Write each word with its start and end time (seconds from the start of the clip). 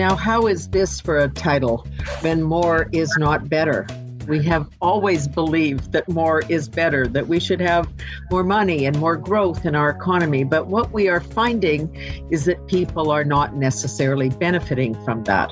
Now, 0.00 0.16
how 0.16 0.46
is 0.46 0.68
this 0.68 0.98
for 0.98 1.18
a 1.18 1.28
title 1.28 1.86
when 2.22 2.42
more 2.42 2.88
is 2.90 3.14
not 3.18 3.50
better? 3.50 3.86
We 4.26 4.42
have 4.44 4.66
always 4.80 5.28
believed 5.28 5.92
that 5.92 6.08
more 6.08 6.40
is 6.48 6.70
better, 6.70 7.06
that 7.08 7.28
we 7.28 7.38
should 7.38 7.60
have 7.60 7.86
more 8.30 8.42
money 8.42 8.86
and 8.86 8.98
more 8.98 9.18
growth 9.18 9.66
in 9.66 9.74
our 9.74 9.90
economy. 9.90 10.42
But 10.42 10.68
what 10.68 10.90
we 10.90 11.08
are 11.08 11.20
finding 11.20 11.94
is 12.30 12.46
that 12.46 12.66
people 12.66 13.10
are 13.10 13.24
not 13.24 13.56
necessarily 13.56 14.30
benefiting 14.30 14.94
from 15.04 15.22
that. 15.24 15.50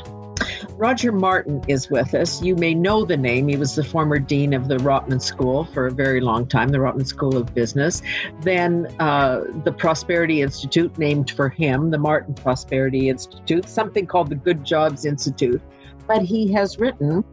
Roger 0.79 1.11
Martin 1.11 1.61
is 1.67 1.91
with 1.91 2.15
us. 2.15 2.41
You 2.41 2.55
may 2.55 2.73
know 2.73 3.05
the 3.05 3.17
name. 3.17 3.49
He 3.49 3.57
was 3.57 3.75
the 3.75 3.83
former 3.83 4.21
dean 4.21 4.55
of 4.55 4.69
the 4.69 4.77
Rotman 4.77 5.21
School 5.21 5.65
for 5.65 5.89
a 5.89 5.91
very 5.91 6.21
long 6.21 6.47
time, 6.47 6.69
the 6.69 6.79
Rotman 6.79 7.05
School 7.05 7.37
of 7.37 7.53
Business. 7.53 8.01
Then 8.43 8.87
uh, 9.01 9.41
the 9.65 9.73
Prosperity 9.73 10.41
Institute, 10.41 10.97
named 10.97 11.33
for 11.33 11.49
him, 11.49 11.91
the 11.91 11.99
Martin 11.99 12.33
Prosperity 12.33 13.09
Institute, 13.09 13.69
something 13.69 14.07
called 14.07 14.31
the 14.31 14.37
Good 14.37 14.65
Jobs 14.65 15.05
Institute. 15.05 15.61
But 16.07 16.23
he 16.23 16.53
has 16.53 16.79
written 16.79 17.25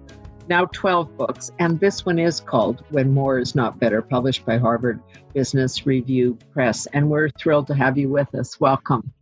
now 0.50 0.66
12 0.66 1.16
books, 1.16 1.52
and 1.60 1.80
this 1.80 2.04
one 2.04 2.18
is 2.18 2.40
called 2.40 2.84
When 2.90 3.14
More 3.14 3.38
Is 3.38 3.54
Not 3.54 3.80
Better, 3.80 4.02
published 4.02 4.44
by 4.44 4.58
Harvard 4.58 5.00
Business 5.36 5.86
Review 5.86 6.36
Press. 6.52 6.88
And 6.94 7.12
we're 7.12 7.30
thrilled 7.30 7.68
to 7.68 7.76
have 7.76 7.96
you 7.96 8.10
with 8.10 8.34
us. 8.34 8.60
Welcome. 8.60 9.14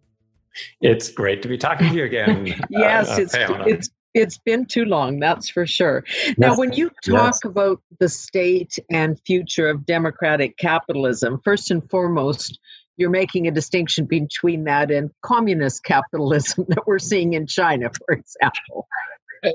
It's 0.79 1.11
great 1.11 1.41
to 1.41 1.49
be 1.49 1.57
talking 1.57 1.89
to 1.89 1.95
you 1.95 2.05
again. 2.05 2.45
yes, 2.69 3.09
uh, 3.09 3.21
it's, 3.21 3.35
it's 3.35 3.89
it's 4.13 4.37
been 4.37 4.65
too 4.65 4.85
long, 4.85 5.19
that's 5.19 5.49
for 5.49 5.65
sure. 5.65 6.03
Now, 6.37 6.55
when 6.55 6.73
you 6.73 6.89
talk 7.05 7.33
yes. 7.33 7.39
about 7.45 7.81
the 7.99 8.09
state 8.09 8.77
and 8.91 9.19
future 9.25 9.69
of 9.69 9.85
democratic 9.85 10.57
capitalism, 10.57 11.41
first 11.43 11.71
and 11.71 11.87
foremost, 11.89 12.59
you're 12.97 13.09
making 13.09 13.47
a 13.47 13.51
distinction 13.51 14.05
between 14.05 14.65
that 14.65 14.91
and 14.91 15.09
communist 15.21 15.83
capitalism 15.85 16.65
that 16.69 16.85
we're 16.85 16.99
seeing 16.99 17.33
in 17.33 17.47
China, 17.47 17.89
for 17.89 18.13
example. 18.13 18.87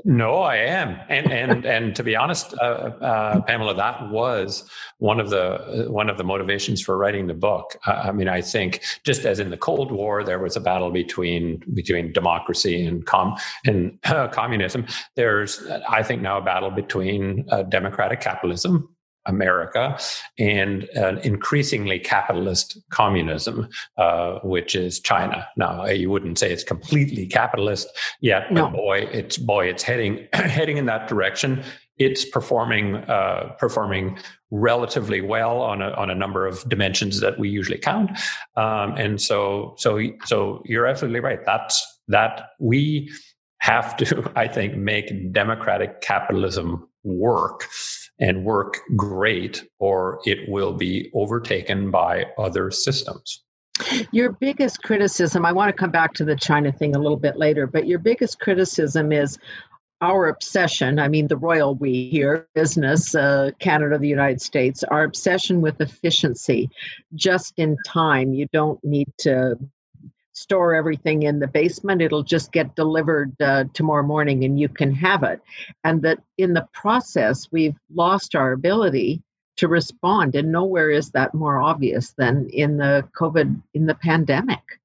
No, 0.05 0.41
I 0.41 0.57
am, 0.57 0.99
and 1.09 1.31
and 1.31 1.65
and 1.65 1.95
to 1.95 2.03
be 2.03 2.15
honest, 2.15 2.53
uh, 2.61 2.91
uh, 3.01 3.41
Pamela, 3.41 3.73
that 3.75 4.09
was 4.09 4.69
one 4.99 5.19
of 5.19 5.29
the 5.29 5.87
one 5.89 6.09
of 6.09 6.17
the 6.17 6.23
motivations 6.23 6.81
for 6.81 6.97
writing 6.97 7.27
the 7.27 7.33
book. 7.33 7.75
Uh, 7.87 8.03
I 8.05 8.11
mean, 8.11 8.27
I 8.27 8.41
think 8.41 8.83
just 9.03 9.25
as 9.25 9.39
in 9.39 9.49
the 9.49 9.57
Cold 9.57 9.91
War, 9.91 10.23
there 10.23 10.39
was 10.39 10.55
a 10.55 10.59
battle 10.59 10.91
between 10.91 11.63
between 11.73 12.13
democracy 12.13 12.85
and 12.85 13.05
com 13.05 13.35
and 13.65 13.99
communism. 14.31 14.85
There's, 15.15 15.65
I 15.89 16.03
think, 16.03 16.21
now 16.21 16.37
a 16.37 16.41
battle 16.41 16.71
between 16.71 17.45
uh, 17.49 17.63
democratic 17.63 18.21
capitalism 18.21 18.89
America 19.29 19.97
and 20.37 20.83
an 20.95 21.19
increasingly 21.19 21.99
capitalist 21.99 22.77
communism, 22.89 23.69
uh, 23.97 24.39
which 24.43 24.75
is 24.75 24.99
China. 24.99 25.47
Now, 25.55 25.85
you 25.85 26.09
wouldn't 26.09 26.39
say 26.39 26.51
it's 26.51 26.63
completely 26.63 27.27
capitalist 27.27 27.87
yet, 28.19 28.51
no. 28.51 28.65
but 28.65 28.73
boy, 28.73 28.97
it's 29.11 29.37
boy, 29.37 29.67
it's 29.67 29.83
heading 29.83 30.27
heading 30.33 30.77
in 30.77 30.85
that 30.87 31.07
direction. 31.07 31.63
It's 31.97 32.25
performing 32.25 32.95
uh, 32.95 33.55
performing 33.59 34.17
relatively 34.51 35.21
well 35.21 35.61
on 35.61 35.81
a 35.81 35.91
on 35.91 36.09
a 36.09 36.15
number 36.15 36.47
of 36.47 36.67
dimensions 36.67 37.19
that 37.19 37.37
we 37.37 37.49
usually 37.49 37.77
count, 37.77 38.11
um, 38.55 38.95
and 38.97 39.21
so 39.21 39.75
so 39.77 40.01
so 40.25 40.63
you're 40.65 40.87
absolutely 40.87 41.19
right. 41.19 41.45
That's 41.45 41.85
that 42.07 42.49
we 42.59 43.11
have 43.59 43.95
to, 43.97 44.31
I 44.35 44.47
think, 44.47 44.75
make 44.75 45.31
democratic 45.31 46.01
capitalism 46.01 46.87
work 47.03 47.67
and 48.19 48.43
work 48.43 48.79
great, 48.95 49.65
or 49.79 50.19
it 50.25 50.49
will 50.49 50.73
be 50.73 51.09
overtaken 51.13 51.91
by 51.91 52.25
other 52.37 52.71
systems. 52.71 53.43
Your 54.11 54.33
biggest 54.33 54.83
criticism, 54.83 55.45
I 55.45 55.53
want 55.53 55.69
to 55.69 55.73
come 55.73 55.91
back 55.91 56.13
to 56.15 56.25
the 56.25 56.35
China 56.35 56.71
thing 56.71 56.95
a 56.95 56.99
little 56.99 57.17
bit 57.17 57.37
later, 57.37 57.65
but 57.65 57.87
your 57.87 57.99
biggest 57.99 58.39
criticism 58.39 59.11
is 59.11 59.37
our 60.01 60.27
obsession, 60.27 60.99
I 60.99 61.07
mean, 61.09 61.27
the 61.27 61.37
royal 61.37 61.75
we 61.75 62.09
here, 62.09 62.47
business, 62.55 63.15
uh, 63.15 63.51
Canada, 63.59 63.97
the 63.97 64.07
United 64.07 64.41
States, 64.41 64.83
our 64.85 65.03
obsession 65.03 65.61
with 65.61 65.81
efficiency, 65.81 66.69
just 67.15 67.53
in 67.57 67.77
time. 67.85 68.33
You 68.33 68.47
don't 68.53 68.81
need 68.83 69.09
to 69.19 69.57
store 70.39 70.73
everything 70.73 71.23
in 71.23 71.39
the 71.39 71.47
basement. 71.47 72.01
It'll 72.01 72.23
just 72.23 72.53
get 72.53 72.75
delivered 72.75 73.33
uh, 73.41 73.65
tomorrow 73.73 74.03
morning 74.03 74.45
and 74.45 74.57
you 74.57 74.69
can 74.69 74.93
have 74.95 75.23
it. 75.23 75.41
And 75.83 76.01
that 76.03 76.19
in 76.37 76.53
the 76.53 76.67
process, 76.71 77.49
we've 77.51 77.75
lost 77.93 78.35
our 78.35 78.53
ability 78.53 79.21
to 79.57 79.67
respond. 79.67 80.35
And 80.35 80.51
nowhere 80.51 80.89
is 80.89 81.11
that 81.11 81.33
more 81.33 81.59
obvious 81.59 82.13
than 82.17 82.49
in 82.51 82.77
the 82.77 83.05
COVID, 83.19 83.61
in 83.73 83.85
the 83.85 83.95
pandemic. 83.95 84.78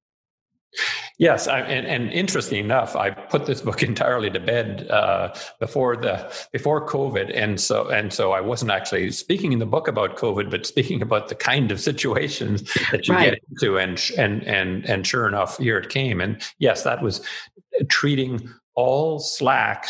Yes, 1.18 1.46
I, 1.46 1.60
and, 1.60 1.86
and, 1.86 2.10
interesting 2.12 2.64
enough, 2.64 2.96
I 2.96 3.10
put 3.10 3.46
this 3.46 3.60
book 3.60 3.82
entirely 3.92 4.30
to 4.30 4.40
bed 4.40 4.88
uh, 4.90 5.34
before 5.60 5.96
the 5.96 6.32
before 6.52 6.86
COVID, 6.86 7.30
and 7.34 7.60
so 7.60 7.88
and 7.88 8.12
so 8.12 8.32
I 8.32 8.40
wasn't 8.40 8.72
actually 8.72 9.10
speaking 9.12 9.52
in 9.52 9.58
the 9.58 9.66
book 9.66 9.86
about 9.86 10.16
COVID, 10.16 10.50
but 10.50 10.66
speaking 10.66 11.02
about 11.02 11.28
the 11.28 11.34
kind 11.36 11.70
of 11.70 11.80
situations 11.80 12.62
that 12.90 13.06
you 13.06 13.14
right. 13.14 13.30
get 13.30 13.42
into, 13.50 13.78
and 13.78 14.00
and 14.18 14.42
and 14.42 14.84
and 14.86 15.06
sure 15.06 15.28
enough, 15.28 15.58
here 15.58 15.78
it 15.78 15.88
came, 15.88 16.20
and 16.20 16.42
yes, 16.58 16.82
that 16.82 17.02
was 17.02 17.20
treating 17.88 18.52
all 18.74 19.20
slack 19.20 19.86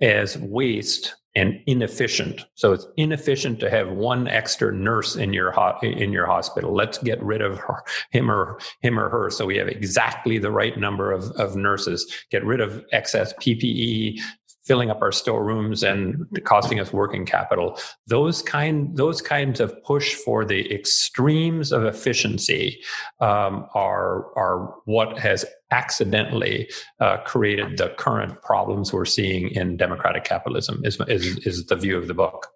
as 0.00 0.38
waste 0.38 1.16
and 1.34 1.60
inefficient. 1.66 2.44
So 2.54 2.72
it's 2.72 2.86
inefficient 2.96 3.58
to 3.60 3.70
have 3.70 3.90
one 3.90 4.28
extra 4.28 4.72
nurse 4.72 5.16
in 5.16 5.32
your 5.32 5.50
ho- 5.50 5.78
in 5.82 6.12
your 6.12 6.26
hospital. 6.26 6.74
Let's 6.74 6.98
get 6.98 7.22
rid 7.22 7.40
of 7.40 7.58
her, 7.58 7.82
him 8.10 8.30
or 8.30 8.58
him 8.80 8.98
or 8.98 9.08
her, 9.08 9.30
so 9.30 9.46
we 9.46 9.56
have 9.56 9.68
exactly 9.68 10.38
the 10.38 10.50
right 10.50 10.76
number 10.78 11.10
of, 11.10 11.30
of 11.32 11.56
nurses. 11.56 12.12
Get 12.30 12.44
rid 12.44 12.60
of 12.60 12.84
excess 12.92 13.32
PPE, 13.34 14.18
filling 14.64 14.90
up 14.90 15.02
our 15.02 15.12
storerooms 15.12 15.82
and 15.82 16.26
costing 16.44 16.78
us 16.78 16.92
working 16.92 17.26
capital. 17.26 17.78
Those 18.06 18.42
kind 18.42 18.96
those 18.96 19.20
kinds 19.20 19.60
of 19.60 19.82
push 19.84 20.14
for 20.14 20.44
the 20.44 20.72
extremes 20.72 21.72
of 21.72 21.84
efficiency 21.84 22.80
um, 23.20 23.66
are 23.74 24.36
are 24.36 24.74
what 24.84 25.18
has 25.18 25.44
accidentally 25.70 26.70
uh, 27.00 27.18
created 27.18 27.78
the 27.78 27.88
current 27.90 28.40
problems 28.42 28.92
we're 28.92 29.04
seeing 29.04 29.48
in 29.50 29.76
democratic 29.76 30.24
capitalism. 30.24 30.80
Is 30.84 31.00
is, 31.08 31.38
is 31.38 31.66
the 31.66 31.76
view 31.76 31.96
of 31.98 32.08
the 32.08 32.14
book. 32.14 32.48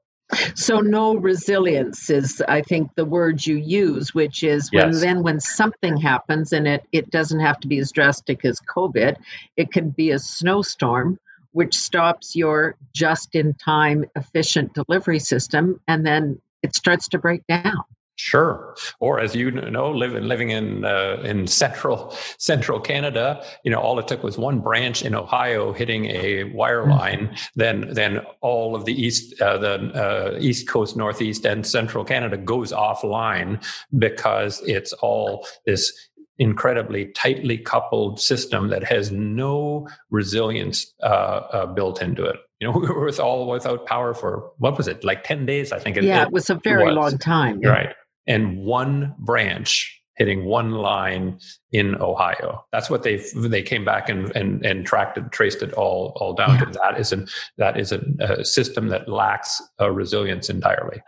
So 0.56 0.81
no 0.81 1.15
resilience 1.15 2.11
is 2.11 2.43
I 2.49 2.61
think 2.61 2.93
the 2.97 3.05
word 3.05 3.47
you 3.47 3.56
use, 3.56 4.12
which 4.12 4.43
is 4.43 4.73
when 4.73 4.88
yes. 4.88 5.00
then 5.00 5.23
when 5.23 5.38
something 5.38 5.97
happens 5.97 6.53
and 6.53 6.67
it 6.67 6.84
it 6.93 7.11
doesn't 7.11 7.41
have 7.41 7.61
to 7.61 7.69
be 7.69 7.78
as 7.78 7.93
drastic 7.93 8.44
as 8.44 8.61
COVID, 8.61 9.17
it 9.56 9.73
can 9.73 9.91
be 9.91 10.11
a 10.11 10.19
snowstorm 10.19 11.19
which 11.56 11.75
stops 11.75 12.37
your 12.37 12.77
just 12.93 13.34
in 13.34 13.55
time 13.55 14.05
efficient 14.15 14.75
delivery 14.75 15.19
system 15.19 15.81
and 15.89 16.05
then 16.05 16.39
it 16.62 16.77
starts 16.77 17.09
to 17.09 17.19
break 17.19 17.47
down 17.47 17.83
Sure. 18.19 18.75
Or 18.99 19.21
as 19.21 19.37
you 19.37 19.50
know, 19.50 19.91
living 19.91 20.25
living 20.25 20.49
in 20.49 20.87
uh, 20.87 21.21
in 21.22 21.47
central 21.47 22.17
central 22.39 22.81
Canada, 22.81 23.44
you 23.62 23.71
know, 23.71 23.78
all 23.78 23.99
it 23.99 24.09
took 24.09 24.22
was 24.22 24.39
one 24.39 24.61
branch 24.61 25.03
in 25.03 25.15
Ohio 25.15 25.75
hitting 25.75 26.06
a 26.06 26.44
wire 26.44 26.81
mm-hmm. 26.81 26.93
line. 26.93 27.37
Then 27.56 27.93
then 27.93 28.21
all 28.41 28.75
of 28.75 28.87
the 28.87 28.94
east 28.94 29.38
uh, 29.43 29.59
the 29.59 29.75
uh, 29.93 30.38
east 30.41 30.67
coast, 30.67 30.97
northeast, 30.97 31.44
and 31.44 31.67
central 31.67 32.05
Canada 32.06 32.38
goes 32.38 32.73
offline 32.73 33.62
because 33.99 34.62
it's 34.65 34.94
all 34.94 35.47
this 35.67 35.93
incredibly 36.39 37.07
tightly 37.07 37.59
coupled 37.59 38.21
system 38.21 38.69
that 38.69 38.85
has 38.85 39.11
no 39.11 39.89
resilience 40.11 40.93
uh, 41.03 41.07
uh, 41.07 41.67
built 41.67 42.03
into 42.03 42.25
it. 42.25 42.37
You 42.61 42.69
know, 42.69 42.79
we 42.79 42.89
were 42.89 43.11
all 43.21 43.49
without 43.49 43.87
power 43.87 44.15
for 44.15 44.51
what 44.59 44.77
was 44.77 44.89
it, 44.89 45.05
like 45.05 45.25
ten 45.25 45.47
days? 45.47 45.73
I 45.73 45.79
think. 45.79 45.97
It, 45.97 46.05
yeah, 46.05 46.23
it, 46.23 46.33
was 46.33 46.51
a 46.51 46.57
very 46.57 46.87
was. 46.87 46.95
long 46.95 47.19
time. 47.19 47.61
Right, 47.61 47.95
and 48.27 48.59
one 48.59 49.15
branch 49.19 49.93
hitting 50.17 50.47
one 50.47 50.73
line 50.73 51.39
in 51.73 51.95
Ohio. 51.97 52.65
That's 52.73 52.89
what 52.89 53.03
they 53.03 53.23
they 53.35 53.63
came 53.63 53.85
back 53.85 54.09
and 54.09 54.35
and 54.35 54.65
and 54.65 54.87
tracked 54.87 55.19
it, 55.19 55.31
traced 55.31 55.62
it 55.62 55.73
all 55.75 56.12
all 56.17 56.35
down 56.35 56.55
yeah. 56.55 56.65
to. 56.65 56.79
That 56.82 56.99
is 56.99 57.12
an 57.12 57.29
that 57.59 57.79
is 57.79 57.93
a, 57.93 58.03
a 58.21 58.44
system 58.44 58.89
that 58.89 59.09
lacks 59.09 59.62
resilience 59.93 60.49
entirely. 60.49 61.03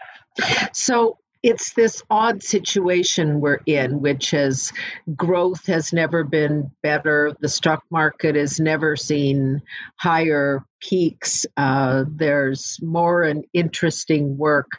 So 0.72 1.18
it's 1.42 1.74
this 1.74 2.02
odd 2.10 2.42
situation 2.42 3.40
we're 3.40 3.60
in, 3.66 4.00
which 4.00 4.34
is 4.34 4.72
growth 5.14 5.66
has 5.66 5.92
never 5.92 6.24
been 6.24 6.70
better. 6.82 7.32
The 7.40 7.48
stock 7.48 7.82
market 7.90 8.34
has 8.34 8.58
never 8.58 8.96
seen 8.96 9.62
higher 9.96 10.64
peaks. 10.80 11.46
Uh, 11.56 12.04
there's 12.08 12.78
more 12.82 13.22
and 13.22 13.44
interesting 13.52 14.36
work, 14.36 14.70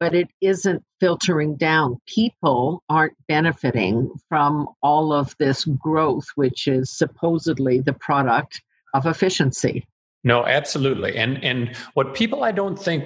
but 0.00 0.14
it 0.14 0.28
isn't 0.40 0.82
filtering 1.00 1.56
down. 1.56 2.00
People 2.06 2.82
aren't 2.88 3.16
benefiting 3.28 4.10
from 4.28 4.68
all 4.82 5.12
of 5.12 5.34
this 5.38 5.64
growth, 5.64 6.26
which 6.36 6.66
is 6.66 6.90
supposedly 6.90 7.80
the 7.80 7.92
product 7.92 8.62
of 8.94 9.06
efficiency. 9.06 9.86
No, 10.24 10.44
absolutely. 10.46 11.16
And 11.16 11.42
and 11.44 11.76
what 11.94 12.14
people 12.14 12.42
I 12.42 12.52
don't 12.52 12.78
think 12.78 13.04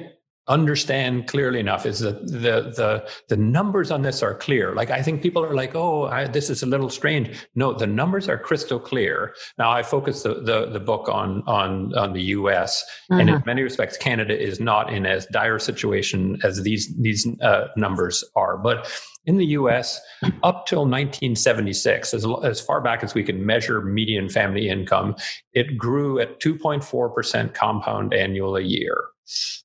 understand 0.49 1.29
clearly 1.29 1.61
enough 1.61 1.87
is 1.87 2.00
that 2.00 2.21
the 2.27 2.73
the 2.77 3.09
the 3.29 3.37
numbers 3.37 3.93
on 3.93 4.03
this 4.03 4.25
are 4.25 4.35
clear 4.35 4.75
like 4.75 4.91
i 4.91 5.00
think 5.00 5.23
people 5.23 5.44
are 5.44 5.55
like 5.55 5.77
oh 5.77 6.06
I, 6.06 6.27
this 6.27 6.50
is 6.50 6.65
a 6.65 6.67
little 6.67 6.91
strange 6.91 7.47
no 7.55 7.73
the 7.73 7.87
numbers 7.87 8.29
are 8.29 8.37
crystal 8.37 8.81
clear 8.81 9.35
now 9.56 9.71
i 9.71 9.85
focus 9.85 10.25
the 10.25 10.35
the, 10.35 10.67
the 10.67 10.81
book 10.81 11.09
on 11.09 11.44
on 11.47 11.97
on 11.97 12.12
the 12.12 12.23
us 12.23 12.83
mm-hmm. 12.83 13.21
and 13.21 13.29
in 13.29 13.37
mm-hmm. 13.37 13.47
many 13.47 13.62
respects 13.62 13.97
canada 13.97 14.37
is 14.37 14.59
not 14.59 14.93
in 14.93 15.06
as 15.06 15.27
dire 15.27 15.61
situation 15.61 16.37
as 16.43 16.62
these 16.62 16.93
these 16.99 17.25
uh, 17.41 17.69
numbers 17.77 18.25
are 18.35 18.59
but 18.59 18.91
in 19.25 19.37
the 19.37 19.47
US, 19.47 20.00
up 20.43 20.67
till 20.67 20.81
1976, 20.81 22.12
as, 22.12 22.27
as 22.43 22.61
far 22.61 22.81
back 22.81 23.05
as 23.05 23.15
we 23.15 23.23
can 23.23 23.47
measure 23.47 23.81
median 23.81 24.29
family 24.29 24.69
income, 24.69 25.15
it 25.53 25.79
grew 25.79 26.19
at 26.19 26.41
2.4% 26.41 27.55
compound 27.55 28.12
annual 28.15 28.56
a 28.56 28.62
year. 28.62 29.12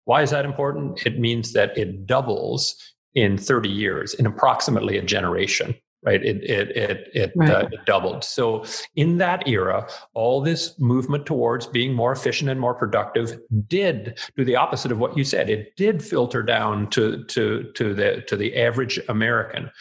Why 0.06 0.22
is 0.22 0.32
that 0.32 0.46
important? 0.46 1.06
It 1.06 1.20
means 1.20 1.54
that 1.54 1.78
it 1.78 2.06
doubles 2.06 2.76
in 3.16 3.38
30 3.38 3.70
years, 3.70 4.14
in 4.14 4.26
approximately 4.26 4.98
a 4.98 5.02
generation 5.02 5.76
right 6.04 6.24
it 6.24 6.44
it 6.44 6.76
it 6.76 7.10
it, 7.14 7.32
right. 7.36 7.50
Uh, 7.50 7.68
it, 7.72 7.86
doubled 7.86 8.24
so 8.24 8.64
in 8.96 9.18
that 9.18 9.48
era 9.48 9.88
all 10.14 10.42
this 10.42 10.78
movement 10.80 11.26
towards 11.26 11.66
being 11.66 11.94
more 11.94 12.12
efficient 12.12 12.50
and 12.50 12.60
more 12.60 12.74
productive 12.74 13.40
did 13.68 14.20
do 14.36 14.46
the 14.46 14.56
opposite 14.56 14.92
of 14.92 15.00
what 15.00 15.18
you 15.18 15.24
said 15.24 15.50
it 15.50 15.76
did 15.76 16.04
filter 16.04 16.44
down 16.44 16.90
to 16.90 17.24
to 17.26 17.72
to 17.74 17.94
the 17.94 18.24
to 18.28 18.36
the 18.36 18.56
average 18.56 19.00
american 19.10 19.72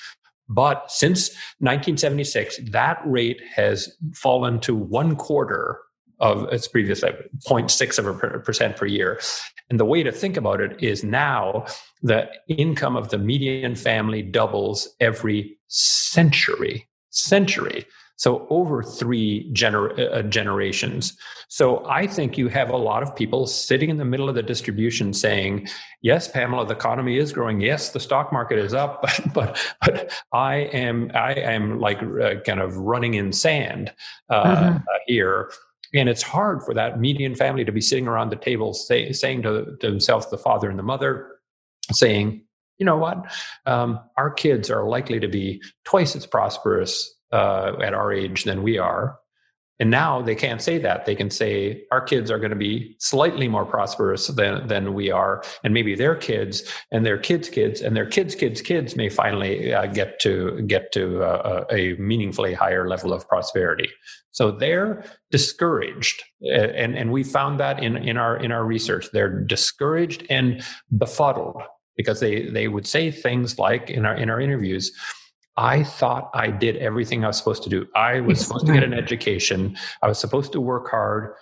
but 0.48 0.90
since 0.90 1.30
1976 1.58 2.60
that 2.70 3.00
rate 3.04 3.40
has 3.54 3.94
fallen 4.14 4.58
to 4.58 4.74
one 4.74 5.16
quarter 5.16 5.80
of 6.20 6.44
its 6.52 6.68
previous 6.68 7.02
like 7.02 7.28
0.6 7.46 7.98
of 7.98 8.06
a 8.06 8.38
percent 8.40 8.76
per 8.76 8.86
year. 8.86 9.20
And 9.68 9.80
the 9.80 9.84
way 9.84 10.02
to 10.02 10.12
think 10.12 10.36
about 10.36 10.60
it 10.60 10.82
is 10.82 11.02
now 11.02 11.66
the 12.02 12.30
income 12.48 12.96
of 12.96 13.10
the 13.10 13.18
median 13.18 13.74
family 13.74 14.22
doubles 14.22 14.88
every 15.00 15.58
century, 15.68 16.88
century. 17.10 17.86
So 18.18 18.46
over 18.48 18.82
three 18.82 19.50
gener- 19.52 20.14
uh, 20.14 20.22
generations. 20.22 21.16
So 21.48 21.86
I 21.86 22.06
think 22.06 22.38
you 22.38 22.48
have 22.48 22.70
a 22.70 22.76
lot 22.76 23.02
of 23.02 23.14
people 23.14 23.46
sitting 23.46 23.90
in 23.90 23.98
the 23.98 24.06
middle 24.06 24.28
of 24.28 24.34
the 24.34 24.42
distribution 24.42 25.12
saying, 25.12 25.68
"Yes, 26.00 26.26
Pamela, 26.26 26.66
the 26.66 26.74
economy 26.74 27.18
is 27.18 27.30
growing. 27.30 27.60
Yes, 27.60 27.90
the 27.90 28.00
stock 28.00 28.32
market 28.32 28.58
is 28.58 28.72
up, 28.72 29.02
but 29.02 29.20
but, 29.34 29.58
but 29.82 30.12
I 30.32 30.54
am 30.72 31.10
I 31.14 31.34
am 31.34 31.78
like 31.78 32.02
uh, 32.02 32.40
kind 32.46 32.60
of 32.60 32.76
running 32.76 33.14
in 33.14 33.32
sand 33.32 33.92
uh, 34.30 34.44
mm-hmm. 34.44 34.78
here." 35.06 35.50
And 35.96 36.08
it's 36.08 36.22
hard 36.22 36.62
for 36.62 36.74
that 36.74 37.00
median 37.00 37.34
family 37.34 37.64
to 37.64 37.72
be 37.72 37.80
sitting 37.80 38.06
around 38.06 38.30
the 38.30 38.36
table 38.36 38.74
say, 38.74 39.12
saying 39.12 39.42
to, 39.42 39.76
to 39.80 39.90
themselves, 39.90 40.28
the 40.30 40.38
father 40.38 40.68
and 40.68 40.78
the 40.78 40.82
mother, 40.82 41.38
saying, 41.92 42.42
you 42.78 42.84
know 42.84 42.96
what, 42.96 43.32
um, 43.64 44.00
our 44.16 44.30
kids 44.30 44.70
are 44.70 44.86
likely 44.86 45.20
to 45.20 45.28
be 45.28 45.62
twice 45.84 46.14
as 46.14 46.26
prosperous 46.26 47.14
uh, 47.32 47.72
at 47.82 47.94
our 47.94 48.12
age 48.12 48.44
than 48.44 48.62
we 48.62 48.78
are. 48.78 49.18
And 49.78 49.90
now 49.90 50.22
they 50.22 50.34
can't 50.34 50.62
say 50.62 50.78
that. 50.78 51.04
They 51.04 51.14
can 51.14 51.30
say 51.30 51.84
our 51.92 52.00
kids 52.00 52.30
are 52.30 52.38
going 52.38 52.50
to 52.50 52.56
be 52.56 52.96
slightly 52.98 53.46
more 53.46 53.66
prosperous 53.66 54.28
than, 54.28 54.66
than 54.66 54.94
we 54.94 55.10
are. 55.10 55.42
And 55.64 55.74
maybe 55.74 55.94
their 55.94 56.14
kids 56.14 56.62
and 56.90 57.04
their 57.04 57.18
kids' 57.18 57.50
kids 57.50 57.82
and 57.82 57.94
their 57.94 58.06
kids' 58.06 58.34
kids' 58.34 58.62
kids 58.62 58.96
may 58.96 59.10
finally 59.10 59.74
uh, 59.74 59.86
get 59.86 60.18
to 60.20 60.62
get 60.62 60.92
to 60.92 61.22
uh, 61.22 61.64
a 61.70 61.94
meaningfully 61.94 62.54
higher 62.54 62.88
level 62.88 63.12
of 63.12 63.28
prosperity. 63.28 63.90
So 64.30 64.50
they're 64.50 65.04
discouraged. 65.30 66.22
And, 66.42 66.96
and 66.96 67.12
we 67.12 67.22
found 67.22 67.60
that 67.60 67.82
in, 67.82 67.96
in 67.96 68.16
our 68.16 68.36
in 68.36 68.52
our 68.52 68.64
research. 68.64 69.08
They're 69.12 69.40
discouraged 69.44 70.26
and 70.30 70.62
befuddled 70.96 71.62
because 71.96 72.20
they, 72.20 72.50
they 72.50 72.68
would 72.68 72.86
say 72.86 73.10
things 73.10 73.58
like 73.58 73.90
in 73.90 74.06
our 74.06 74.14
in 74.14 74.30
our 74.30 74.40
interviews, 74.40 74.92
I 75.56 75.82
thought 75.82 76.30
I 76.34 76.50
did 76.50 76.76
everything 76.76 77.24
I 77.24 77.28
was 77.28 77.38
supposed 77.38 77.62
to 77.62 77.70
do. 77.70 77.86
I 77.94 78.20
was 78.20 78.40
supposed 78.40 78.66
to 78.66 78.72
get 78.72 78.82
an 78.82 78.92
education. 78.92 79.76
I 80.02 80.08
was 80.08 80.18
supposed 80.18 80.52
to 80.52 80.60
work 80.60 80.90
hard, 80.90 81.34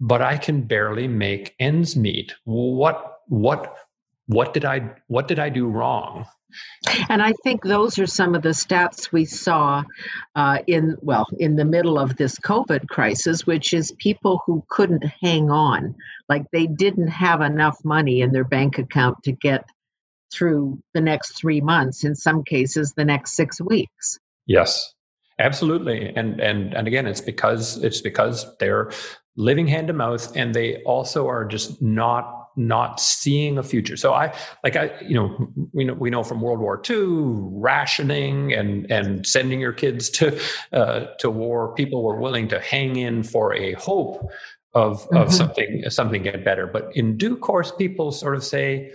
but 0.00 0.22
I 0.22 0.36
can 0.36 0.62
barely 0.62 1.08
make 1.08 1.54
ends 1.58 1.96
meet. 1.96 2.34
What 2.44 3.20
what 3.26 3.76
what 4.26 4.54
did 4.54 4.64
I 4.64 4.92
what 5.08 5.26
did 5.26 5.38
I 5.38 5.48
do 5.48 5.68
wrong? 5.68 6.26
And 7.08 7.22
I 7.22 7.32
think 7.44 7.62
those 7.62 7.98
are 7.98 8.06
some 8.06 8.34
of 8.34 8.42
the 8.42 8.50
stats 8.50 9.12
we 9.12 9.24
saw 9.24 9.84
uh, 10.34 10.58
in 10.66 10.96
well 11.00 11.26
in 11.38 11.56
the 11.56 11.64
middle 11.64 11.98
of 11.98 12.16
this 12.16 12.38
COVID 12.38 12.88
crisis, 12.88 13.46
which 13.46 13.72
is 13.72 13.92
people 13.98 14.42
who 14.46 14.64
couldn't 14.68 15.04
hang 15.20 15.50
on, 15.50 15.94
like 16.28 16.44
they 16.52 16.66
didn't 16.66 17.08
have 17.08 17.40
enough 17.40 17.78
money 17.84 18.20
in 18.20 18.32
their 18.32 18.44
bank 18.44 18.78
account 18.78 19.22
to 19.24 19.32
get 19.32 19.64
through 20.32 20.80
the 20.94 21.00
next 21.00 21.32
three 21.32 21.60
months, 21.60 22.04
in 22.04 22.14
some 22.14 22.42
cases, 22.42 22.92
the 22.96 23.04
next 23.04 23.32
six 23.32 23.60
weeks. 23.60 24.18
Yes, 24.46 24.92
absolutely. 25.38 26.12
And 26.16 26.40
and 26.40 26.74
and 26.74 26.86
again, 26.86 27.06
it's 27.06 27.20
because 27.20 27.82
it's 27.82 28.00
because 28.00 28.46
they're 28.58 28.90
living 29.36 29.66
hand 29.66 29.88
to 29.88 29.92
mouth, 29.92 30.34
and 30.36 30.54
they 30.54 30.82
also 30.82 31.28
are 31.28 31.44
just 31.44 31.80
not 31.80 32.40
not 32.56 33.00
seeing 33.00 33.58
a 33.58 33.62
future. 33.62 33.96
So 33.96 34.12
I 34.12 34.34
like 34.64 34.76
I 34.76 34.92
you 35.00 35.14
know 35.14 35.48
we 35.72 35.84
know 35.84 35.94
we 35.94 36.10
know 36.10 36.22
from 36.22 36.40
World 36.40 36.60
War 36.60 36.80
II 36.88 36.96
rationing 37.52 38.52
and 38.52 38.90
and 38.90 39.26
sending 39.26 39.60
your 39.60 39.72
kids 39.72 40.10
to 40.10 40.38
uh, 40.72 41.06
to 41.18 41.30
war. 41.30 41.74
People 41.74 42.02
were 42.02 42.20
willing 42.20 42.48
to 42.48 42.60
hang 42.60 42.96
in 42.96 43.22
for 43.22 43.54
a 43.54 43.72
hope 43.74 44.30
of 44.74 45.02
of 45.02 45.08
mm-hmm. 45.08 45.30
something 45.30 45.84
something 45.88 46.22
get 46.22 46.44
better. 46.44 46.66
But 46.66 46.90
in 46.94 47.16
due 47.16 47.36
course, 47.36 47.72
people 47.72 48.12
sort 48.12 48.36
of 48.36 48.44
say 48.44 48.92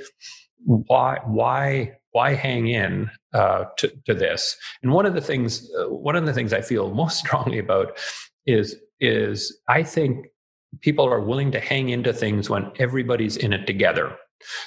why 0.65 1.19
why 1.25 1.97
why 2.11 2.33
hang 2.33 2.67
in 2.67 3.09
uh, 3.33 3.65
to, 3.77 3.91
to 4.05 4.13
this? 4.13 4.55
And 4.81 4.91
one 4.91 5.05
of 5.05 5.13
the 5.13 5.21
things 5.21 5.69
uh, 5.79 5.89
one 5.89 6.15
of 6.15 6.25
the 6.25 6.33
things 6.33 6.53
I 6.53 6.61
feel 6.61 6.93
most 6.93 7.19
strongly 7.19 7.59
about 7.59 7.97
is 8.45 8.75
is 8.99 9.57
I 9.67 9.83
think 9.83 10.27
people 10.81 11.05
are 11.05 11.21
willing 11.21 11.51
to 11.51 11.59
hang 11.59 11.89
into 11.89 12.13
things 12.13 12.49
when 12.49 12.71
everybody's 12.79 13.37
in 13.37 13.53
it 13.53 13.65
together. 13.65 14.15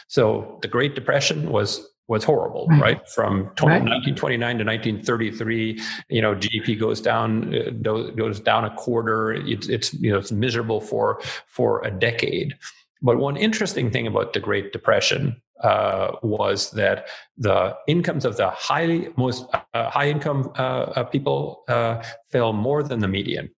So 0.08 0.58
the 0.62 0.68
Great 0.68 0.94
Depression 0.94 1.50
was 1.50 1.86
was 2.08 2.24
horrible, 2.24 2.66
right? 2.68 2.80
right? 2.80 3.08
From 3.10 3.50
20, 3.56 3.66
right. 3.66 3.82
1929 3.82 4.58
to 4.58 4.64
1933, 4.64 5.82
you 6.08 6.22
know, 6.22 6.34
GDP 6.34 6.78
goes 6.78 7.02
down 7.02 7.54
uh, 7.54 7.70
goes 7.82 8.40
down 8.40 8.64
a 8.64 8.74
quarter. 8.76 9.32
It's, 9.32 9.68
it's 9.68 9.92
you 9.94 10.10
know 10.12 10.18
it's 10.18 10.32
miserable 10.32 10.80
for 10.80 11.20
for 11.46 11.84
a 11.84 11.90
decade. 11.90 12.56
But 13.00 13.18
one 13.18 13.36
interesting 13.36 13.90
thing 13.90 14.06
about 14.06 14.32
the 14.32 14.40
Great 14.40 14.72
Depression 14.72 15.40
uh, 15.62 16.12
was 16.22 16.70
that 16.72 17.08
the 17.36 17.76
incomes 17.86 18.24
of 18.24 18.36
the 18.36 18.50
highly 18.50 19.08
most 19.16 19.46
uh, 19.74 19.90
high 19.90 20.08
income 20.08 20.52
uh, 20.58 20.92
uh 20.96 21.04
people 21.04 21.64
uh, 21.68 22.02
fell 22.30 22.52
more 22.52 22.82
than 22.82 23.00
the 23.00 23.08
median. 23.08 23.50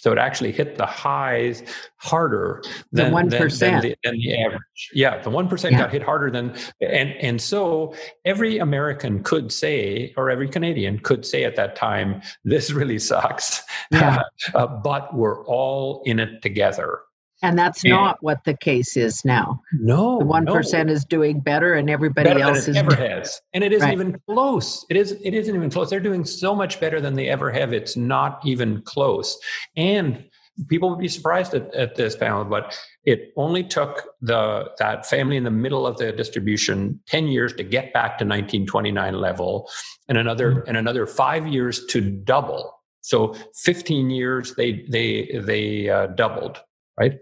So 0.00 0.12
it 0.12 0.18
actually 0.18 0.52
hit 0.52 0.78
the 0.78 0.86
highs 0.86 1.62
harder 1.96 2.62
than, 2.90 3.12
the 3.12 3.38
than, 3.38 3.48
than, 3.48 3.80
the, 3.82 3.96
than 4.02 4.14
the 4.16 4.42
average. 4.42 4.90
Yeah, 4.94 5.20
the 5.20 5.28
1% 5.28 5.70
yeah. 5.70 5.78
got 5.78 5.92
hit 5.92 6.02
harder 6.02 6.30
than, 6.30 6.54
and, 6.80 7.10
and 7.20 7.40
so 7.40 7.94
every 8.24 8.56
American 8.56 9.22
could 9.22 9.52
say, 9.52 10.14
or 10.16 10.30
every 10.30 10.48
Canadian 10.48 11.00
could 11.00 11.26
say 11.26 11.44
at 11.44 11.54
that 11.56 11.76
time, 11.76 12.22
this 12.44 12.70
really 12.70 12.98
sucks. 12.98 13.62
Yeah. 13.90 14.22
uh, 14.54 14.66
but 14.68 15.14
we're 15.14 15.44
all 15.44 16.02
in 16.06 16.18
it 16.18 16.40
together. 16.40 17.00
And 17.42 17.58
that's 17.58 17.82
and 17.84 17.90
not 17.90 18.18
what 18.20 18.44
the 18.44 18.54
case 18.54 18.96
is 18.96 19.24
now. 19.24 19.62
No, 19.72 20.18
the 20.18 20.26
one 20.26 20.44
no. 20.44 20.58
is 20.58 21.04
doing 21.06 21.40
better, 21.40 21.74
and 21.74 21.88
everybody 21.88 22.28
better 22.28 22.40
else 22.40 22.68
is 22.68 22.76
ever 22.76 22.94
has, 22.94 23.40
and 23.54 23.64
it 23.64 23.72
isn't 23.72 23.86
right. 23.86 23.94
even 23.94 24.20
close. 24.28 24.84
It 24.90 24.96
is. 24.96 25.12
It 25.22 25.32
isn't 25.32 25.54
even 25.54 25.70
close. 25.70 25.88
They're 25.88 26.00
doing 26.00 26.24
so 26.24 26.54
much 26.54 26.80
better 26.80 27.00
than 27.00 27.14
they 27.14 27.28
ever 27.28 27.50
have. 27.50 27.72
It's 27.72 27.96
not 27.96 28.40
even 28.44 28.82
close. 28.82 29.38
And 29.74 30.24
people 30.68 30.90
would 30.90 30.98
be 30.98 31.08
surprised 31.08 31.54
at, 31.54 31.74
at 31.74 31.96
this 31.96 32.14
panel, 32.14 32.44
but 32.44 32.78
it 33.04 33.32
only 33.36 33.64
took 33.64 34.08
the 34.20 34.70
that 34.78 35.06
family 35.06 35.38
in 35.38 35.44
the 35.44 35.50
middle 35.50 35.86
of 35.86 35.96
the 35.96 36.12
distribution 36.12 37.00
ten 37.06 37.26
years 37.26 37.54
to 37.54 37.62
get 37.62 37.94
back 37.94 38.18
to 38.18 38.24
1929 38.24 39.14
level, 39.14 39.70
and 40.08 40.18
another 40.18 40.56
mm-hmm. 40.56 40.68
and 40.68 40.76
another 40.76 41.06
five 41.06 41.46
years 41.46 41.86
to 41.86 42.02
double. 42.02 42.76
So 43.00 43.34
15 43.62 44.10
years 44.10 44.54
they 44.56 44.84
they 44.90 45.40
they 45.42 45.88
uh, 45.88 46.08
doubled 46.08 46.60
right 46.98 47.18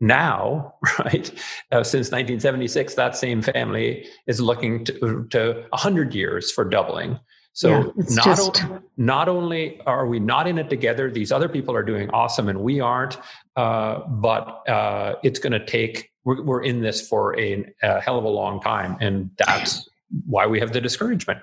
now, 0.00 0.74
right, 0.98 1.30
uh, 1.72 1.82
since 1.82 2.06
1976, 2.10 2.94
that 2.94 3.16
same 3.16 3.42
family 3.42 4.06
is 4.26 4.40
looking 4.40 4.84
to, 4.86 5.26
to 5.30 5.66
100 5.70 6.14
years 6.14 6.50
for 6.52 6.64
doubling. 6.64 7.18
So 7.52 7.70
yeah, 7.70 8.04
not, 8.10 8.24
just... 8.24 8.64
o- 8.64 8.82
not 8.96 9.28
only 9.28 9.80
are 9.82 10.06
we 10.06 10.18
not 10.18 10.46
in 10.48 10.58
it 10.58 10.68
together, 10.68 11.10
these 11.10 11.30
other 11.30 11.48
people 11.48 11.74
are 11.74 11.84
doing 11.84 12.10
awesome 12.10 12.48
and 12.48 12.60
we 12.60 12.80
aren't, 12.80 13.16
uh, 13.56 14.00
but 14.08 14.68
uh, 14.68 15.14
it's 15.22 15.38
going 15.38 15.52
to 15.52 15.64
take, 15.64 16.10
we're, 16.24 16.42
we're, 16.42 16.62
in 16.64 16.80
this 16.80 17.06
for 17.06 17.38
a, 17.38 17.64
a 17.82 18.00
hell 18.00 18.18
of 18.18 18.24
a 18.24 18.28
long 18.28 18.60
time. 18.60 18.96
And 19.00 19.30
that's 19.38 19.88
why 20.26 20.46
we 20.46 20.58
have 20.58 20.72
the 20.72 20.80
discouragement. 20.80 21.40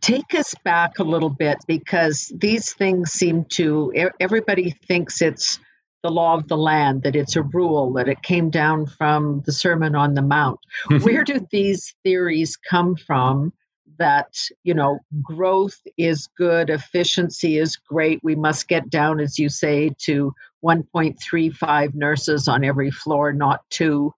Take 0.00 0.34
us 0.34 0.54
back 0.64 0.98
a 0.98 1.04
little 1.04 1.30
bit 1.30 1.58
because 1.68 2.32
these 2.36 2.72
things 2.74 3.12
seem 3.12 3.44
to, 3.50 4.10
everybody 4.18 4.70
thinks 4.88 5.22
it's 5.22 5.60
the 6.04 6.10
law 6.10 6.34
of 6.34 6.46
the 6.48 6.56
land, 6.56 7.02
that 7.02 7.16
it's 7.16 7.34
a 7.34 7.42
rule, 7.42 7.90
that 7.94 8.08
it 8.08 8.22
came 8.22 8.50
down 8.50 8.84
from 8.86 9.42
the 9.46 9.52
Sermon 9.52 9.96
on 9.96 10.12
the 10.12 10.22
Mount. 10.22 10.60
Where 11.00 11.24
do 11.24 11.44
these 11.50 11.94
theories 12.04 12.56
come 12.56 12.94
from? 12.94 13.54
That, 13.98 14.36
you 14.64 14.74
know, 14.74 14.98
growth 15.22 15.80
is 15.96 16.28
good, 16.36 16.68
efficiency 16.68 17.58
is 17.58 17.76
great. 17.76 18.20
We 18.22 18.34
must 18.34 18.68
get 18.68 18.90
down, 18.90 19.18
as 19.18 19.38
you 19.38 19.48
say, 19.48 19.92
to 20.00 20.34
1.35 20.62 21.94
nurses 21.94 22.48
on 22.48 22.64
every 22.64 22.90
floor, 22.90 23.32
not 23.32 23.60
two. 23.70 24.12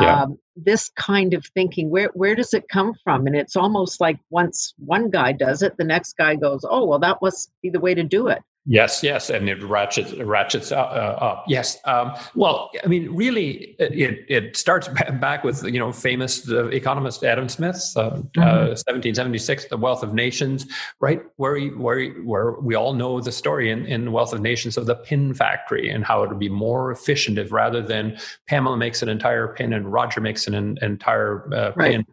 Yeah. 0.00 0.22
Um, 0.22 0.38
this 0.54 0.88
kind 0.96 1.34
of 1.34 1.44
thinking, 1.44 1.90
where 1.90 2.10
where 2.14 2.34
does 2.34 2.54
it 2.54 2.68
come 2.68 2.94
from? 3.04 3.26
And 3.26 3.36
it's 3.36 3.56
almost 3.56 4.00
like 4.00 4.18
once 4.30 4.72
one 4.78 5.10
guy 5.10 5.32
does 5.32 5.60
it, 5.60 5.76
the 5.76 5.84
next 5.84 6.16
guy 6.16 6.36
goes, 6.36 6.64
"Oh, 6.68 6.86
well, 6.86 6.98
that 7.00 7.18
must 7.20 7.50
be 7.62 7.68
the 7.68 7.80
way 7.80 7.94
to 7.94 8.04
do 8.04 8.28
it." 8.28 8.42
Yes, 8.68 9.00
yes, 9.00 9.30
and 9.30 9.48
it 9.48 9.62
ratchets 9.62 10.12
ratchets 10.14 10.72
uh, 10.72 10.76
up. 10.76 11.44
Yes, 11.46 11.78
um, 11.84 12.14
well, 12.34 12.70
I 12.82 12.88
mean, 12.88 13.14
really, 13.14 13.76
it 13.78 14.24
it 14.28 14.56
starts 14.56 14.88
back 15.20 15.44
with 15.44 15.62
you 15.64 15.78
know 15.78 15.92
famous 15.92 16.50
uh, 16.50 16.66
economist 16.66 17.22
Adam 17.22 17.48
Smith, 17.48 17.76
uh, 17.94 18.10
mm-hmm. 18.10 18.40
1776, 18.40 19.66
The 19.66 19.76
Wealth 19.76 20.02
of 20.02 20.14
Nations, 20.14 20.66
right? 20.98 21.22
Where 21.36 21.54
he, 21.54 21.68
where 21.68 21.98
he, 21.98 22.08
where 22.08 22.52
we 22.60 22.74
all 22.74 22.92
know 22.92 23.20
the 23.20 23.30
story 23.30 23.70
in 23.70 23.86
in 23.86 24.10
Wealth 24.10 24.32
of 24.32 24.40
Nations 24.40 24.76
of 24.76 24.86
the 24.86 24.96
pin 24.96 25.32
factory 25.32 25.88
and 25.88 26.04
how 26.04 26.24
it 26.24 26.28
would 26.28 26.40
be 26.40 26.48
more 26.48 26.90
efficient 26.90 27.38
if 27.38 27.52
rather 27.52 27.80
than 27.80 28.18
Pamela 28.48 28.76
makes 28.76 29.00
an 29.00 29.08
entire 29.08 29.46
pin 29.46 29.72
and 29.74 29.92
Roger 29.92 30.20
makes 30.20 30.48
an, 30.48 30.54
an 30.54 30.78
entire 30.82 31.48
uh, 31.54 31.72
right. 31.76 31.92
pin 31.92 32.06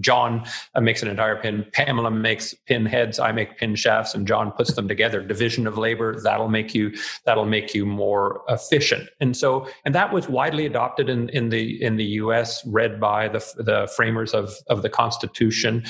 John 0.00 0.44
uh, 0.74 0.80
makes 0.80 1.02
an 1.02 1.08
entire 1.08 1.36
pin. 1.36 1.66
Pamela 1.72 2.10
makes 2.10 2.54
pin 2.66 2.86
heads. 2.86 3.18
I 3.18 3.32
make 3.32 3.58
pin 3.58 3.74
shafts, 3.74 4.14
and 4.14 4.26
John 4.26 4.52
puts 4.52 4.74
them 4.74 4.88
together. 4.88 5.22
Division 5.22 5.66
of 5.66 5.78
labor. 5.78 6.20
That'll 6.20 6.48
make 6.48 6.74
you. 6.74 6.92
That'll 7.24 7.44
make 7.44 7.74
you 7.74 7.86
more 7.86 8.42
efficient. 8.48 9.08
And 9.20 9.36
so, 9.36 9.68
and 9.84 9.94
that 9.94 10.12
was 10.12 10.28
widely 10.28 10.66
adopted 10.66 11.08
in, 11.08 11.28
in 11.30 11.50
the 11.50 11.82
in 11.82 11.96
the 11.96 12.04
U.S. 12.04 12.64
Read 12.66 13.00
by 13.00 13.28
the 13.28 13.44
the 13.56 13.92
framers 13.96 14.32
of 14.34 14.54
of 14.68 14.82
the 14.82 14.88
Constitution. 14.88 15.84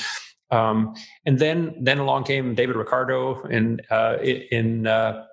Um, 0.51 0.93
and 1.25 1.39
then 1.39 1.75
then 1.81 1.97
along 1.97 2.25
came 2.25 2.53
David 2.53 2.75
Ricardo 2.75 3.41
in 3.45 3.81
uh, 3.89 4.17
in 4.21 4.87
uh, 4.87 5.25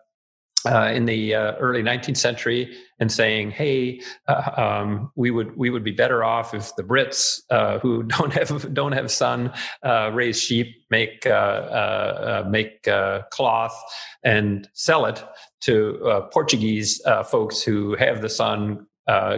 uh, 0.67 0.90
in 0.95 1.07
the 1.07 1.35
uh, 1.35 1.52
early 1.55 1.83
19th 1.83 2.17
century 2.17 2.76
and 2.99 3.11
saying, 3.11 3.50
"Hey, 3.50 4.00
uh, 4.29 4.50
um, 4.57 5.11
we 5.17 5.31
would 5.31 5.57
we 5.57 5.71
would 5.71 5.85
be 5.85 5.93
better 5.93 6.23
off 6.25 6.55
if 6.55 6.75
the 6.76 6.83
Brits, 6.83 7.40
uh, 7.50 7.79
who 7.79 8.02
don't 8.19 8.33
have 8.33 8.73
don't 8.75 8.93
have 8.93 9.11
sun, 9.11 9.52
uh, 9.83 10.11
raise 10.12 10.40
sheep, 10.40 10.85
make 10.90 11.26
uh, 11.26 12.45
make 12.49 12.87
cloth, 13.31 13.76
and 14.23 14.69
sell 14.75 15.07
it 15.07 15.25
to 15.62 16.29
Portuguese 16.33 17.00
folks 17.31 17.62
who 17.62 17.95
have 17.97 18.23
the 18.23 18.31
sun." 18.31 18.87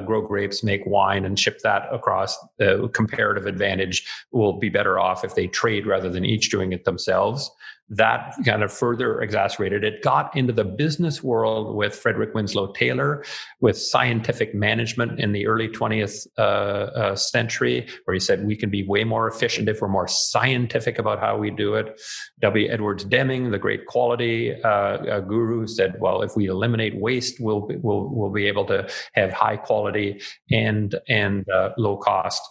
grow 0.05 0.21
grapes, 0.21 0.63
make 0.63 0.85
wine, 0.85 1.25
and 1.25 1.39
ship 1.39 1.61
that 1.63 1.87
across. 1.91 2.37
The 2.59 2.91
comparative 2.93 3.47
advantage 3.47 4.07
will 4.31 4.59
be 4.59 4.69
better 4.69 4.99
off 4.99 5.25
if 5.25 5.35
they 5.35 5.47
trade 5.47 5.87
rather 5.87 6.11
than 6.11 6.27
each 6.27 6.51
doing 6.51 6.75
it 6.75 6.85
themselves 6.85 7.51
that 7.89 8.35
kind 8.45 8.63
of 8.63 8.73
further 8.73 9.21
exacerbated 9.21 9.85
it 9.85 10.03
got 10.03 10.35
into 10.37 10.53
the 10.53 10.65
business 10.65 11.23
world 11.23 11.77
with 11.77 11.95
frederick 11.95 12.35
winslow 12.35 12.73
taylor 12.73 13.25
with 13.61 13.77
scientific 13.79 14.55
management 14.55 15.19
in 15.21 15.33
the 15.33 15.47
early 15.47 15.69
20th 15.69 16.27
uh, 16.39 16.41
uh, 16.41 17.17
century 17.17 17.87
where 18.05 18.15
he 18.15 18.21
said 18.21 18.47
we 18.47 18.57
can 18.57 18.71
be 18.71 18.87
way 18.87 19.05
more 19.05 19.29
efficient 19.29 19.69
if 19.69 19.81
we're 19.81 19.89
more 19.89 20.09
scientific 20.09 20.99
about 20.99 21.21
how 21.21 21.37
we 21.37 21.51
do 21.51 21.75
it. 21.75 22.01
W. 22.41 22.69
Edwards 22.71 23.05
deming 23.05 23.51
the 23.51 23.59
great 23.59 23.87
quality 23.87 24.55
uh, 24.63 24.69
uh 24.69 25.21
guru 25.21 25.67
said 25.67 25.97
well 26.01 26.23
if 26.23 26.37
we 26.37 26.47
eliminate 26.47 26.97
waste 26.97 27.37
we'll, 27.41 27.69
we'll, 27.83 28.09
we'll 28.11 28.33
be 28.33 28.47
able 28.47 28.65
to 28.65 28.89
have 29.15 29.33
high 29.33 29.57
quality 29.57 30.21
and 30.51 30.95
and 31.09 31.49
uh, 31.49 31.71
low 31.79 31.97
cost. 31.97 32.43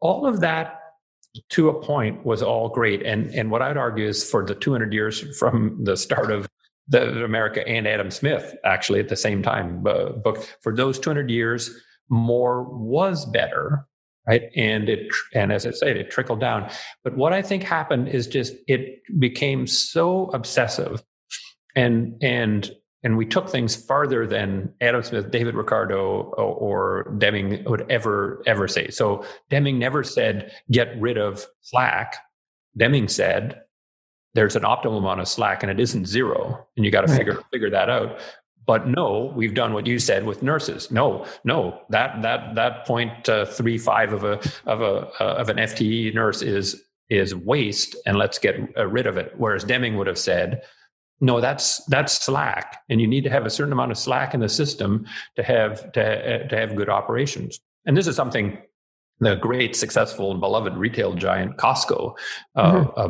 All 0.00 0.26
of 0.26 0.40
that 0.40 0.80
to 1.50 1.68
a 1.68 1.82
point 1.82 2.24
was 2.24 2.42
all 2.42 2.68
great. 2.68 3.02
And 3.02 3.32
and 3.34 3.50
what 3.50 3.62
I'd 3.62 3.76
argue 3.76 4.06
is 4.06 4.28
for 4.28 4.44
the 4.44 4.54
200 4.54 4.92
years 4.92 5.38
from 5.38 5.82
the 5.84 5.96
start 5.96 6.30
of 6.30 6.48
the 6.88 7.22
America 7.24 7.66
and 7.68 7.86
Adam 7.86 8.10
Smith, 8.10 8.56
actually 8.64 9.00
at 9.00 9.08
the 9.08 9.16
same 9.16 9.42
time 9.42 9.86
uh, 9.86 10.10
book, 10.10 10.46
for 10.62 10.74
those 10.74 10.98
200 10.98 11.30
years, 11.30 11.70
more 12.08 12.62
was 12.62 13.26
better, 13.26 13.86
right? 14.26 14.44
And 14.56 14.88
it 14.88 15.12
and 15.34 15.52
as 15.52 15.66
I 15.66 15.72
said, 15.72 15.96
it 15.96 16.10
trickled 16.10 16.40
down. 16.40 16.70
But 17.04 17.16
what 17.16 17.32
I 17.32 17.42
think 17.42 17.62
happened 17.62 18.08
is 18.08 18.26
just 18.26 18.54
it 18.66 19.02
became 19.18 19.66
so 19.66 20.30
obsessive 20.30 21.02
and 21.76 22.14
and 22.22 22.70
and 23.02 23.16
we 23.16 23.24
took 23.24 23.48
things 23.48 23.76
farther 23.76 24.26
than 24.26 24.72
Adam 24.80 25.02
Smith, 25.02 25.30
David 25.30 25.54
Ricardo, 25.54 26.32
or 26.36 27.14
Deming 27.18 27.64
would 27.64 27.90
ever 27.90 28.42
ever 28.46 28.66
say. 28.66 28.90
So 28.90 29.24
Deming 29.50 29.78
never 29.78 30.02
said 30.02 30.52
get 30.70 31.00
rid 31.00 31.16
of 31.16 31.46
slack. 31.60 32.16
Deming 32.76 33.08
said 33.08 33.62
there's 34.34 34.56
an 34.56 34.62
optimal 34.62 34.98
amount 34.98 35.20
of 35.20 35.28
slack 35.28 35.62
and 35.62 35.70
it 35.70 35.80
isn't 35.80 36.06
zero, 36.06 36.66
and 36.76 36.84
you 36.84 36.90
got 36.90 37.02
to 37.02 37.12
right. 37.12 37.18
figure 37.18 37.42
figure 37.52 37.70
that 37.70 37.88
out. 37.88 38.18
But 38.66 38.86
no, 38.86 39.32
we've 39.34 39.54
done 39.54 39.72
what 39.72 39.86
you 39.86 39.98
said 39.98 40.26
with 40.26 40.42
nurses. 40.42 40.90
No, 40.90 41.24
no, 41.44 41.80
that 41.90 42.20
that 42.22 42.54
that 42.56 42.84
point 42.84 43.28
uh, 43.28 43.46
three 43.46 43.78
five 43.78 44.12
of 44.12 44.24
a 44.24 44.40
of 44.66 44.82
a 44.82 45.08
uh, 45.20 45.36
of 45.38 45.48
an 45.48 45.56
FTE 45.56 46.14
nurse 46.14 46.42
is 46.42 46.82
is 47.08 47.34
waste, 47.34 47.96
and 48.04 48.18
let's 48.18 48.38
get 48.38 48.56
uh, 48.76 48.86
rid 48.86 49.06
of 49.06 49.16
it. 49.16 49.32
Whereas 49.38 49.64
Deming 49.64 49.96
would 49.96 50.06
have 50.06 50.18
said 50.18 50.62
no 51.20 51.40
that's 51.40 51.84
that's 51.86 52.12
slack 52.24 52.82
and 52.88 53.00
you 53.00 53.06
need 53.06 53.24
to 53.24 53.30
have 53.30 53.46
a 53.46 53.50
certain 53.50 53.72
amount 53.72 53.90
of 53.90 53.98
slack 53.98 54.34
in 54.34 54.40
the 54.40 54.48
system 54.48 55.06
to 55.36 55.42
have 55.42 55.90
to, 55.92 56.48
to 56.48 56.56
have 56.56 56.76
good 56.76 56.88
operations 56.88 57.60
and 57.86 57.96
this 57.96 58.06
is 58.06 58.16
something 58.16 58.58
the 59.20 59.34
great 59.36 59.74
successful 59.74 60.30
and 60.30 60.40
beloved 60.40 60.76
retail 60.76 61.14
giant 61.14 61.56
costco 61.56 62.14
uh, 62.56 62.72
mm-hmm. 62.72 63.00
uh, 63.00 63.08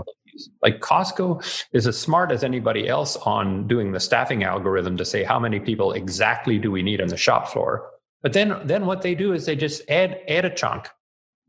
like 0.62 0.80
costco 0.80 1.66
is 1.72 1.86
as 1.86 1.98
smart 1.98 2.30
as 2.30 2.44
anybody 2.44 2.88
else 2.88 3.16
on 3.16 3.66
doing 3.66 3.92
the 3.92 4.00
staffing 4.00 4.44
algorithm 4.44 4.96
to 4.96 5.04
say 5.04 5.22
how 5.22 5.38
many 5.38 5.60
people 5.60 5.92
exactly 5.92 6.58
do 6.58 6.70
we 6.70 6.82
need 6.82 7.00
on 7.00 7.08
the 7.08 7.16
shop 7.16 7.48
floor 7.48 7.90
but 8.22 8.32
then 8.32 8.58
then 8.64 8.86
what 8.86 9.02
they 9.02 9.14
do 9.14 9.32
is 9.32 9.44
they 9.46 9.56
just 9.56 9.82
add 9.90 10.20
add 10.28 10.44
a 10.44 10.50
chunk 10.50 10.88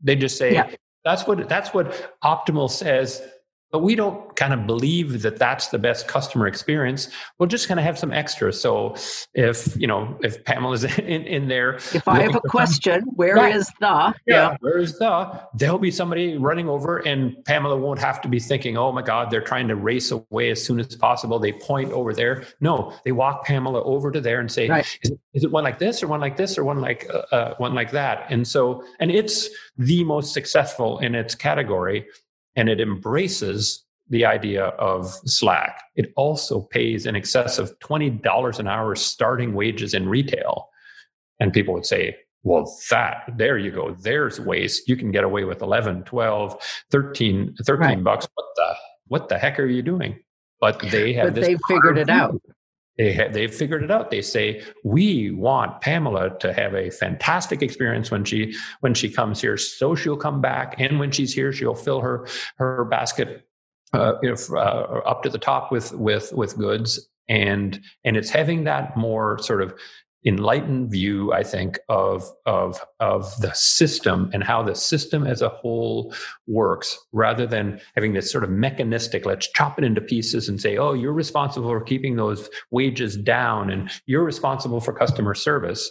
they 0.02 0.16
just 0.16 0.36
say 0.36 0.54
yeah. 0.54 0.70
that's 1.04 1.26
what 1.26 1.48
that's 1.48 1.72
what 1.72 2.18
optimal 2.22 2.68
says 2.70 3.22
but 3.70 3.80
we 3.80 3.94
don't 3.94 4.34
kind 4.36 4.52
of 4.52 4.66
believe 4.66 5.22
that 5.22 5.38
that's 5.38 5.68
the 5.68 5.78
best 5.78 6.08
customer 6.08 6.46
experience. 6.46 7.08
We'll 7.38 7.48
just 7.48 7.68
kind 7.68 7.78
of 7.78 7.84
have 7.84 7.98
some 7.98 8.12
extra. 8.12 8.52
So 8.52 8.96
if 9.34 9.76
you 9.76 9.86
know 9.86 10.18
if 10.22 10.44
pamela's 10.44 10.84
in, 10.98 11.22
in 11.26 11.48
there 11.48 11.74
if 11.74 12.06
i 12.08 12.22
have 12.22 12.34
a 12.34 12.40
question 12.40 13.00
some, 13.00 13.14
where 13.14 13.34
right. 13.34 13.54
is 13.54 13.70
the 13.80 13.86
yeah, 13.86 14.12
yeah. 14.26 14.56
where 14.60 14.78
is 14.78 14.98
the? 14.98 15.40
There'll 15.54 15.78
be 15.78 15.90
somebody 15.90 16.36
running 16.36 16.68
over 16.68 16.98
and 16.98 17.36
pamela 17.44 17.76
won't 17.76 18.00
have 18.00 18.20
to 18.22 18.28
be 18.28 18.40
thinking 18.40 18.76
oh 18.76 18.92
my 18.92 19.02
god 19.02 19.30
they're 19.30 19.40
trying 19.40 19.68
to 19.68 19.76
race 19.76 20.10
away 20.10 20.50
as 20.50 20.62
soon 20.62 20.80
as 20.80 20.96
possible. 20.96 21.38
They 21.38 21.52
point 21.52 21.92
over 21.92 22.12
there. 22.12 22.44
No 22.60 22.94
they 23.04 23.12
walk 23.12 23.44
pamela 23.44 23.82
over 23.84 24.10
to 24.10 24.20
there 24.20 24.40
and 24.40 24.50
say 24.50 24.68
right. 24.68 24.86
is, 25.02 25.10
it, 25.10 25.20
is 25.34 25.44
it 25.44 25.50
one 25.50 25.64
like 25.64 25.78
this 25.78 26.02
or 26.02 26.08
one 26.08 26.20
like 26.20 26.36
this 26.36 26.58
or 26.58 26.64
one 26.64 26.80
like 26.80 27.08
uh, 27.12 27.34
uh, 27.34 27.54
one 27.56 27.74
like 27.74 27.90
that? 27.92 28.26
And 28.30 28.46
so 28.46 28.84
and 28.98 29.10
it's 29.10 29.48
the 29.78 30.04
most 30.04 30.34
successful 30.34 30.98
in 30.98 31.14
its 31.14 31.34
category 31.34 32.06
and 32.56 32.68
it 32.68 32.80
embraces 32.80 33.84
the 34.08 34.24
idea 34.24 34.66
of 34.66 35.12
Slack. 35.24 35.82
It 35.94 36.12
also 36.16 36.62
pays 36.62 37.06
in 37.06 37.14
excess 37.14 37.58
of 37.58 37.78
$20 37.78 38.58
an 38.58 38.66
hour 38.66 38.94
starting 38.96 39.54
wages 39.54 39.94
in 39.94 40.08
retail. 40.08 40.68
And 41.38 41.52
people 41.52 41.74
would 41.74 41.86
say, 41.86 42.16
well, 42.42 42.76
that, 42.90 43.30
there 43.36 43.56
you 43.56 43.70
go. 43.70 43.94
There's 43.94 44.40
waste. 44.40 44.88
You 44.88 44.96
can 44.96 45.12
get 45.12 45.24
away 45.24 45.44
with 45.44 45.62
11, 45.62 46.04
12, 46.04 46.60
13, 46.90 47.54
13 47.64 47.80
right. 47.80 48.02
bucks. 48.04 48.26
What 48.34 48.46
the, 48.56 48.74
what 49.08 49.28
the 49.28 49.38
heck 49.38 49.60
are 49.60 49.66
you 49.66 49.82
doing? 49.82 50.18
But 50.60 50.80
they 50.90 51.12
have 51.12 51.28
but 51.28 51.34
this. 51.36 51.46
They 51.46 51.56
figured 51.68 51.98
it 51.98 52.10
out. 52.10 52.40
They 53.00 53.12
have, 53.14 53.32
they've 53.32 53.54
figured 53.54 53.82
it 53.82 53.90
out. 53.90 54.10
They 54.10 54.20
say 54.20 54.62
we 54.84 55.30
want 55.30 55.80
Pamela 55.80 56.38
to 56.40 56.52
have 56.52 56.74
a 56.74 56.90
fantastic 56.90 57.62
experience 57.62 58.10
when 58.10 58.26
she 58.26 58.54
when 58.80 58.92
she 58.92 59.08
comes 59.08 59.40
here. 59.40 59.56
So 59.56 59.94
she'll 59.94 60.18
come 60.18 60.42
back, 60.42 60.74
and 60.78 61.00
when 61.00 61.10
she's 61.10 61.32
here, 61.32 61.50
she'll 61.50 61.74
fill 61.74 62.02
her 62.02 62.26
her 62.56 62.84
basket 62.84 63.48
uh, 63.94 64.16
if, 64.20 64.52
uh, 64.52 65.00
up 65.06 65.22
to 65.22 65.30
the 65.30 65.38
top 65.38 65.72
with 65.72 65.92
with 65.92 66.30
with 66.34 66.58
goods. 66.58 67.08
And 67.26 67.80
and 68.04 68.18
it's 68.18 68.28
having 68.28 68.64
that 68.64 68.98
more 68.98 69.38
sort 69.38 69.62
of 69.62 69.72
enlightened 70.24 70.90
view, 70.90 71.32
I 71.32 71.42
think, 71.42 71.78
of 71.88 72.24
of 72.46 72.80
of 72.98 73.34
the 73.40 73.52
system 73.54 74.30
and 74.32 74.44
how 74.44 74.62
the 74.62 74.74
system 74.74 75.26
as 75.26 75.42
a 75.42 75.48
whole 75.48 76.14
works, 76.46 76.98
rather 77.12 77.46
than 77.46 77.80
having 77.94 78.12
this 78.12 78.30
sort 78.30 78.44
of 78.44 78.50
mechanistic, 78.50 79.24
let's 79.24 79.50
chop 79.52 79.78
it 79.78 79.84
into 79.84 80.00
pieces 80.00 80.48
and 80.48 80.60
say, 80.60 80.76
oh, 80.76 80.92
you're 80.92 81.12
responsible 81.12 81.68
for 81.68 81.80
keeping 81.80 82.16
those 82.16 82.48
wages 82.70 83.16
down 83.16 83.70
and 83.70 83.90
you're 84.06 84.24
responsible 84.24 84.80
for 84.80 84.92
customer 84.92 85.34
service. 85.34 85.90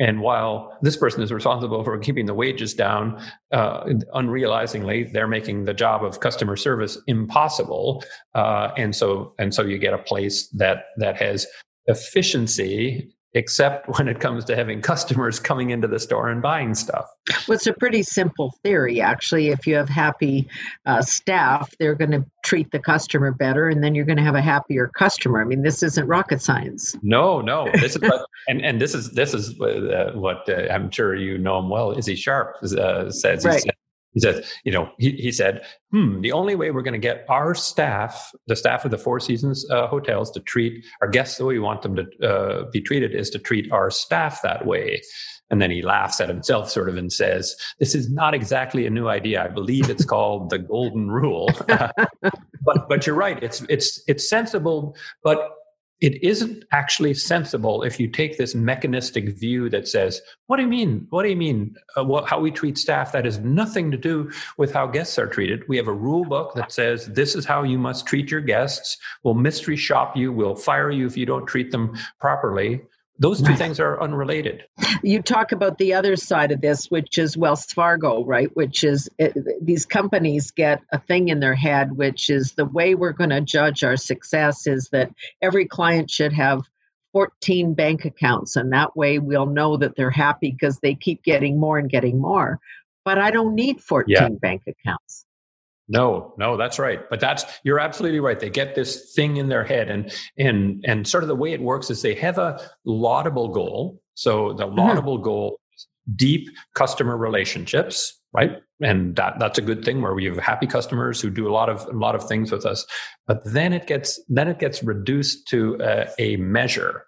And 0.00 0.20
while 0.20 0.78
this 0.80 0.96
person 0.96 1.22
is 1.22 1.32
responsible 1.32 1.82
for 1.82 1.98
keeping 1.98 2.26
the 2.26 2.34
wages 2.34 2.72
down, 2.72 3.20
uh, 3.52 3.84
unrealizingly, 4.14 5.04
they're 5.12 5.26
making 5.26 5.64
the 5.64 5.74
job 5.74 6.04
of 6.04 6.20
customer 6.20 6.54
service 6.56 6.98
impossible. 7.08 8.04
Uh, 8.34 8.70
and 8.76 8.94
so, 8.94 9.34
and 9.40 9.52
so, 9.52 9.62
you 9.62 9.76
get 9.76 9.94
a 9.94 9.98
place 9.98 10.48
that 10.50 10.84
that 10.98 11.16
has 11.16 11.48
efficiency 11.86 13.12
except 13.34 13.88
when 13.98 14.08
it 14.08 14.20
comes 14.20 14.44
to 14.46 14.56
having 14.56 14.80
customers 14.80 15.38
coming 15.38 15.70
into 15.70 15.86
the 15.86 15.98
store 15.98 16.28
and 16.28 16.40
buying 16.40 16.74
stuff. 16.74 17.06
Well, 17.46 17.56
it's 17.56 17.66
a 17.66 17.74
pretty 17.74 18.02
simple 18.02 18.54
theory, 18.62 19.00
actually. 19.00 19.48
If 19.48 19.66
you 19.66 19.74
have 19.74 19.88
happy 19.88 20.48
uh, 20.86 21.02
staff, 21.02 21.72
they're 21.78 21.94
going 21.94 22.12
to 22.12 22.24
treat 22.44 22.70
the 22.70 22.78
customer 22.78 23.32
better, 23.32 23.68
and 23.68 23.84
then 23.84 23.94
you're 23.94 24.06
going 24.06 24.16
to 24.16 24.22
have 24.22 24.34
a 24.34 24.40
happier 24.40 24.88
customer. 24.88 25.42
I 25.42 25.44
mean, 25.44 25.62
this 25.62 25.82
isn't 25.82 26.06
rocket 26.06 26.40
science. 26.40 26.96
No, 27.02 27.40
no. 27.40 27.70
This 27.78 27.94
is 27.94 28.02
what, 28.02 28.26
and 28.48 28.60
and 28.64 28.80
this 28.80 28.94
is 28.94 29.12
this 29.12 29.32
is 29.32 29.58
uh, 29.60 30.10
what 30.14 30.48
uh, 30.48 30.68
I'm 30.70 30.90
sure 30.90 31.14
you 31.14 31.38
know 31.38 31.58
him 31.58 31.68
well. 31.68 31.96
Izzy 31.96 32.16
Sharp 32.16 32.56
uh, 32.62 33.10
says. 33.10 33.44
Right. 33.44 33.54
He 33.54 33.60
said 33.60 33.74
he 34.12 34.20
said, 34.20 34.44
you 34.64 34.72
know, 34.72 34.90
he, 34.98 35.12
he 35.12 35.32
said, 35.32 35.62
hmm, 35.92 36.20
the 36.20 36.32
only 36.32 36.54
way 36.54 36.70
we're 36.70 36.82
going 36.82 36.92
to 36.92 36.98
get 36.98 37.24
our 37.28 37.54
staff, 37.54 38.32
the 38.46 38.56
staff 38.56 38.84
of 38.84 38.90
the 38.90 38.98
Four 38.98 39.20
Seasons 39.20 39.68
uh, 39.70 39.86
hotels, 39.86 40.30
to 40.32 40.40
treat 40.40 40.84
our 41.02 41.08
guests 41.08 41.38
the 41.38 41.44
way 41.44 41.54
we 41.54 41.60
want 41.60 41.82
them 41.82 41.96
to 41.96 42.04
uh, 42.26 42.70
be 42.70 42.80
treated 42.80 43.14
is 43.14 43.30
to 43.30 43.38
treat 43.38 43.70
our 43.70 43.90
staff 43.90 44.40
that 44.42 44.66
way. 44.66 45.02
And 45.50 45.62
then 45.62 45.70
he 45.70 45.82
laughs 45.82 46.20
at 46.20 46.28
himself, 46.28 46.70
sort 46.70 46.88
of, 46.88 46.96
and 46.96 47.12
says, 47.12 47.56
This 47.78 47.94
is 47.94 48.10
not 48.10 48.34
exactly 48.34 48.86
a 48.86 48.90
new 48.90 49.08
idea. 49.08 49.44
I 49.44 49.48
believe 49.48 49.88
it's 49.88 50.04
called 50.06 50.50
the 50.50 50.58
golden 50.58 51.10
rule. 51.10 51.50
but 51.66 52.88
but 52.88 53.06
you're 53.06 53.16
right. 53.16 53.42
It's 53.42 53.62
it's 53.68 54.02
it's 54.06 54.28
sensible, 54.28 54.96
but 55.22 55.50
it 56.00 56.22
isn't 56.22 56.64
actually 56.70 57.14
sensible 57.14 57.82
if 57.82 57.98
you 57.98 58.08
take 58.08 58.38
this 58.38 58.54
mechanistic 58.54 59.36
view 59.38 59.68
that 59.70 59.88
says, 59.88 60.22
"What 60.46 60.56
do 60.56 60.62
you 60.62 60.68
mean? 60.68 61.06
What 61.10 61.24
do 61.24 61.28
you 61.28 61.36
mean? 61.36 61.76
Uh, 61.96 62.04
what, 62.04 62.28
how 62.28 62.38
we 62.38 62.50
treat 62.50 62.78
staff 62.78 63.12
that 63.12 63.24
has 63.24 63.38
nothing 63.38 63.90
to 63.90 63.96
do 63.96 64.30
with 64.56 64.72
how 64.72 64.86
guests 64.86 65.18
are 65.18 65.26
treated? 65.26 65.66
We 65.68 65.76
have 65.76 65.88
a 65.88 65.92
rule 65.92 66.24
book 66.24 66.54
that 66.54 66.72
says 66.72 67.06
this 67.06 67.34
is 67.34 67.44
how 67.44 67.62
you 67.64 67.78
must 67.78 68.06
treat 68.06 68.30
your 68.30 68.40
guests. 68.40 68.96
We'll 69.24 69.34
mystery 69.34 69.76
shop 69.76 70.16
you. 70.16 70.32
We'll 70.32 70.54
fire 70.54 70.90
you 70.90 71.06
if 71.06 71.16
you 71.16 71.26
don't 71.26 71.46
treat 71.46 71.72
them 71.72 71.96
properly." 72.20 72.82
Those 73.20 73.42
two 73.42 73.56
things 73.56 73.80
are 73.80 74.00
unrelated. 74.00 74.64
You 75.02 75.22
talk 75.22 75.50
about 75.50 75.78
the 75.78 75.92
other 75.92 76.14
side 76.14 76.52
of 76.52 76.60
this, 76.60 76.86
which 76.86 77.18
is 77.18 77.36
Wells 77.36 77.64
Fargo, 77.66 78.24
right? 78.24 78.54
Which 78.56 78.84
is 78.84 79.08
it, 79.18 79.36
these 79.60 79.84
companies 79.84 80.50
get 80.50 80.82
a 80.92 81.00
thing 81.00 81.28
in 81.28 81.40
their 81.40 81.54
head, 81.54 81.96
which 81.96 82.30
is 82.30 82.52
the 82.52 82.64
way 82.64 82.94
we're 82.94 83.12
going 83.12 83.30
to 83.30 83.40
judge 83.40 83.82
our 83.82 83.96
success 83.96 84.66
is 84.66 84.88
that 84.90 85.10
every 85.42 85.66
client 85.66 86.10
should 86.10 86.32
have 86.32 86.62
14 87.12 87.74
bank 87.74 88.04
accounts. 88.04 88.54
And 88.56 88.72
that 88.72 88.96
way 88.96 89.18
we'll 89.18 89.46
know 89.46 89.76
that 89.76 89.96
they're 89.96 90.10
happy 90.10 90.52
because 90.52 90.78
they 90.80 90.94
keep 90.94 91.22
getting 91.24 91.58
more 91.58 91.78
and 91.78 91.90
getting 91.90 92.20
more. 92.20 92.60
But 93.04 93.18
I 93.18 93.30
don't 93.30 93.54
need 93.54 93.80
14 93.80 94.14
yeah. 94.14 94.28
bank 94.28 94.62
accounts. 94.66 95.24
No, 95.88 96.34
no, 96.36 96.56
that's 96.56 96.78
right. 96.78 97.00
But 97.08 97.20
that's 97.20 97.44
you're 97.64 97.80
absolutely 97.80 98.20
right. 98.20 98.38
They 98.38 98.50
get 98.50 98.74
this 98.74 99.12
thing 99.14 99.38
in 99.38 99.48
their 99.48 99.64
head, 99.64 99.90
and 99.90 100.12
and 100.36 100.84
and 100.86 101.08
sort 101.08 101.24
of 101.24 101.28
the 101.28 101.34
way 101.34 101.52
it 101.52 101.62
works 101.62 101.90
is 101.90 102.02
they 102.02 102.14
have 102.14 102.38
a 102.38 102.60
laudable 102.84 103.48
goal. 103.48 104.00
So 104.14 104.52
the 104.52 104.66
mm-hmm. 104.66 104.78
laudable 104.78 105.16
mm-hmm. 105.16 105.24
goal 105.24 105.60
is 105.74 105.86
deep 106.14 106.50
customer 106.74 107.16
relationships, 107.16 108.20
right? 108.34 108.58
And 108.82 109.16
that 109.16 109.38
that's 109.38 109.58
a 109.58 109.62
good 109.62 109.82
thing 109.82 110.02
where 110.02 110.14
we 110.14 110.26
have 110.26 110.36
happy 110.36 110.66
customers 110.66 111.22
who 111.22 111.30
do 111.30 111.48
a 111.48 111.52
lot 111.52 111.70
of 111.70 111.86
a 111.86 111.96
lot 111.98 112.14
of 112.14 112.28
things 112.28 112.52
with 112.52 112.66
us. 112.66 112.86
But 113.26 113.42
then 113.44 113.72
it 113.72 113.86
gets 113.86 114.20
then 114.28 114.48
it 114.48 114.58
gets 114.58 114.82
reduced 114.82 115.48
to 115.48 115.78
a, 115.80 116.08
a 116.18 116.36
measure. 116.36 117.06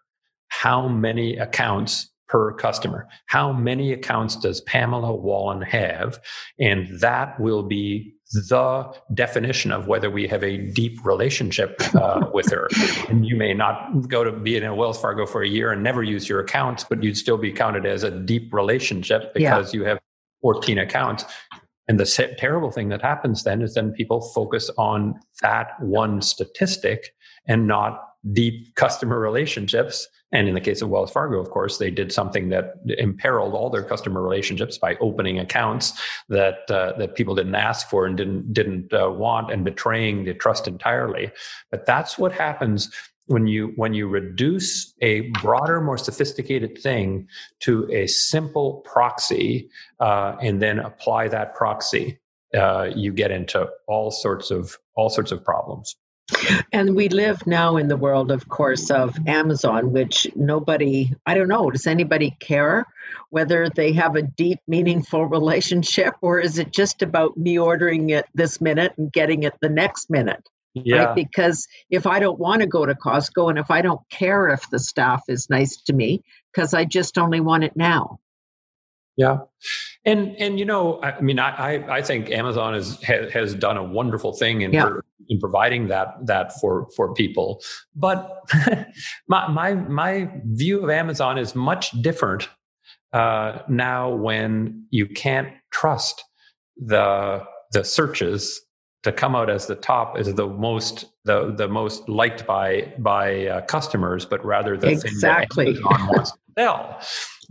How 0.49 0.89
many 0.89 1.37
accounts 1.37 2.11
per 2.31 2.53
customer. 2.53 3.09
How 3.27 3.53
many 3.53 3.93
accounts 3.93 4.37
does 4.37 4.61
Pamela 4.63 5.13
Wallin 5.15 5.63
have? 5.63 6.21
And 6.61 7.01
that 7.01 7.39
will 7.41 7.65
be 7.65 8.15
the 8.33 8.95
definition 9.13 9.73
of 9.73 9.89
whether 9.89 10.11
we 10.11 10.27
have 10.29 10.45
a 10.45 10.57
deep 10.57 11.05
relationship 11.05 11.81
uh, 11.95 12.27
with 12.33 12.51
her. 12.51 12.69
And 13.09 13.27
you 13.27 13.37
may 13.37 13.55
not 13.55 14.09
go 14.09 14.23
to 14.23 14.31
be 14.31 14.57
in 14.57 14.65
a 14.65 14.75
Wells 14.75 15.01
Fargo 15.01 15.27
for 15.27 15.43
a 15.43 15.49
year 15.49 15.73
and 15.73 15.83
never 15.83 16.03
use 16.03 16.29
your 16.29 16.41
accounts, 16.41 16.85
but 16.85 17.03
you'd 17.03 17.17
still 17.17 17.39
be 17.39 17.53
counted 17.53 17.87
as 17.87 18.05
a 18.05 18.11
deep 18.11 18.53
relationship 18.55 19.35
because 19.35 19.75
yeah. 19.75 19.81
you 19.81 19.87
have 19.87 19.99
14 20.43 20.79
accounts. 20.79 21.25
And 21.89 21.99
the 21.99 22.35
terrible 22.39 22.71
thing 22.71 22.89
that 22.91 23.03
happens 23.03 23.43
then 23.43 23.63
is 23.63 23.75
then 23.75 23.91
people 23.93 24.21
focus 24.21 24.71
on 24.79 25.19
that 25.43 25.73
one 25.81 26.23
statistic 26.23 27.13
and 27.49 27.67
not 27.67 28.10
deep 28.33 28.75
customer 28.75 29.19
relationships. 29.19 30.07
And 30.33 30.47
in 30.47 30.55
the 30.55 30.61
case 30.61 30.83
of 30.83 30.89
Wells 30.89 31.11
Fargo, 31.11 31.41
of 31.41 31.51
course, 31.51 31.79
they 31.79 31.91
did 31.91 32.13
something 32.13 32.51
that 32.51 32.75
imperiled 32.99 33.55
all 33.55 33.71
their 33.71 33.83
customer 33.83 34.23
relationships 34.23 34.79
by 34.79 34.97
opening 34.97 35.39
accounts 35.39 36.01
that 36.29 36.71
uh, 36.71 36.93
that 36.99 37.17
people 37.17 37.35
didn't 37.35 37.57
ask 37.57 37.89
for 37.89 38.07
and 38.07 38.17
didn't 38.17 38.53
didn't 38.53 38.93
uh, 38.93 39.11
want, 39.11 39.51
and 39.51 39.65
betraying 39.65 40.25
the 40.25 40.35
trust 40.35 40.69
entirely. 40.69 41.33
But 41.71 41.87
that's 41.87 42.17
what 42.19 42.33
happens 42.33 42.91
when 43.27 43.47
you 43.47 43.73
when 43.77 43.95
you 43.95 44.09
reduce 44.09 44.93
a 45.01 45.23
broader, 45.43 45.81
more 45.81 45.99
sophisticated 45.99 46.79
thing 46.79 47.27
to 47.61 47.91
a 47.93 48.07
simple 48.07 48.85
proxy, 48.85 49.69
uh, 50.01 50.37
and 50.41 50.61
then 50.61 50.79
apply 50.79 51.29
that 51.29 51.55
proxy. 51.55 52.21
Uh, 52.53 52.91
you 52.95 53.13
get 53.13 53.31
into 53.31 53.69
all 53.87 54.11
sorts 54.11 54.51
of 54.51 54.77
all 54.97 55.09
sorts 55.09 55.33
of 55.33 55.45
problems. 55.45 55.97
And 56.73 56.95
we 56.95 57.09
live 57.09 57.47
now 57.47 57.77
in 57.77 57.89
the 57.89 57.97
world, 57.97 58.31
of 58.31 58.49
course, 58.49 58.91
of 58.91 59.17
Amazon, 59.27 59.93
which 59.93 60.27
nobody, 60.37 61.13
I 61.27 61.35
don't 61.35 61.49
know, 61.49 61.71
does 61.71 61.87
anybody 61.87 62.37
care 62.41 62.87
whether 63.31 63.69
they 63.69 63.93
have 63.93 64.17
a 64.17 64.23
deep, 64.23 64.61
meaningful 64.67 65.27
relationship 65.39 66.15
or 66.21 66.39
is 66.41 66.59
it 66.59 66.73
just 66.73 67.03
about 67.03 67.37
me 67.37 67.59
ordering 67.59 68.11
it 68.11 68.27
this 68.35 68.61
minute 68.61 68.93
and 68.97 69.13
getting 69.13 69.43
it 69.43 69.55
the 69.61 69.69
next 69.69 70.11
minute? 70.11 70.49
Yeah. 70.75 71.05
Right? 71.05 71.15
Because 71.17 71.67
if 71.91 72.07
I 72.07 72.21
don't 72.21 72.39
want 72.39 72.61
to 72.61 72.67
go 72.67 72.87
to 72.87 72.95
Costco 72.95 73.51
and 73.51 73.59
if 73.59 73.71
I 73.71 73.83
don't 73.83 74.01
care 74.11 74.49
if 74.49 74.71
the 74.71 74.79
staff 74.79 75.23
is 75.29 75.51
nice 75.51 75.77
to 75.83 75.93
me, 75.93 76.23
because 76.53 76.75
I 76.75 76.85
just 76.85 77.19
only 77.19 77.41
want 77.41 77.65
it 77.65 77.77
now. 77.77 78.21
Yeah, 79.21 79.41
and 80.07 80.35
and 80.37 80.59
you 80.59 80.65
know, 80.65 80.99
I 81.03 81.21
mean, 81.21 81.39
I 81.39 81.99
I 81.99 82.01
think 82.01 82.31
Amazon 82.31 82.73
has 82.73 82.99
has 83.03 83.55
done 83.55 83.77
a 83.77 83.85
wonderful 83.85 84.33
thing 84.33 84.63
in 84.63 84.73
yeah. 84.73 84.93
in 85.29 85.39
providing 85.39 85.89
that 85.89 86.15
that 86.25 86.59
for 86.59 86.89
for 86.97 87.13
people. 87.13 87.61
But 87.95 88.43
my 89.29 89.47
my 89.49 89.75
my 89.75 90.31
view 90.47 90.83
of 90.83 90.89
Amazon 90.89 91.37
is 91.37 91.55
much 91.55 91.91
different 92.01 92.49
uh, 93.13 93.59
now 93.69 94.09
when 94.09 94.87
you 94.89 95.07
can't 95.07 95.49
trust 95.71 96.25
the 96.79 97.45
the 97.73 97.85
searches 97.85 98.59
to 99.03 99.13
come 99.13 99.37
out 99.37 99.51
as 99.51 99.67
the 99.67 99.75
top 99.75 100.17
as 100.17 100.33
the 100.33 100.47
most 100.47 101.05
the 101.27 101.53
the 101.59 101.69
most 101.69 102.09
liked 102.09 102.47
by 102.47 102.91
by 102.99 103.49
uh, 103.49 103.61
customers, 103.67 104.25
but 104.25 104.43
rather 104.43 104.79
the 104.79 104.89
exactly. 104.89 105.75
thing 105.75 105.83
that 105.83 105.91
Amazon 105.91 106.07
wants 106.09 106.31
to 106.31 106.39
sell 106.57 107.01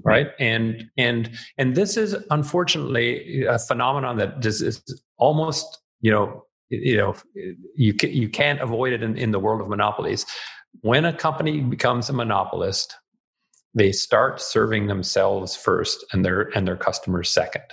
right. 0.03 0.29
and 0.39 0.89
and 0.97 1.31
and 1.57 1.75
this 1.75 1.97
is 1.97 2.15
unfortunately 2.31 3.45
a 3.45 3.59
phenomenon 3.59 4.17
that 4.17 4.39
just 4.39 4.61
is 4.61 4.81
almost 5.17 5.79
you 6.01 6.11
know 6.11 6.45
you 6.69 6.97
know 6.97 7.15
you 7.75 7.93
you 8.01 8.29
can't 8.29 8.61
avoid 8.61 8.93
it 8.93 9.03
in, 9.03 9.17
in 9.17 9.31
the 9.31 9.39
world 9.39 9.61
of 9.61 9.67
monopolies. 9.67 10.25
When 10.81 11.05
a 11.05 11.13
company 11.13 11.61
becomes 11.61 12.09
a 12.09 12.13
monopolist 12.13 12.95
they 13.75 13.91
start 13.91 14.41
serving 14.41 14.87
themselves 14.87 15.55
first 15.55 16.03
and 16.11 16.25
their 16.25 16.49
and 16.55 16.67
their 16.67 16.77
customers 16.77 17.31
second 17.31 17.63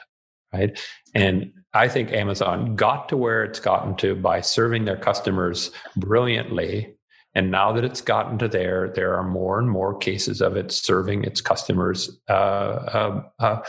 right? 0.53 0.79
And 1.15 1.53
i 1.75 1.89
think 1.89 2.13
amazon 2.13 2.77
got 2.77 3.09
to 3.09 3.17
where 3.17 3.45
it's 3.45 3.61
gotten 3.61 3.97
to 3.97 4.15
by 4.15 4.41
serving 4.41 4.85
their 4.85 4.97
customers 4.97 5.71
brilliantly 5.97 6.96
and 7.37 7.51
now 7.51 7.71
that 7.71 7.85
it's 7.85 8.01
gotten 8.01 8.39
to 8.39 8.49
there, 8.49 8.89
there 8.89 9.15
are 9.15 9.23
more 9.23 9.59
and 9.59 9.69
more 9.69 9.95
cases 9.95 10.41
of 10.41 10.57
it 10.57 10.73
serving 10.73 11.23
its 11.23 11.43
customers 11.43 12.19
uh, 12.31 12.33
uh, 12.33 13.23
uh, 13.39 13.63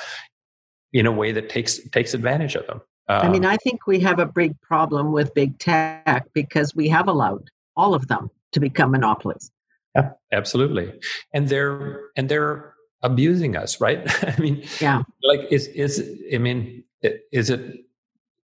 in 0.93 1.05
a 1.05 1.11
way 1.11 1.33
that 1.33 1.49
takes 1.49 1.77
takes 1.89 2.13
advantage 2.13 2.55
of 2.55 2.65
them. 2.65 2.81
I 3.09 3.27
mean, 3.27 3.43
um, 3.43 3.51
I 3.51 3.57
think 3.57 3.85
we 3.85 3.99
have 3.99 4.19
a 4.19 4.25
big 4.25 4.59
problem 4.61 5.11
with 5.11 5.33
big 5.33 5.59
tech 5.59 6.27
because 6.33 6.73
we 6.75 6.87
have 6.87 7.09
allowed 7.09 7.49
all 7.75 7.93
of 7.93 8.07
them 8.07 8.31
to 8.53 8.61
become 8.61 8.91
monopolies. 8.91 9.51
Yeah, 9.95 10.11
absolutely, 10.31 10.93
and 11.33 11.49
they're 11.49 12.03
and 12.15 12.29
they're 12.29 12.73
abusing 13.03 13.57
us, 13.57 13.81
right? 13.81 14.01
I 14.23 14.39
mean, 14.39 14.63
yeah, 14.79 15.03
like 15.23 15.41
is 15.51 15.67
is 15.67 16.09
I 16.33 16.37
mean, 16.37 16.85
is 17.33 17.49
it 17.49 17.85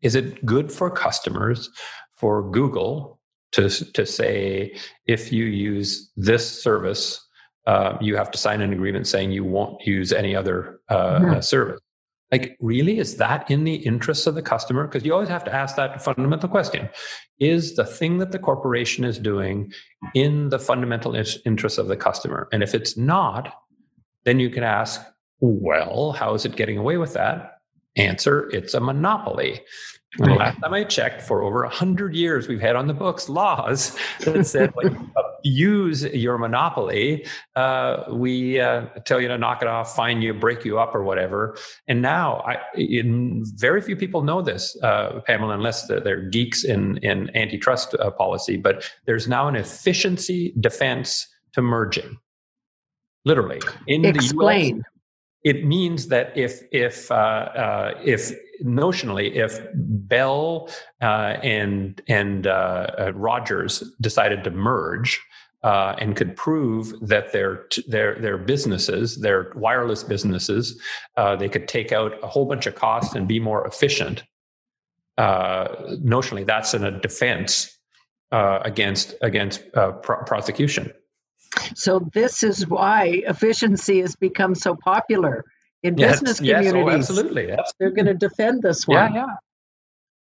is 0.03 0.13
it 0.13 0.45
good 0.45 0.71
for 0.71 0.91
customers 0.91 1.71
for 2.17 2.51
Google 2.51 3.16
to 3.53 3.69
to 3.69 4.05
say 4.05 4.75
if 5.05 5.31
you 5.31 5.45
use 5.45 6.11
this 6.15 6.61
service, 6.61 7.25
uh, 7.65 7.97
you 8.01 8.15
have 8.15 8.31
to 8.31 8.37
sign 8.37 8.61
an 8.61 8.73
agreement 8.73 9.07
saying 9.07 9.31
you 9.31 9.43
won't 9.43 9.85
use 9.85 10.11
any 10.11 10.35
other 10.35 10.79
uh, 10.89 11.19
mm-hmm. 11.19 11.39
service. 11.41 11.81
Like, 12.31 12.57
really, 12.59 12.99
is 12.99 13.15
that 13.17 13.49
in 13.49 13.63
the 13.63 13.75
interests 13.75 14.27
of 14.27 14.35
the 14.35 14.41
customer? 14.41 14.85
Because 14.85 15.05
you 15.05 15.13
always 15.13 15.29
have 15.29 15.45
to 15.45 15.53
ask 15.53 15.77
that 15.77 16.03
fundamental 16.03 16.49
question: 16.49 16.89
Is 17.39 17.75
the 17.75 17.85
thing 17.85 18.17
that 18.17 18.31
the 18.31 18.39
corporation 18.39 19.05
is 19.05 19.17
doing 19.17 19.71
in 20.13 20.49
the 20.49 20.59
fundamental 20.59 21.15
interest 21.45 21.77
of 21.77 21.87
the 21.87 21.95
customer? 21.95 22.49
And 22.51 22.63
if 22.63 22.75
it's 22.75 22.97
not, 22.97 23.53
then 24.25 24.41
you 24.41 24.49
can 24.49 24.63
ask, 24.63 25.01
well, 25.39 26.11
how 26.11 26.33
is 26.33 26.43
it 26.43 26.57
getting 26.57 26.77
away 26.77 26.97
with 26.97 27.13
that? 27.13 27.59
Answer: 27.95 28.49
It's 28.49 28.73
a 28.73 28.81
monopoly. 28.81 29.61
And 30.19 30.27
right. 30.27 30.39
last 30.39 30.59
time 30.61 30.73
I 30.73 30.83
checked, 30.83 31.21
for 31.21 31.43
over 31.43 31.63
a 31.63 31.67
100 31.67 32.15
years, 32.15 32.47
we've 32.47 32.61
had 32.61 32.75
on 32.75 32.87
the 32.87 32.93
books 32.93 33.29
laws 33.29 33.95
that 34.21 34.47
said 34.47 34.73
when 34.73 34.93
you 34.93 35.11
abuse 35.39 36.03
your 36.03 36.37
monopoly, 36.37 37.25
uh, 37.55 38.03
we 38.11 38.59
uh, 38.59 38.85
tell 39.05 39.21
you 39.21 39.27
to 39.27 39.37
knock 39.37 39.61
it 39.61 39.67
off, 39.67 39.95
fine 39.95 40.21
you, 40.21 40.33
break 40.33 40.65
you 40.65 40.79
up, 40.79 40.95
or 40.95 41.03
whatever. 41.03 41.57
And 41.87 42.01
now, 42.01 42.37
I, 42.37 42.57
in, 42.75 43.43
very 43.55 43.81
few 43.81 43.95
people 43.95 44.23
know 44.23 44.41
this, 44.41 44.77
uh, 44.83 45.21
Pamela, 45.25 45.53
unless 45.53 45.87
they're, 45.87 45.99
they're, 45.99 46.21
geeks 46.27 46.63
in, 46.63 46.97
in 46.97 47.35
antitrust 47.35 47.95
uh, 47.95 48.11
policy, 48.11 48.57
but 48.57 48.89
there's 49.05 49.27
now 49.27 49.47
an 49.47 49.55
efficiency 49.55 50.53
defense 50.59 51.27
to 51.53 51.61
merging. 51.61 52.17
Literally. 53.23 53.59
In 53.87 54.05
Explain. 54.05 54.77
The 54.77 54.79
US, 54.79 54.85
it 55.43 55.65
means 55.65 56.07
that 56.07 56.35
if 56.37 56.61
if 56.71 57.11
uh, 57.11 57.15
uh, 57.15 58.01
if 58.03 58.31
notionally 58.63 59.35
if 59.35 59.59
Bell 59.73 60.69
uh, 61.01 61.37
and 61.43 62.01
and 62.07 62.47
uh, 62.47 62.87
uh, 62.99 63.11
Rogers 63.13 63.83
decided 64.01 64.43
to 64.43 64.51
merge. 64.51 65.21
Uh, 65.63 65.95
and 65.99 66.15
could 66.15 66.35
prove 66.35 66.93
that 67.01 67.33
their 67.33 67.65
their 67.87 68.13
their 68.21 68.37
businesses, 68.37 69.19
their 69.21 69.51
wireless 69.55 70.03
businesses, 70.03 70.79
they 71.39 71.49
could 71.49 71.67
take 71.67 71.91
out 71.91 72.13
a 72.21 72.27
whole 72.27 72.45
bunch 72.45 72.67
of 72.67 72.75
costs 72.75 73.15
and 73.15 73.27
be 73.27 73.39
more 73.39 73.65
efficient. 73.67 74.23
notionally, 75.19 76.45
that's 76.45 76.75
in 76.75 76.83
a 76.83 76.91
defense 77.01 77.75
against 78.31 79.15
against 79.21 79.63
pro- 79.73 80.23
prosecution. 80.25 80.93
So 81.75 82.09
this 82.13 82.43
is 82.43 82.67
why 82.67 83.21
efficiency 83.27 84.01
has 84.01 84.15
become 84.15 84.55
so 84.55 84.75
popular 84.75 85.45
in 85.83 85.97
yes, 85.97 86.19
business 86.19 86.39
communities. 86.39 86.73
Yes, 86.73 86.83
oh, 86.83 86.89
absolutely, 86.89 87.51
absolutely. 87.51 87.75
They're 87.79 87.91
going 87.91 88.05
to 88.05 88.13
defend 88.13 88.61
this 88.61 88.87
one. 88.87 89.13
Yeah, 89.13 89.25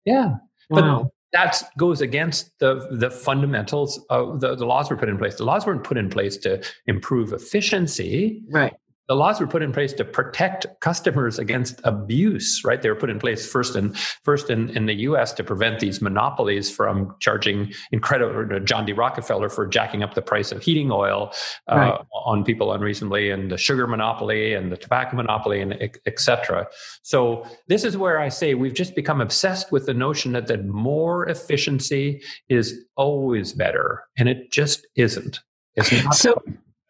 yeah, 0.05 0.13
yeah. 0.13 0.35
Wow. 0.69 1.03
But 1.03 1.11
that 1.31 1.69
goes 1.77 2.01
against 2.01 2.51
the 2.59 2.87
the 2.91 3.11
fundamentals 3.11 4.03
of 4.09 4.39
the, 4.39 4.55
the 4.55 4.65
laws 4.65 4.89
were 4.89 4.97
put 4.97 5.09
in 5.09 5.17
place. 5.17 5.35
The 5.35 5.45
laws 5.45 5.65
weren't 5.65 5.83
put 5.83 5.97
in 5.97 6.09
place 6.09 6.37
to 6.37 6.63
improve 6.87 7.33
efficiency. 7.33 8.43
Right 8.49 8.73
the 9.09 9.15
laws 9.15 9.41
were 9.41 9.47
put 9.47 9.61
in 9.61 9.73
place 9.73 9.91
to 9.93 10.05
protect 10.05 10.65
customers 10.79 11.37
against 11.37 11.81
abuse 11.83 12.61
right? 12.63 12.81
They 12.81 12.89
were 12.89 12.95
put 12.95 13.09
in 13.09 13.19
place 13.19 13.45
first 13.45 13.75
in 13.75 13.93
first 14.23 14.49
in, 14.49 14.69
in 14.77 14.85
the 14.85 14.93
us 14.93 15.33
to 15.33 15.43
prevent 15.43 15.79
these 15.79 16.01
monopolies 16.01 16.71
from 16.71 17.15
charging 17.19 17.73
incredible 17.91 18.59
john 18.61 18.85
d. 18.85 18.93
Rockefeller 18.93 19.49
for 19.49 19.67
jacking 19.67 20.03
up 20.03 20.13
the 20.13 20.21
price 20.21 20.51
of 20.51 20.61
heating 20.61 20.91
oil 20.91 21.33
uh, 21.67 21.75
right. 21.75 22.01
on 22.13 22.45
people 22.45 22.71
unreasonably 22.71 23.29
and 23.29 23.51
the 23.51 23.57
sugar 23.57 23.87
monopoly 23.87 24.53
and 24.53 24.71
the 24.71 24.77
tobacco 24.77 25.17
monopoly 25.17 25.59
and 25.59 25.73
etc 26.05 26.67
so 27.01 27.45
this 27.67 27.83
is 27.83 27.97
where 27.97 28.19
i 28.19 28.29
say 28.29 28.53
we've 28.53 28.73
just 28.73 28.95
become 28.95 29.19
obsessed 29.19 29.71
with 29.71 29.85
the 29.85 29.93
notion 29.93 30.33
that, 30.33 30.47
that 30.47 30.65
more 30.65 31.27
efficiency 31.27 32.21
is 32.47 32.85
always 32.95 33.53
better 33.53 34.03
and 34.17 34.29
it 34.29 34.51
just 34.51 34.85
isn't. 34.95 35.39
It's 35.75 35.91
not 36.03 36.15
so 36.15 36.41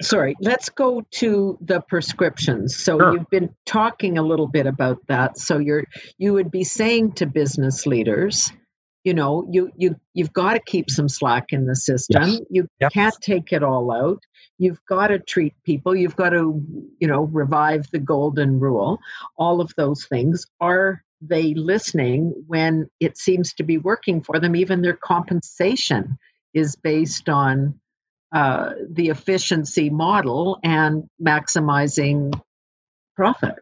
sorry 0.02 0.36
let's 0.42 0.70
go 0.70 1.04
to 1.12 1.58
the 1.62 1.82
prescriptions. 1.82 2.76
So 2.76 2.98
sure. 2.98 3.14
you've 3.14 3.30
been 3.30 3.50
talking 3.66 4.18
a 4.18 4.24
little 4.24 4.48
bit 4.48 4.66
about 4.66 5.00
that. 5.08 5.38
So 5.38 5.58
you're 5.58 5.84
you 6.18 6.34
would 6.34 6.52
be 6.52 6.64
saying 6.64 7.14
to 7.14 7.26
business 7.26 7.86
leaders 7.86 8.52
you 9.04 9.14
know 9.14 9.48
you 9.50 9.72
you 9.78 9.96
you've 10.14 10.34
got 10.34 10.54
to 10.54 10.60
keep 10.60 10.90
some 10.90 11.10
slack 11.10 11.46
in 11.50 11.66
the 11.66 11.76
system. 11.76 12.24
Yes. 12.24 12.40
you 12.50 12.68
yep. 12.80 12.92
can't 12.92 13.16
take 13.22 13.52
it 13.52 13.64
all 13.64 13.92
out. 13.92 14.22
You've 14.58 14.84
got 14.88 15.08
to 15.08 15.20
treat 15.20 15.54
people. 15.64 15.96
You've 15.96 16.16
got 16.16 16.30
to 16.30 16.62
you 17.00 17.08
know 17.08 17.24
revive 17.24 17.90
the 17.92 18.00
golden 18.00 18.60
rule. 18.60 19.00
All 19.38 19.62
of 19.62 19.74
those 19.78 20.06
things. 20.06 20.46
Are 20.60 21.04
they 21.22 21.54
listening 21.54 22.34
when 22.48 22.90
it 23.00 23.18
seems 23.18 23.54
to 23.54 23.64
be 23.64 23.78
working 23.78 24.22
for 24.22 24.40
them? 24.40 24.56
Even 24.56 24.82
their 24.82 24.98
compensation 24.98 26.18
is 26.54 26.76
based 26.76 27.30
on 27.30 27.80
uh, 28.32 28.72
the 28.90 29.10
efficiency 29.10 29.90
model 29.90 30.60
and 30.64 31.04
maximizing 31.22 32.40
profit. 33.16 33.56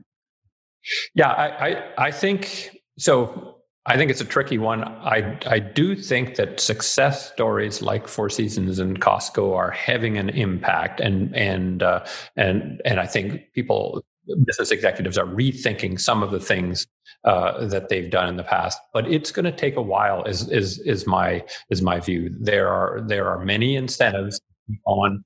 Yeah, 1.15 1.29
I, 1.29 1.67
I, 1.67 2.07
I 2.07 2.11
think 2.11 2.71
so. 2.97 3.55
I 3.85 3.95
think 3.95 4.11
it's 4.11 4.19
a 4.19 4.25
tricky 4.25 4.57
one. 4.57 4.83
I 4.83 5.39
I 5.45 5.59
do 5.59 5.95
think 5.95 6.35
that 6.35 6.59
success 6.59 7.31
stories 7.31 7.81
like 7.81 8.07
Four 8.07 8.29
Seasons 8.29 8.79
and 8.79 8.99
Costco 8.99 9.55
are 9.55 9.71
having 9.71 10.17
an 10.17 10.29
impact, 10.29 10.99
and 10.99 11.33
and 11.35 11.81
uh, 11.81 12.05
and 12.35 12.81
and 12.83 12.99
I 12.99 13.05
think 13.05 13.53
people, 13.53 14.03
business 14.45 14.71
executives, 14.71 15.17
are 15.17 15.25
rethinking 15.25 15.99
some 15.99 16.21
of 16.21 16.31
the 16.31 16.39
things 16.39 16.85
uh, 17.23 17.65
that 17.67 17.87
they've 17.87 18.09
done 18.09 18.27
in 18.27 18.35
the 18.35 18.43
past. 18.43 18.79
But 18.93 19.09
it's 19.09 19.31
going 19.31 19.45
to 19.45 19.53
take 19.53 19.77
a 19.77 19.81
while. 19.81 20.25
Is 20.25 20.49
is 20.49 20.79
is 20.79 21.07
my 21.07 21.45
is 21.69 21.81
my 21.81 22.01
view. 22.01 22.35
There 22.37 22.67
are 22.67 23.01
there 23.07 23.29
are 23.29 23.39
many 23.43 23.77
incentives 23.77 24.41
on 24.85 25.23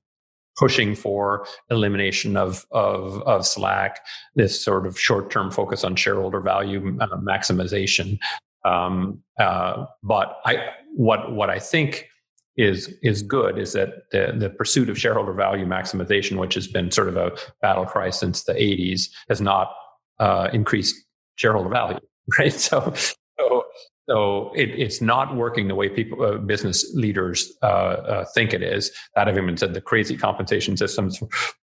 pushing 0.56 0.94
for 0.94 1.46
elimination 1.70 2.36
of, 2.36 2.66
of, 2.70 3.22
of 3.22 3.46
slack, 3.46 4.00
this 4.34 4.62
sort 4.62 4.86
of 4.86 4.98
short 4.98 5.30
term 5.30 5.50
focus 5.50 5.84
on 5.84 5.96
shareholder 5.96 6.40
value 6.40 6.98
uh, 7.00 7.16
maximization. 7.16 8.18
Um, 8.64 9.22
uh, 9.40 9.86
but 10.02 10.40
I, 10.44 10.68
what, 10.94 11.32
what 11.32 11.50
I 11.50 11.58
think 11.58 12.08
is 12.56 12.94
is 13.02 13.22
good 13.22 13.58
is 13.58 13.72
that 13.72 14.10
the, 14.10 14.34
the 14.36 14.50
pursuit 14.50 14.90
of 14.90 14.98
shareholder 14.98 15.32
value 15.32 15.64
maximization, 15.64 16.38
which 16.38 16.54
has 16.54 16.68
been 16.68 16.90
sort 16.90 17.08
of 17.08 17.16
a 17.16 17.32
battle 17.62 17.86
cry 17.86 18.10
since 18.10 18.44
the 18.44 18.52
80s, 18.52 19.08
has 19.28 19.40
not 19.40 19.72
uh, 20.18 20.48
increased 20.52 20.94
shareholder 21.36 21.70
value, 21.70 21.98
right? 22.38 22.52
So, 22.52 22.92
so 23.38 23.64
so 24.08 24.52
it, 24.54 24.70
it's 24.70 25.00
not 25.00 25.36
working 25.36 25.68
the 25.68 25.74
way 25.74 25.88
people, 25.88 26.22
uh, 26.24 26.38
business 26.38 26.92
leaders 26.94 27.52
uh, 27.62 27.66
uh, 27.66 28.24
think 28.34 28.52
it 28.52 28.62
is. 28.62 28.90
That 29.14 29.28
having 29.28 29.46
been 29.46 29.56
said, 29.56 29.74
the 29.74 29.80
crazy 29.80 30.16
compensation 30.16 30.76
systems 30.76 31.22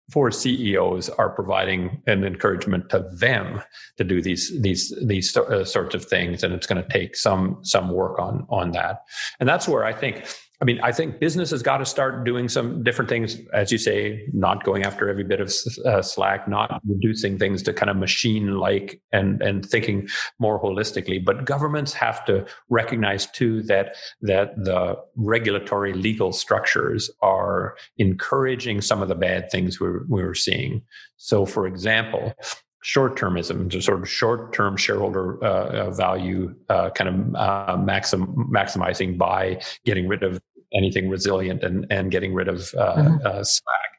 for 0.10 0.32
CEOs 0.32 1.10
are 1.10 1.30
providing 1.30 2.02
an 2.08 2.24
encouragement 2.24 2.90
to 2.90 3.06
them 3.14 3.62
to 3.98 4.04
do 4.04 4.22
these 4.22 4.52
these 4.62 4.94
these 5.06 5.36
uh, 5.36 5.66
sorts 5.66 5.96
of 5.96 6.06
things, 6.06 6.44
and 6.44 6.54
it's 6.54 6.68
going 6.68 6.82
to 6.82 6.90
take 6.90 7.16
some 7.16 7.60
some 7.64 7.92
work 7.92 8.18
on 8.20 8.46
on 8.50 8.72
that. 8.72 9.02
And 9.40 9.50
that's 9.50 9.68
where 9.68 9.84
I 9.84 9.94
think 9.94 10.26
I 10.62 10.66
mean, 10.66 10.80
I 10.82 10.92
think 10.92 11.20
business 11.20 11.52
has 11.52 11.64
got 11.64 11.78
to 11.78 11.86
start 11.86 12.26
doing 12.26 12.50
some 12.50 12.84
different 12.84 13.08
things, 13.08 13.38
as 13.54 13.72
you 13.72 13.78
say, 13.78 14.28
not 14.34 14.66
going 14.66 14.84
after 14.84 15.10
every 15.10 15.24
bit 15.24 15.40
of 15.40 15.54
uh, 15.86 16.02
slack, 16.02 16.50
not 16.50 16.82
reducing 16.86 17.38
things 17.38 17.64
to 17.64 17.74
kind 17.74 17.90
of 17.90 17.96
machine 17.96 18.58
like 18.58 19.02
and 19.14 19.42
and 19.42 19.66
thinking 19.66 20.10
more 20.38 20.62
holistically. 20.62 21.24
But 21.24 21.46
governments 21.46 21.94
have 21.94 22.26
to 22.26 22.46
recognize 22.70 23.26
too 23.28 23.64
that 23.64 23.96
that 24.22 24.58
the 24.58 24.98
regulatory 25.16 25.94
legal 25.94 26.34
structures 26.34 27.10
are 27.22 27.78
encouraging 27.98 28.82
some 28.82 29.02
of 29.02 29.08
the 29.08 29.16
bad 29.16 29.50
things 29.50 29.80
we're 29.80 30.04
we're 30.10 30.36
seeing. 30.36 30.82
So, 31.16 31.46
for 31.46 31.68
example, 31.68 32.34
short 32.82 33.18
termism, 33.18 33.68
just 33.68 33.86
sort 33.86 34.02
of 34.02 34.10
short 34.10 34.54
term 34.54 34.78
shareholder 34.78 35.44
uh, 35.44 35.92
value, 35.92 36.56
uh, 36.70 36.90
kind 36.92 37.10
of 37.10 37.36
uh, 37.36 37.78
maxim, 37.78 38.50
maximizing 38.54 39.18
by 39.18 39.62
getting 39.86 40.08
rid 40.08 40.24
of 40.24 40.42
anything 40.74 41.10
resilient 41.10 41.64
and, 41.64 41.86
and 41.90 42.12
getting 42.12 42.34
rid 42.34 42.48
of 42.48 42.74
uh, 42.78 42.96
mm-hmm. 42.96 43.26
Uh, 43.26 43.44
slack. 43.44 43.92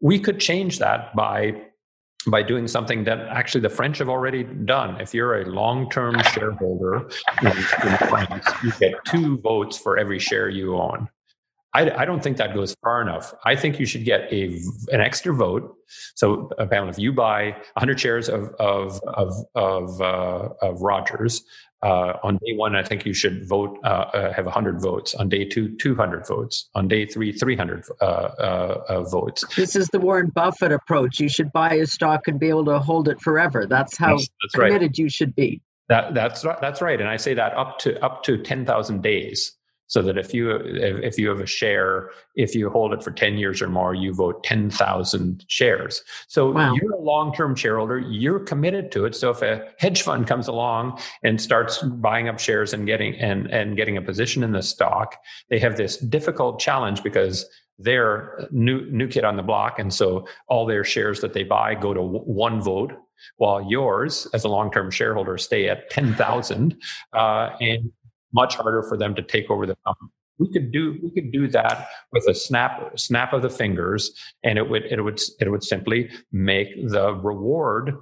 We 0.00 0.18
could 0.18 0.40
change 0.40 0.78
that 0.78 1.14
by 1.16 1.62
by 2.28 2.42
doing 2.42 2.66
something 2.66 3.04
that 3.04 3.20
actually 3.20 3.60
the 3.60 3.68
French 3.68 3.98
have 3.98 4.08
already 4.08 4.42
done. 4.42 5.00
If 5.00 5.14
you're 5.14 5.42
a 5.42 5.44
long 5.44 5.88
term 5.90 6.20
shareholder 6.32 7.08
in, 7.42 7.48
in 7.48 7.96
France, 8.08 8.46
you 8.64 8.72
get 8.80 8.94
two 9.04 9.38
votes 9.38 9.78
for 9.78 9.96
every 9.96 10.18
share 10.18 10.48
you 10.48 10.76
own. 10.76 11.08
I, 11.74 11.90
I, 11.90 12.04
don't 12.06 12.22
think 12.22 12.38
that 12.38 12.54
goes 12.54 12.74
far 12.82 13.02
enough. 13.02 13.34
I 13.44 13.54
think 13.54 13.78
you 13.78 13.84
should 13.84 14.04
get 14.04 14.32
a 14.32 14.58
an 14.92 15.02
extra 15.02 15.34
vote. 15.34 15.76
So, 16.14 16.50
about 16.58 16.88
if 16.88 16.98
you 16.98 17.12
buy 17.12 17.50
100 17.74 18.00
shares 18.00 18.28
of 18.28 18.50
of 18.58 19.00
of 19.06 19.32
of, 19.54 20.00
uh, 20.00 20.48
of 20.62 20.80
Rogers 20.80 21.44
uh, 21.82 22.14
on 22.22 22.36
day 22.36 22.54
one, 22.56 22.74
I 22.74 22.82
think 22.82 23.04
you 23.04 23.12
should 23.12 23.48
vote 23.48 23.78
uh, 23.84 24.10
uh 24.12 24.32
have 24.32 24.46
100 24.46 24.80
votes. 24.80 25.14
On 25.14 25.28
day 25.28 25.44
two, 25.44 25.76
200 25.76 26.26
votes. 26.26 26.68
On 26.74 26.88
day 26.88 27.06
three, 27.06 27.32
300 27.32 27.84
uh, 28.00 28.04
uh, 28.04 29.02
votes. 29.04 29.44
This 29.56 29.76
is 29.76 29.88
the 29.88 30.00
Warren 30.00 30.30
Buffett 30.34 30.72
approach. 30.72 31.20
You 31.20 31.28
should 31.28 31.52
buy 31.52 31.74
a 31.74 31.86
stock 31.86 32.28
and 32.28 32.40
be 32.40 32.48
able 32.48 32.64
to 32.66 32.78
hold 32.78 33.08
it 33.08 33.20
forever. 33.20 33.66
That's 33.66 33.96
how 33.96 34.16
that's, 34.16 34.28
that's 34.42 34.54
committed 34.54 34.82
right. 34.82 34.98
you 34.98 35.08
should 35.08 35.34
be. 35.34 35.60
That, 35.88 36.14
that's 36.14 36.42
that's 36.42 36.82
right, 36.82 37.00
and 37.00 37.08
I 37.08 37.16
say 37.16 37.34
that 37.34 37.54
up 37.54 37.78
to 37.80 38.02
up 38.04 38.24
to 38.24 38.38
ten 38.38 38.66
thousand 38.66 39.02
days 39.02 39.55
so 39.86 40.02
that 40.02 40.18
if 40.18 40.34
you 40.34 40.50
if 40.50 41.18
you 41.18 41.28
have 41.28 41.40
a 41.40 41.46
share 41.46 42.10
if 42.34 42.54
you 42.54 42.68
hold 42.70 42.92
it 42.92 43.02
for 43.02 43.10
10 43.10 43.38
years 43.38 43.62
or 43.62 43.68
more 43.68 43.94
you 43.94 44.12
vote 44.12 44.42
10,000 44.44 45.44
shares. 45.48 46.02
So 46.28 46.52
wow. 46.52 46.74
you're 46.74 46.92
a 46.92 47.00
long-term 47.00 47.54
shareholder. 47.54 47.98
You're 47.98 48.40
committed 48.40 48.92
to 48.92 49.04
it. 49.06 49.14
So 49.14 49.30
if 49.30 49.42
a 49.42 49.68
hedge 49.78 50.02
fund 50.02 50.26
comes 50.26 50.48
along 50.48 51.00
and 51.22 51.40
starts 51.40 51.78
buying 51.82 52.28
up 52.28 52.38
shares 52.38 52.72
and 52.72 52.86
getting 52.86 53.14
and 53.16 53.46
and 53.46 53.76
getting 53.76 53.96
a 53.96 54.02
position 54.02 54.42
in 54.42 54.52
the 54.52 54.62
stock 54.62 55.16
they 55.48 55.58
have 55.58 55.76
this 55.76 55.96
difficult 55.96 56.58
challenge 56.58 57.02
because 57.02 57.46
their 57.78 58.48
new 58.50 58.90
new 58.90 59.06
kid 59.06 59.24
on 59.24 59.36
the 59.36 59.42
block, 59.42 59.78
and 59.78 59.92
so 59.92 60.26
all 60.48 60.66
their 60.66 60.84
shares 60.84 61.20
that 61.20 61.34
they 61.34 61.44
buy 61.44 61.74
go 61.74 61.92
to 61.92 62.00
w- 62.00 62.20
one 62.20 62.60
vote, 62.60 62.92
while 63.36 63.62
yours, 63.70 64.26
as 64.32 64.44
a 64.44 64.48
long 64.48 64.70
term 64.70 64.90
shareholder, 64.90 65.36
stay 65.36 65.68
at 65.68 65.90
ten 65.90 66.14
thousand, 66.14 66.80
uh, 67.12 67.50
and 67.60 67.92
much 68.32 68.56
harder 68.56 68.82
for 68.82 68.96
them 68.96 69.14
to 69.14 69.22
take 69.22 69.50
over 69.50 69.66
the 69.66 69.76
company. 69.86 70.10
We 70.38 70.52
could 70.52 70.70
do 70.70 70.98
we 71.02 71.10
could 71.10 71.32
do 71.32 71.48
that 71.48 71.88
with 72.12 72.26
a 72.28 72.34
snap 72.34 72.98
snap 72.98 73.32
of 73.32 73.42
the 73.42 73.48
fingers, 73.48 74.12
and 74.44 74.58
it 74.58 74.68
would 74.68 74.84
it 74.84 75.00
would 75.02 75.20
it 75.40 75.50
would 75.50 75.64
simply 75.64 76.10
make 76.30 76.68
the 76.88 77.14
reward 77.14 77.94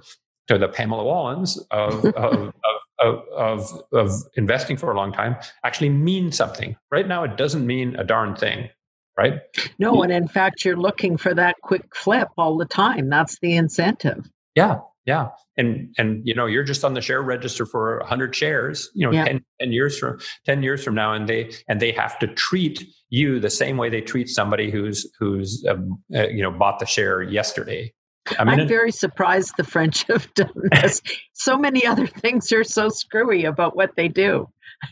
to 0.47 0.57
the 0.57 0.67
Pamela 0.67 1.03
Wallins 1.03 1.57
of, 1.71 2.05
of, 2.05 2.53
of, 2.99 3.23
of, 3.35 3.83
of 3.93 4.11
investing 4.35 4.77
for 4.77 4.91
a 4.91 4.95
long 4.95 5.11
time 5.11 5.35
actually 5.63 5.89
mean 5.89 6.31
something. 6.31 6.75
Right 6.91 7.07
now, 7.07 7.23
it 7.23 7.35
doesn't 7.35 7.65
mean 7.65 7.95
a 7.95 8.03
darn 8.03 8.35
thing 8.35 8.69
right? 9.17 9.39
No, 9.79 10.03
and 10.03 10.11
in 10.11 10.27
fact, 10.27 10.65
you're 10.65 10.75
looking 10.75 11.17
for 11.17 11.33
that 11.33 11.55
quick 11.63 11.95
flip 11.95 12.27
all 12.37 12.57
the 12.57 12.65
time. 12.65 13.09
That's 13.09 13.39
the 13.39 13.55
incentive. 13.55 14.29
Yeah, 14.55 14.79
yeah, 15.05 15.29
and 15.57 15.93
and 15.97 16.21
you 16.25 16.33
know 16.33 16.47
you're 16.47 16.63
just 16.63 16.83
on 16.83 16.93
the 16.93 17.01
share 17.01 17.21
register 17.21 17.65
for 17.65 17.99
100 17.99 18.35
shares. 18.35 18.89
You 18.93 19.07
know, 19.07 19.13
yeah. 19.13 19.25
10, 19.25 19.45
10 19.61 19.71
years 19.71 19.99
from 19.99 20.19
10 20.45 20.63
years 20.63 20.83
from 20.83 20.95
now, 20.95 21.13
and 21.13 21.29
they 21.29 21.51
and 21.67 21.79
they 21.79 21.91
have 21.91 22.17
to 22.19 22.27
treat 22.27 22.85
you 23.09 23.39
the 23.39 23.49
same 23.49 23.77
way 23.77 23.89
they 23.89 24.01
treat 24.01 24.29
somebody 24.29 24.71
who's 24.71 25.09
who's 25.19 25.65
um, 25.69 26.01
uh, 26.15 26.27
you 26.27 26.41
know 26.41 26.51
bought 26.51 26.79
the 26.79 26.85
share 26.85 27.21
yesterday. 27.21 27.93
I 28.39 28.43
mean, 28.43 28.59
I'm 28.59 28.67
very 28.67 28.91
surprised 28.91 29.53
the 29.55 29.63
French 29.63 30.03
have 30.07 30.31
done 30.33 30.49
this. 30.71 31.01
so 31.33 31.57
many 31.57 31.85
other 31.85 32.07
things 32.07 32.51
are 32.51 32.63
so 32.63 32.89
screwy 32.89 33.45
about 33.45 33.75
what 33.75 33.95
they 33.95 34.07
do. 34.07 34.49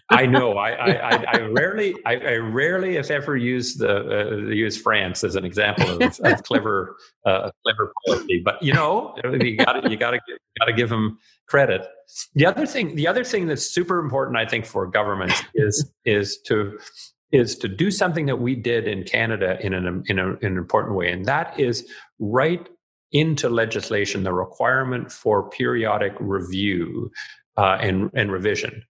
I 0.10 0.26
know. 0.26 0.58
I, 0.58 0.72
I, 0.72 1.26
I 1.34 1.40
rarely, 1.42 1.96
I, 2.06 2.16
I, 2.16 2.36
rarely, 2.36 2.98
if 2.98 3.12
ever, 3.12 3.36
use 3.36 3.76
the 3.76 4.22
uh, 4.22 4.36
use 4.50 4.78
France 4.78 5.24
as 5.24 5.36
an 5.36 5.46
example 5.46 6.02
of, 6.02 6.20
of 6.20 6.44
clever, 6.44 6.96
uh, 7.26 7.52
clever 7.64 7.94
policy. 8.06 8.42
But 8.44 8.62
you 8.62 8.74
know, 8.74 9.16
you 9.24 9.58
got 9.58 9.90
you 9.90 9.98
got 9.98 10.12
to 10.12 10.20
got 10.60 10.66
to 10.66 10.74
give 10.74 10.90
them 10.90 11.18
credit. 11.48 11.88
The 12.36 12.46
other 12.46 12.66
thing, 12.66 12.96
the 12.96 13.08
other 13.08 13.24
thing 13.24 13.48
that's 13.48 13.66
super 13.66 14.00
important, 14.00 14.38
I 14.38 14.46
think, 14.46 14.66
for 14.66 14.86
governments 14.88 15.42
is 15.56 15.92
is 16.06 16.40
to 16.48 16.78
is 17.32 17.58
to 17.58 17.68
do 17.68 17.90
something 17.90 18.28
that 18.28 18.38
we 18.38 18.56
did 18.56 18.88
in 18.88 19.04
Canada 19.04 19.58
in 19.62 19.74
an 19.74 20.04
in, 20.08 20.20
a, 20.20 20.34
in 20.36 20.54
an 20.54 20.58
important 20.58 20.96
way, 20.96 21.12
and 21.12 21.26
that 21.26 21.60
is 21.60 21.90
write 22.20 22.70
into 23.14 23.48
legislation 23.48 24.24
the 24.24 24.34
requirement 24.34 25.12
for 25.12 25.50
periodic 25.50 26.14
review 26.20 27.12
uh, 27.58 27.78
and, 27.80 28.10
and 28.16 28.32
revision 28.32 28.84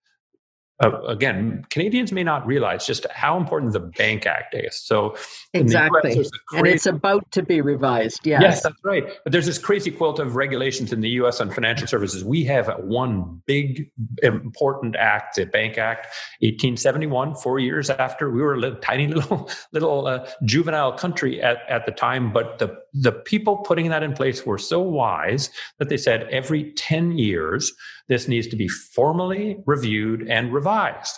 uh, 0.84 1.02
again, 1.04 1.66
Canadians 1.70 2.12
may 2.12 2.24
not 2.24 2.46
realize 2.46 2.86
just 2.86 3.06
how 3.12 3.38
important 3.38 3.74
the 3.74 3.80
Bank 3.80 4.26
Act 4.26 4.56
is. 4.56 4.76
So 4.76 5.16
exactly, 5.54 6.14
crazy, 6.14 6.30
and 6.54 6.68
it's 6.68 6.86
about 6.86 7.30
to 7.32 7.44
be 7.44 7.62
revised. 7.62 8.22
Yes, 8.26 8.42
yes, 8.42 8.64
that's 8.64 8.84
right. 8.84 9.04
But 9.24 9.32
there's 9.32 9.46
this 9.46 9.58
crazy 9.58 9.92
quilt 9.92 10.20
of 10.20 10.36
regulations 10.36 10.94
in 10.94 11.02
the 11.02 11.10
U.S. 11.10 11.40
on 11.42 11.52
financial 11.52 11.88
services. 11.88 12.24
We 12.24 12.44
have 12.46 12.68
one 12.80 13.42
big 13.46 13.90
important 14.22 14.96
act, 14.96 15.36
the 15.36 15.46
Bank 15.46 15.78
Act, 15.78 16.08
1871. 16.42 17.36
Four 17.36 17.60
years 17.60 17.90
after 17.90 18.30
we 18.30 18.42
were 18.42 18.56
a 18.56 18.60
little, 18.60 18.80
tiny 18.80 19.08
little 19.08 19.50
little 19.72 20.08
uh, 20.08 20.28
juvenile 20.46 20.94
country 20.94 21.42
at 21.42 21.58
at 21.70 21.86
the 21.86 21.92
time, 21.92 22.32
but 22.32 22.60
the 22.60 22.78
the 22.94 23.12
people 23.12 23.58
putting 23.58 23.90
that 23.90 24.04
in 24.04 24.14
place 24.14 24.46
were 24.46 24.58
so 24.58 24.80
wise 24.80 25.50
that 25.80 25.90
they 25.90 25.98
said 25.98 26.28
every 26.30 26.72
10 26.74 27.18
years 27.18 27.74
this 28.08 28.28
needs 28.28 28.48
to 28.48 28.56
be 28.56 28.68
formally 28.68 29.58
reviewed 29.66 30.28
and 30.30 30.54
revised. 30.54 31.18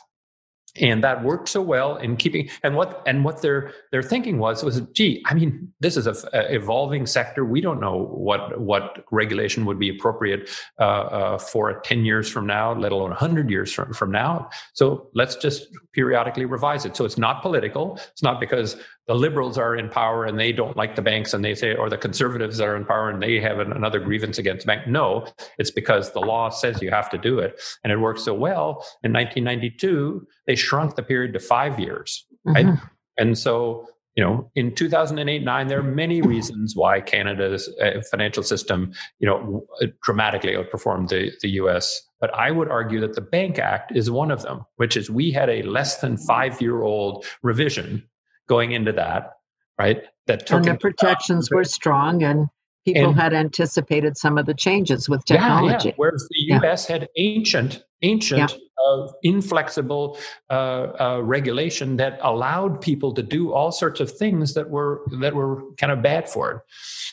And 0.78 1.04
that 1.04 1.24
worked 1.24 1.48
so 1.48 1.62
well 1.62 1.96
in 1.96 2.18
keeping 2.18 2.50
and 2.62 2.76
what 2.76 3.02
and 3.06 3.24
what 3.24 3.42
their 3.42 3.72
their 3.94 4.04
thinking 4.04 4.40
was 4.40 4.62
was 4.62 4.82
gee 4.94 5.24
i 5.26 5.34
mean 5.34 5.72
this 5.80 5.96
is 5.96 6.08
a, 6.08 6.16
a 6.34 6.56
evolving 6.56 7.06
sector. 7.06 7.46
We 7.46 7.62
don't 7.62 7.80
know 7.80 8.08
what 8.08 8.60
what 8.60 9.06
regulation 9.12 9.66
would 9.66 9.80
be 9.80 9.90
appropriate 9.90 10.50
uh, 10.80 10.84
uh, 10.84 11.38
for 11.38 11.80
10 11.82 12.06
years 12.06 12.30
from 12.30 12.46
now 12.46 12.74
let 12.74 12.92
alone 12.92 13.12
100 13.12 13.50
years 13.50 13.72
from, 13.72 13.94
from 13.94 14.12
now. 14.12 14.50
So 14.74 15.10
let's 15.14 15.36
just 15.36 15.68
periodically 15.94 16.46
revise 16.46 16.86
it. 16.86 16.96
So 16.98 17.06
it's 17.06 17.18
not 17.18 17.42
political. 17.42 18.00
It's 18.12 18.24
not 18.24 18.40
because 18.40 18.76
the 19.08 19.16
liberals 19.16 19.58
are 19.58 19.76
in 19.76 19.90
power 19.90 20.26
and 20.26 20.40
they 20.40 20.52
don't 20.52 20.76
like 20.76 20.96
the 20.96 21.02
banks 21.02 21.34
and 21.34 21.44
they 21.44 21.56
say 21.56 21.76
or 21.76 21.90
the 21.90 21.98
conservatives 21.98 22.60
are 22.60 22.76
in 22.76 22.86
power 22.86 23.10
and 23.10 23.22
they 23.22 23.40
have 23.40 23.60
an, 23.60 23.72
another 23.72 24.00
grievance 24.00 24.38
against 24.38 24.66
the 24.66 24.68
bank 24.68 24.88
no 24.88 25.28
it's 25.58 25.72
because 25.72 26.12
the 26.12 26.20
law 26.20 26.50
says 26.50 26.82
you 26.82 26.90
have 26.90 27.10
to 27.10 27.18
do 27.18 27.40
it 27.40 27.62
and 27.84 27.92
it 27.92 27.98
worked 27.98 28.20
so 28.20 28.34
well 28.34 28.86
in 29.04 29.14
1992 29.14 30.26
they 30.48 30.56
shrunk 30.56 30.96
the 30.96 31.04
period 31.04 31.34
to 31.34 31.40
five 31.40 31.80
years, 31.80 32.26
right? 32.44 32.66
Mm-hmm. 32.66 32.86
And 33.18 33.38
so, 33.38 33.88
you 34.16 34.24
know, 34.24 34.50
in 34.56 34.74
2008 34.74 35.44
9, 35.44 35.68
there 35.68 35.80
are 35.80 35.84
many 35.84 36.22
reasons 36.22 36.76
why 36.76 37.02
Canada's 37.02 37.70
uh, 37.82 38.02
financial 38.10 38.44
system, 38.44 38.94
you 39.20 39.28
know, 39.28 39.66
dramatically 40.04 40.54
outperformed 40.54 41.10
the, 41.10 41.32
the 41.42 41.50
US. 41.62 42.02
But 42.20 42.34
I 42.34 42.52
would 42.52 42.70
argue 42.70 43.02
that 43.02 43.14
the 43.14 43.22
Bank 43.22 43.60
Act 43.60 43.96
is 43.96 44.10
one 44.10 44.32
of 44.32 44.42
them, 44.44 44.66
which 44.78 44.96
is 44.96 45.10
we 45.10 45.32
had 45.32 45.50
a 45.50 45.64
less 45.64 46.00
than 46.00 46.18
five 46.18 46.62
year 46.62 46.82
old 46.82 47.26
revision 47.44 48.08
going 48.48 48.72
into 48.72 48.92
that, 48.94 49.34
right? 49.80 50.04
That 50.28 50.48
took 50.48 50.58
and 50.58 50.66
the 50.66 50.76
protections 50.76 51.50
were 51.52 51.64
strong 51.64 52.24
and 52.24 52.48
people 52.86 53.10
and, 53.10 53.20
had 53.20 53.34
anticipated 53.34 54.18
some 54.18 54.38
of 54.38 54.46
the 54.46 54.54
changes 54.54 55.10
with 55.10 55.24
technology. 55.26 55.74
Yeah, 55.74 55.86
yeah. 55.86 55.94
Whereas 55.98 56.28
the 56.30 56.56
US 56.56 56.88
yeah. 56.90 57.00
had 57.00 57.10
ancient, 57.18 57.84
ancient 58.02 58.56
uh, 58.88 59.08
inflexible 59.24 60.18
uh, 60.50 60.54
uh, 61.00 61.22
regulation 61.24 61.98
that 61.98 62.20
allowed 62.22 62.82
people 62.82 63.14
to 63.14 63.24
do 63.24 63.52
all 63.52 63.72
sorts 63.72 64.00
of 64.00 64.12
things 64.12 64.54
that 64.54 64.70
were 64.70 65.02
that 65.20 65.34
were 65.34 65.64
kind 65.78 65.92
of 65.92 66.02
bad 66.02 66.30
for 66.30 66.52
it. 66.52 66.62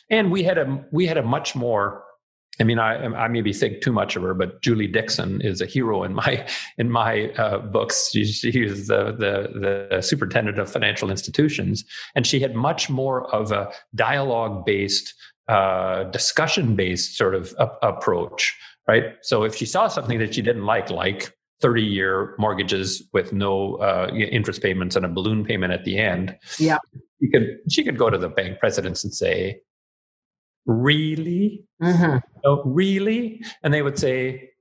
And 0.09 0.31
we 0.31 0.43
had 0.43 0.57
a 0.57 0.85
we 0.91 1.05
had 1.07 1.17
a 1.17 1.23
much 1.23 1.55
more 1.55 2.03
I 2.59 2.63
mean, 2.63 2.77
I, 2.77 3.03
I 3.05 3.27
maybe 3.27 3.51
think 3.51 3.81
too 3.81 3.91
much 3.91 4.15
of 4.15 4.21
her, 4.21 4.33
but 4.33 4.61
Julie 4.61 4.87
Dickson 4.87 5.41
is 5.41 5.59
a 5.59 5.65
hero 5.65 6.03
in 6.03 6.13
my 6.13 6.47
in 6.77 6.91
my 6.91 7.29
uh, 7.31 7.59
books. 7.59 8.11
She, 8.11 8.25
she 8.25 8.61
was 8.63 8.87
the, 8.87 9.05
the, 9.11 9.89
the 9.91 10.01
superintendent 10.01 10.59
of 10.59 10.71
financial 10.71 11.09
institutions, 11.09 11.83
and 12.15 12.27
she 12.27 12.39
had 12.39 12.55
much 12.55 12.89
more 12.89 13.33
of 13.33 13.51
a 13.51 13.71
dialogue 13.95 14.65
based, 14.65 15.13
uh, 15.47 16.03
discussion 16.05 16.75
based 16.75 17.17
sort 17.17 17.33
of 17.33 17.53
a, 17.57 17.69
approach. 17.81 18.55
Right. 18.87 19.15
So 19.21 19.43
if 19.43 19.55
she 19.55 19.65
saw 19.65 19.87
something 19.87 20.19
that 20.19 20.35
she 20.35 20.41
didn't 20.41 20.65
like, 20.65 20.89
like 20.89 21.33
30 21.61 21.81
year 21.81 22.35
mortgages 22.37 23.01
with 23.13 23.31
no 23.31 23.75
uh, 23.75 24.11
interest 24.13 24.61
payments 24.61 24.97
and 24.97 25.05
a 25.05 25.07
balloon 25.07 25.45
payment 25.45 25.71
at 25.71 25.85
the 25.85 25.97
end. 25.97 26.37
Yeah. 26.59 26.77
She 27.21 27.29
could, 27.29 27.57
she 27.69 27.83
could 27.85 27.97
go 27.97 28.09
to 28.09 28.17
the 28.17 28.27
bank 28.27 28.59
presidents 28.59 29.05
and 29.05 29.13
say, 29.13 29.61
Really? 30.65 31.65
Mm-hmm. 31.81 32.17
Really? 32.65 33.43
And 33.63 33.73
they 33.73 33.81
would 33.81 33.99
say, 33.99 34.51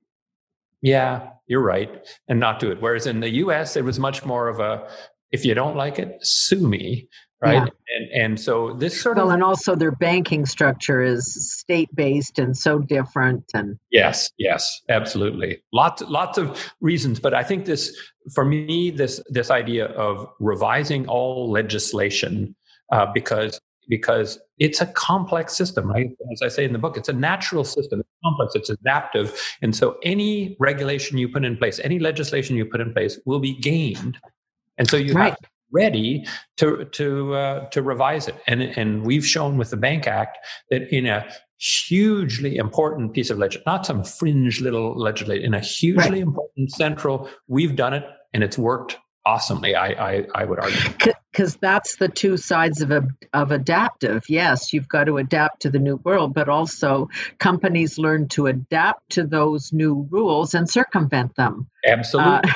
Yeah, 0.81 1.31
you're 1.47 1.63
right, 1.63 2.07
and 2.29 2.41
not 2.41 2.59
do 2.59 2.71
it. 2.71 2.81
Whereas 2.81 3.07
in 3.07 3.21
the 3.21 3.31
US, 3.31 3.77
it 3.77 3.85
was 3.85 3.99
much 3.99 4.25
more 4.25 4.49
of 4.49 4.61
a, 4.61 4.89
if 5.31 5.45
you 5.45 5.55
don't 5.55 5.77
like 5.77 5.99
it, 5.99 6.19
sue 6.21 6.67
me 6.67 7.09
right 7.43 7.55
yeah. 7.55 7.97
and 7.97 8.23
and 8.23 8.41
so 8.41 8.73
this 8.75 8.99
sort 8.99 9.17
well, 9.17 9.25
of 9.25 9.29
well 9.29 9.35
and 9.35 9.45
also 9.45 9.75
their 9.75 9.91
banking 9.91 10.47
structure 10.47 11.03
is 11.03 11.35
state 11.53 11.93
based 11.95 12.39
and 12.39 12.57
so 12.57 12.79
different 12.79 13.45
and 13.53 13.79
yes 13.91 14.31
yes 14.39 14.81
absolutely 14.89 15.61
lots 15.73 16.03
lots 16.03 16.39
of 16.39 16.73
reasons 16.81 17.19
but 17.19 17.35
i 17.35 17.43
think 17.43 17.67
this 17.67 17.95
for 18.33 18.45
me 18.45 18.91
this 18.91 19.21
this 19.29 19.51
idea 19.51 19.87
of 19.87 20.27
revising 20.39 21.07
all 21.09 21.51
legislation 21.51 22.55
uh, 22.93 23.07
because 23.13 23.61
because 23.95 24.39
it's 24.59 24.81
a 24.81 24.87
complex 24.87 25.57
system 25.61 25.91
right 25.91 26.11
as 26.33 26.41
i 26.43 26.49
say 26.49 26.65
in 26.65 26.73
the 26.73 26.83
book 26.85 26.97
it's 26.97 27.11
a 27.11 27.19
natural 27.31 27.65
system 27.65 28.01
it's 28.01 28.09
complex 28.25 28.55
it's 28.55 28.71
adaptive 28.71 29.27
and 29.61 29.77
so 29.77 29.97
any 30.03 30.57
regulation 30.69 31.19
you 31.19 31.29
put 31.29 31.45
in 31.45 31.57
place 31.57 31.79
any 31.91 31.99
legislation 31.99 32.57
you 32.57 32.65
put 32.65 32.81
in 32.81 32.93
place 32.93 33.19
will 33.27 33.43
be 33.49 33.55
gained 33.71 34.17
and 34.79 34.89
so 34.89 34.97
you 34.97 35.13
right. 35.13 35.31
have 35.31 35.51
ready 35.73 36.25
to 36.59 36.85
to 36.87 37.35
uh, 37.35 37.69
to 37.71 37.83
revise 37.83 38.29
it. 38.29 38.37
And 38.47 38.63
and 38.63 39.05
we've 39.05 39.27
shown 39.27 39.57
with 39.57 39.71
the 39.71 39.77
Bank 39.77 40.07
Act 40.07 40.39
that 40.71 40.95
in 40.95 41.07
a 41.07 41.27
hugely 41.59 42.57
important 42.57 43.15
piece 43.15 43.31
of 43.31 43.39
legislation, 43.39 43.65
not 43.67 43.87
some 43.87 44.05
fringe 44.05 44.61
little 44.61 44.97
legislation, 44.99 45.45
in 45.45 45.55
a 45.55 45.61
hugely 45.61 46.11
right. 46.11 46.21
important 46.21 46.71
central, 46.73 47.29
we've 47.49 47.77
done 47.77 47.95
it 47.95 48.05
and 48.33 48.43
it's 48.45 48.59
worked 48.59 48.99
awesomely. 49.25 49.75
I 49.75 49.89
I, 49.89 50.27
I 50.35 50.45
would 50.45 50.59
argue 50.59 51.13
because 51.33 51.57
that's 51.57 51.97
the 51.97 52.09
two 52.09 52.37
sides 52.37 52.83
of 52.83 52.91
a, 52.91 53.07
of 53.33 53.51
adaptive. 53.51 54.25
Yes, 54.29 54.73
you've 54.73 54.89
got 54.89 55.05
to 55.05 55.17
adapt 55.17 55.63
to 55.63 55.71
the 55.71 55.79
new 55.79 55.97
world, 55.97 56.35
but 56.35 56.49
also 56.49 57.09
companies 57.39 57.99
learn 57.99 58.29
to 58.29 58.47
adapt 58.47 59.11
to 59.11 59.25
those 59.25 59.73
new 59.73 60.07
rules 60.11 60.55
and 60.55 60.69
circumvent 60.69 61.35
them. 61.37 61.67
Absolutely. 61.87 62.51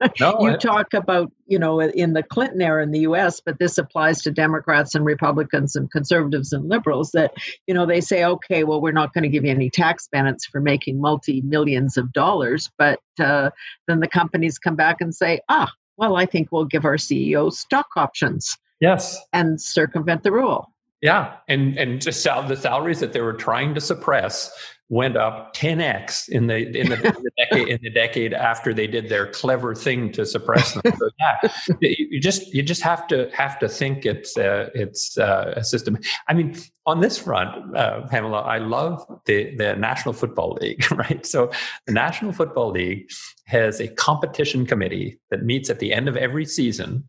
Uh, 0.00 0.08
no, 0.20 0.36
you 0.40 0.52
I, 0.52 0.56
talk 0.56 0.94
about 0.94 1.30
you 1.46 1.58
know 1.58 1.80
in 1.80 2.14
the 2.14 2.22
Clinton 2.22 2.62
era 2.62 2.82
in 2.82 2.90
the 2.90 3.00
U.S., 3.00 3.40
but 3.40 3.58
this 3.58 3.76
applies 3.76 4.22
to 4.22 4.30
Democrats 4.30 4.94
and 4.94 5.04
Republicans 5.04 5.76
and 5.76 5.90
conservatives 5.90 6.52
and 6.52 6.68
liberals. 6.68 7.10
That 7.12 7.34
you 7.66 7.74
know 7.74 7.84
they 7.84 8.00
say, 8.00 8.24
okay, 8.24 8.64
well, 8.64 8.80
we're 8.80 8.92
not 8.92 9.12
going 9.12 9.22
to 9.22 9.28
give 9.28 9.44
you 9.44 9.50
any 9.50 9.68
tax 9.68 10.08
benefits 10.10 10.46
for 10.46 10.60
making 10.60 11.00
multi 11.00 11.42
millions 11.42 11.98
of 11.98 12.12
dollars, 12.12 12.70
but 12.78 12.98
uh, 13.20 13.50
then 13.86 14.00
the 14.00 14.08
companies 14.08 14.58
come 14.58 14.74
back 14.74 15.00
and 15.00 15.14
say, 15.14 15.40
ah, 15.48 15.70
well, 16.02 16.16
I 16.16 16.26
think 16.26 16.50
we'll 16.50 16.64
give 16.64 16.84
our 16.84 16.96
CEO 16.96 17.52
stock 17.52 17.86
options. 17.94 18.58
Yes. 18.80 19.16
And 19.32 19.60
circumvent 19.60 20.24
the 20.24 20.32
rule. 20.32 20.68
Yeah, 21.00 21.34
and 21.48 21.76
and 21.78 22.00
just 22.00 22.22
the 22.24 22.56
salaries 22.56 23.00
that 23.00 23.12
they 23.12 23.20
were 23.20 23.32
trying 23.32 23.74
to 23.74 23.80
suppress 23.80 24.52
went 24.92 25.16
up 25.16 25.56
10x 25.56 26.28
in 26.28 26.48
the 26.48 26.56
in 26.78 26.90
the, 26.90 26.96
in 26.96 27.22
the 27.22 27.30
decade 27.38 27.68
in 27.68 27.80
the 27.82 27.88
decade 27.88 28.34
after 28.34 28.74
they 28.74 28.86
did 28.86 29.08
their 29.08 29.26
clever 29.26 29.74
thing 29.74 30.12
to 30.12 30.26
suppress 30.26 30.74
them. 30.74 30.82
So 30.98 31.08
yeah, 31.18 31.50
you 31.80 32.20
just 32.20 32.52
you 32.52 32.62
just 32.62 32.82
have 32.82 33.06
to 33.06 33.30
have 33.32 33.58
to 33.60 33.70
think 33.70 34.04
it's 34.04 34.36
uh, 34.36 34.68
it's 34.74 35.16
uh, 35.16 35.54
a 35.56 35.64
system. 35.64 35.96
I 36.28 36.34
mean, 36.34 36.60
on 36.84 37.00
this 37.00 37.16
front, 37.16 37.74
uh, 37.74 38.06
Pamela, 38.08 38.40
I 38.42 38.58
love 38.58 39.02
the 39.24 39.56
the 39.56 39.74
National 39.76 40.12
Football 40.12 40.58
League. 40.60 40.84
Right, 40.92 41.24
so 41.24 41.50
the 41.86 41.92
National 41.92 42.32
Football 42.32 42.70
League 42.72 43.10
has 43.46 43.80
a 43.80 43.88
competition 43.88 44.66
committee 44.66 45.18
that 45.30 45.42
meets 45.42 45.70
at 45.70 45.78
the 45.78 45.94
end 45.94 46.06
of 46.06 46.18
every 46.18 46.44
season, 46.44 47.08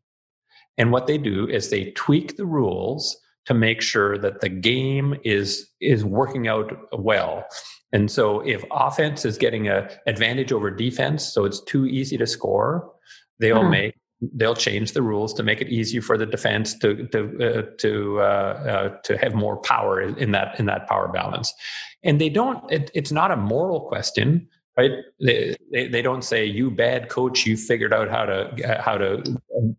and 0.77 0.93
what 0.93 1.05
they 1.05 1.17
do 1.17 1.49
is 1.49 1.69
they 1.69 1.91
tweak 1.91 2.37
the 2.37 2.45
rules 2.45 3.19
to 3.45 3.53
make 3.53 3.81
sure 3.81 4.17
that 4.17 4.41
the 4.41 4.49
game 4.49 5.15
is 5.23 5.69
is 5.81 6.03
working 6.05 6.47
out 6.47 6.73
well. 6.97 7.45
And 7.91 8.09
so 8.09 8.39
if 8.41 8.63
offense 8.71 9.23
is 9.25 9.37
getting 9.37 9.67
a 9.67 9.89
advantage 10.07 10.51
over 10.51 10.71
defense, 10.71 11.31
so 11.31 11.45
it's 11.45 11.61
too 11.61 11.85
easy 11.85 12.17
to 12.17 12.25
score, 12.25 12.91
they'll 13.39 13.59
mm-hmm. 13.59 13.69
make 13.69 13.95
they'll 14.35 14.55
change 14.55 14.93
the 14.93 15.01
rules 15.01 15.33
to 15.33 15.43
make 15.43 15.61
it 15.61 15.69
easier 15.69 16.01
for 16.01 16.17
the 16.17 16.25
defense 16.25 16.77
to 16.79 17.07
to 17.07 17.19
uh, 17.41 17.61
to 17.79 18.19
uh, 18.19 18.23
uh, 18.23 18.89
to 19.03 19.17
have 19.17 19.33
more 19.33 19.57
power 19.57 20.01
in 20.01 20.31
that 20.31 20.59
in 20.59 20.65
that 20.65 20.87
power 20.87 21.07
balance. 21.07 21.53
And 22.03 22.19
they 22.19 22.29
don't. 22.29 22.71
It, 22.71 22.91
it's 22.93 23.11
not 23.11 23.31
a 23.31 23.37
moral 23.37 23.81
question, 23.81 24.47
right? 24.77 24.91
They, 25.19 25.55
they, 25.71 25.87
they 25.87 26.01
don't 26.01 26.23
say 26.23 26.45
you 26.45 26.71
bad 26.71 27.09
coach, 27.09 27.45
you 27.45 27.57
figured 27.57 27.93
out 27.93 28.09
how 28.09 28.25
to 28.25 28.79
how 28.79 28.97
to 28.97 29.23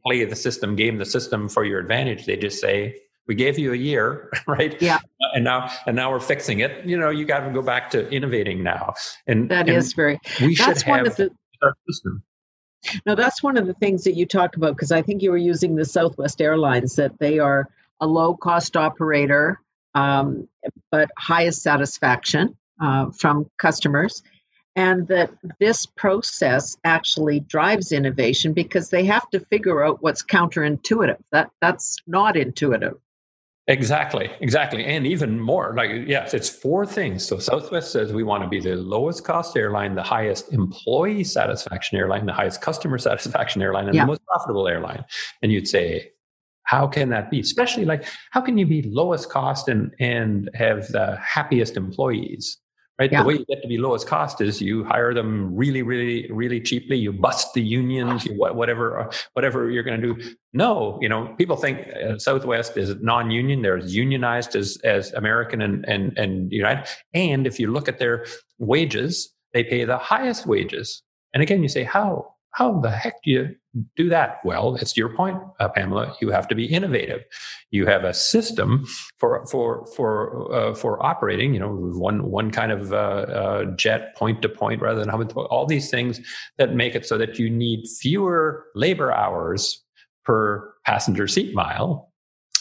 play 0.07 0.25
the 0.25 0.37
system, 0.37 0.77
game 0.77 0.99
the 0.99 1.07
system 1.07 1.49
for 1.49 1.65
your 1.65 1.81
advantage. 1.81 2.27
They 2.27 2.37
just 2.37 2.61
say 2.61 2.97
we 3.27 3.35
gave 3.35 3.59
you 3.59 3.73
a 3.73 3.77
year 3.77 4.31
right? 4.47 4.81
Yeah. 4.81 4.99
And 5.35 5.45
now 5.45 5.71
and 5.87 5.97
now 5.97 6.11
we're 6.11 6.21
fixing 6.21 6.61
it. 6.61 6.85
You 6.85 6.99
know 6.99 7.11
you 7.11 7.25
got 7.25 7.41
to 7.41 7.53
go 7.53 7.63
back 7.63 7.91
to 7.91 8.09
innovating 8.11 8.63
now. 8.63 8.95
And 9.27 9.51
that 9.51 9.69
and 9.69 9.77
is 9.77 9.93
very 9.93 10.19
we 10.41 10.55
should 10.55 10.81
have 10.83 11.17
the, 11.17 11.31
our 11.63 11.77
system. 11.89 12.23
No 13.07 13.15
that's 13.15 13.43
one 13.43 13.57
of 13.57 13.67
the 13.67 13.75
things 13.75 14.05
that 14.05 14.15
you 14.15 14.27
talk 14.27 14.57
about 14.57 14.77
because 14.77 14.93
i 14.93 15.01
think 15.01 15.23
you 15.23 15.31
were 15.31 15.39
using 15.39 15.75
the 15.75 15.87
southwest 15.87 16.43
airlines 16.43 16.97
that 16.97 17.19
they 17.19 17.39
are 17.39 17.67
a 18.01 18.07
low 18.07 18.37
cost 18.37 18.77
operator 18.77 19.59
um, 19.95 20.47
but 20.91 21.09
highest 21.19 21.63
satisfaction 21.63 22.55
uh, 22.83 23.11
from 23.13 23.49
customers 23.57 24.23
and 24.77 25.07
that 25.09 25.31
this 25.61 25.87
process 25.87 26.77
actually 26.85 27.41
drives 27.41 27.93
innovation 27.93 28.53
because 28.53 28.91
they 28.91 29.05
have 29.05 29.29
to 29.31 29.41
figure 29.41 29.85
out 29.85 30.03
what's 30.03 30.25
counterintuitive. 30.25 31.19
That 31.31 31.51
that's 31.61 31.97
not 32.07 32.37
intuitive 32.37 32.95
Exactly, 33.67 34.31
exactly. 34.41 34.85
And 34.85 35.07
even 35.07 35.41
more, 35.41 35.75
like, 35.75 35.91
yes, 36.07 36.35
it's 36.35 36.51
four 36.51 36.85
things. 36.85 37.27
So 37.27 37.39
Southwest 37.39 37.93
says 37.93 38.13
we 38.13 38.23
want 38.23 38.43
to 38.43 38.49
be 38.49 38.61
the 38.61 38.77
lowest 38.77 39.25
cost 39.25 39.57
airline, 39.57 39.95
the 39.95 40.03
highest 40.03 40.53
employee 40.53 41.25
satisfaction 41.25 41.97
airline, 41.97 42.27
the 42.27 42.33
highest 42.35 42.61
customer 42.61 42.99
satisfaction 43.09 43.63
airline, 43.63 43.87
and 43.87 43.95
yeah. 43.95 44.03
the 44.03 44.09
most 44.09 44.25
profitable 44.27 44.69
airline. 44.69 45.03
And 45.41 45.51
you'd 45.51 45.67
say, 45.67 46.11
how 46.65 46.87
can 46.87 47.09
that 47.11 47.31
be? 47.31 47.41
Especially 47.41 47.87
like, 47.87 48.05
how 48.33 48.43
can 48.43 48.59
you 48.59 48.67
be 48.67 48.83
lowest 48.83 49.31
cost 49.31 49.69
and, 49.69 49.93
and 49.99 50.51
have 50.55 50.89
the 50.89 51.17
happiest 51.17 51.79
employees? 51.79 52.59
Right? 52.99 53.11
Yeah. 53.11 53.23
The 53.23 53.29
way 53.29 53.35
you 53.35 53.45
get 53.47 53.63
to 53.63 53.69
be 53.69 53.79
lowest 53.79 54.07
cost 54.07 54.41
is 54.41 54.61
you 54.61 54.85
hire 54.85 55.15
them 55.15 55.55
really, 55.55 55.83
really, 55.83 56.31
really 56.31 56.61
cheaply. 56.61 56.97
You 56.97 57.13
bust 57.13 57.55
the 57.55 57.63
unions, 57.63 58.25
you, 58.25 58.35
whatever, 58.35 59.01
uh, 59.01 59.13
whatever 59.33 59.71
you're 59.71 59.83
going 59.83 60.01
to 60.01 60.15
do. 60.15 60.35
No, 60.53 60.99
you 61.01 61.09
know, 61.09 61.35
people 61.37 61.57
think 61.57 61.89
uh, 61.89 62.19
Southwest 62.19 62.77
is 62.77 62.95
non-union. 63.01 63.63
They're 63.63 63.79
as 63.79 63.95
unionized 63.95 64.55
as 64.57 64.79
as 64.85 65.13
American 65.15 65.63
and 65.63 65.85
and 65.89 66.17
and 66.17 66.53
United. 66.53 66.89
And 67.13 67.47
if 67.47 67.59
you 67.59 67.73
look 67.73 67.89
at 67.89 67.99
their 67.99 68.27
wages, 68.59 69.33
they 69.53 69.65
pay 69.65 69.85
the 69.85 69.99
highest 69.99 70.47
wages. 70.47 71.03
And 71.33 71.43
again, 71.43 71.63
you 71.63 71.69
say, 71.69 71.83
how? 71.83 72.34
How 72.55 72.79
the 72.81 72.91
heck 72.91 73.15
do 73.25 73.31
you 73.31 73.57
do 73.97 74.09
that? 74.09 74.39
Well, 74.45 74.77
it's 74.77 74.97
your 74.97 75.09
point, 75.09 75.37
uh, 75.59 75.69
Pamela. 75.69 76.15
You 76.21 76.31
have 76.31 76.47
to 76.49 76.55
be 76.55 76.67
innovative. 76.67 77.23
You 77.73 77.85
have 77.87 78.05
a 78.05 78.15
system 78.15 78.87
for 79.19 79.45
for 79.47 79.87
for 79.97 80.55
uh, 80.55 80.75
for 80.75 81.05
operating. 81.05 81.53
You 81.53 81.61
know, 81.61 81.73
one 81.73 82.31
one 82.31 82.53
kind 82.53 82.71
of 82.71 82.93
uh, 82.93 82.97
uh 82.97 83.65
jet 83.77 84.15
point 84.17 84.41
to 84.43 84.49
point 84.49 84.81
rather 84.81 85.01
than 85.01 85.11
all 85.11 85.67
these 85.67 85.91
things 85.91 86.21
that 86.57 86.75
make 86.75 86.95
it 86.95 87.05
so 87.05 87.19
that 87.19 87.41
you 87.41 87.51
need 87.51 87.87
fewer 88.01 88.67
labor 88.77 89.13
hours 89.13 89.83
per 90.25 90.73
passenger 90.87 91.27
seat 91.27 91.55
mile 91.55 92.14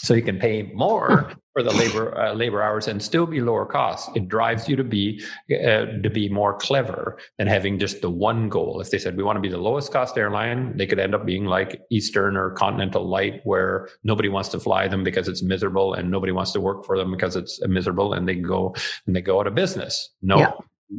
so 0.03 0.13
you 0.13 0.21
can 0.21 0.37
pay 0.37 0.63
more 0.73 1.31
for 1.53 1.63
the 1.63 1.71
labor 1.71 2.17
uh, 2.17 2.33
labor 2.33 2.61
hours 2.61 2.87
and 2.87 3.01
still 3.01 3.25
be 3.25 3.39
lower 3.39 3.65
cost. 3.65 4.09
It 4.15 4.27
drives 4.27 4.67
you 4.67 4.75
to 4.75 4.83
be 4.83 5.23
uh, 5.49 5.85
to 6.03 6.09
be 6.13 6.27
more 6.27 6.57
clever 6.57 7.17
than 7.37 7.47
having 7.47 7.79
just 7.79 8.01
the 8.01 8.09
one 8.09 8.49
goal. 8.49 8.81
If 8.81 8.91
they 8.91 8.97
said 8.99 9.15
we 9.15 9.23
want 9.23 9.37
to 9.37 9.41
be 9.41 9.49
the 9.49 9.57
lowest 9.57 9.93
cost 9.93 10.17
airline, 10.17 10.75
they 10.75 10.85
could 10.85 10.99
end 10.99 11.15
up 11.15 11.25
being 11.25 11.45
like 11.45 11.81
Eastern 11.89 12.35
or 12.35 12.51
Continental 12.51 13.07
Lite, 13.07 13.41
where 13.45 13.87
nobody 14.03 14.27
wants 14.27 14.49
to 14.49 14.59
fly 14.59 14.89
them 14.89 15.03
because 15.03 15.29
it's 15.29 15.41
miserable, 15.41 15.93
and 15.93 16.11
nobody 16.11 16.33
wants 16.33 16.51
to 16.51 16.61
work 16.61 16.85
for 16.85 16.97
them 16.97 17.09
because 17.11 17.37
it's 17.37 17.65
miserable, 17.65 18.13
and 18.13 18.27
they 18.27 18.35
go 18.35 18.75
and 19.07 19.15
they 19.15 19.21
go 19.21 19.39
out 19.39 19.47
of 19.47 19.55
business. 19.55 20.09
No. 20.21 20.37
Yeah. 20.37 20.51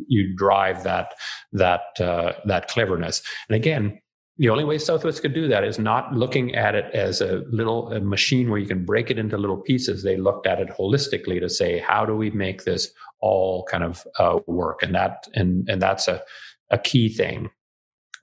You 0.08 0.34
drive 0.34 0.82
that 0.84 1.14
that 1.52 2.00
uh, 2.00 2.32
that 2.46 2.66
cleverness, 2.68 3.22
and 3.48 3.54
again, 3.54 4.00
the 4.36 4.48
only 4.48 4.64
way 4.64 4.78
Southwest 4.78 5.22
could 5.22 5.34
do 5.34 5.46
that 5.48 5.62
is 5.62 5.78
not 5.78 6.12
looking 6.12 6.54
at 6.54 6.74
it 6.74 6.92
as 6.92 7.20
a 7.20 7.44
little 7.50 7.92
a 7.92 8.00
machine 8.00 8.50
where 8.50 8.58
you 8.58 8.66
can 8.66 8.84
break 8.84 9.10
it 9.10 9.18
into 9.18 9.38
little 9.38 9.56
pieces. 9.56 10.02
They 10.02 10.16
looked 10.16 10.46
at 10.46 10.60
it 10.60 10.68
holistically 10.68 11.38
to 11.40 11.48
say, 11.48 11.78
how 11.78 12.04
do 12.04 12.16
we 12.16 12.30
make 12.30 12.64
this 12.64 12.90
all 13.20 13.64
kind 13.70 13.84
of 13.84 14.04
uh, 14.18 14.40
work? 14.46 14.82
And 14.82 14.94
that 14.94 15.28
and 15.34 15.68
and 15.68 15.80
that's 15.80 16.08
a 16.08 16.20
a 16.70 16.78
key 16.78 17.08
thing. 17.08 17.50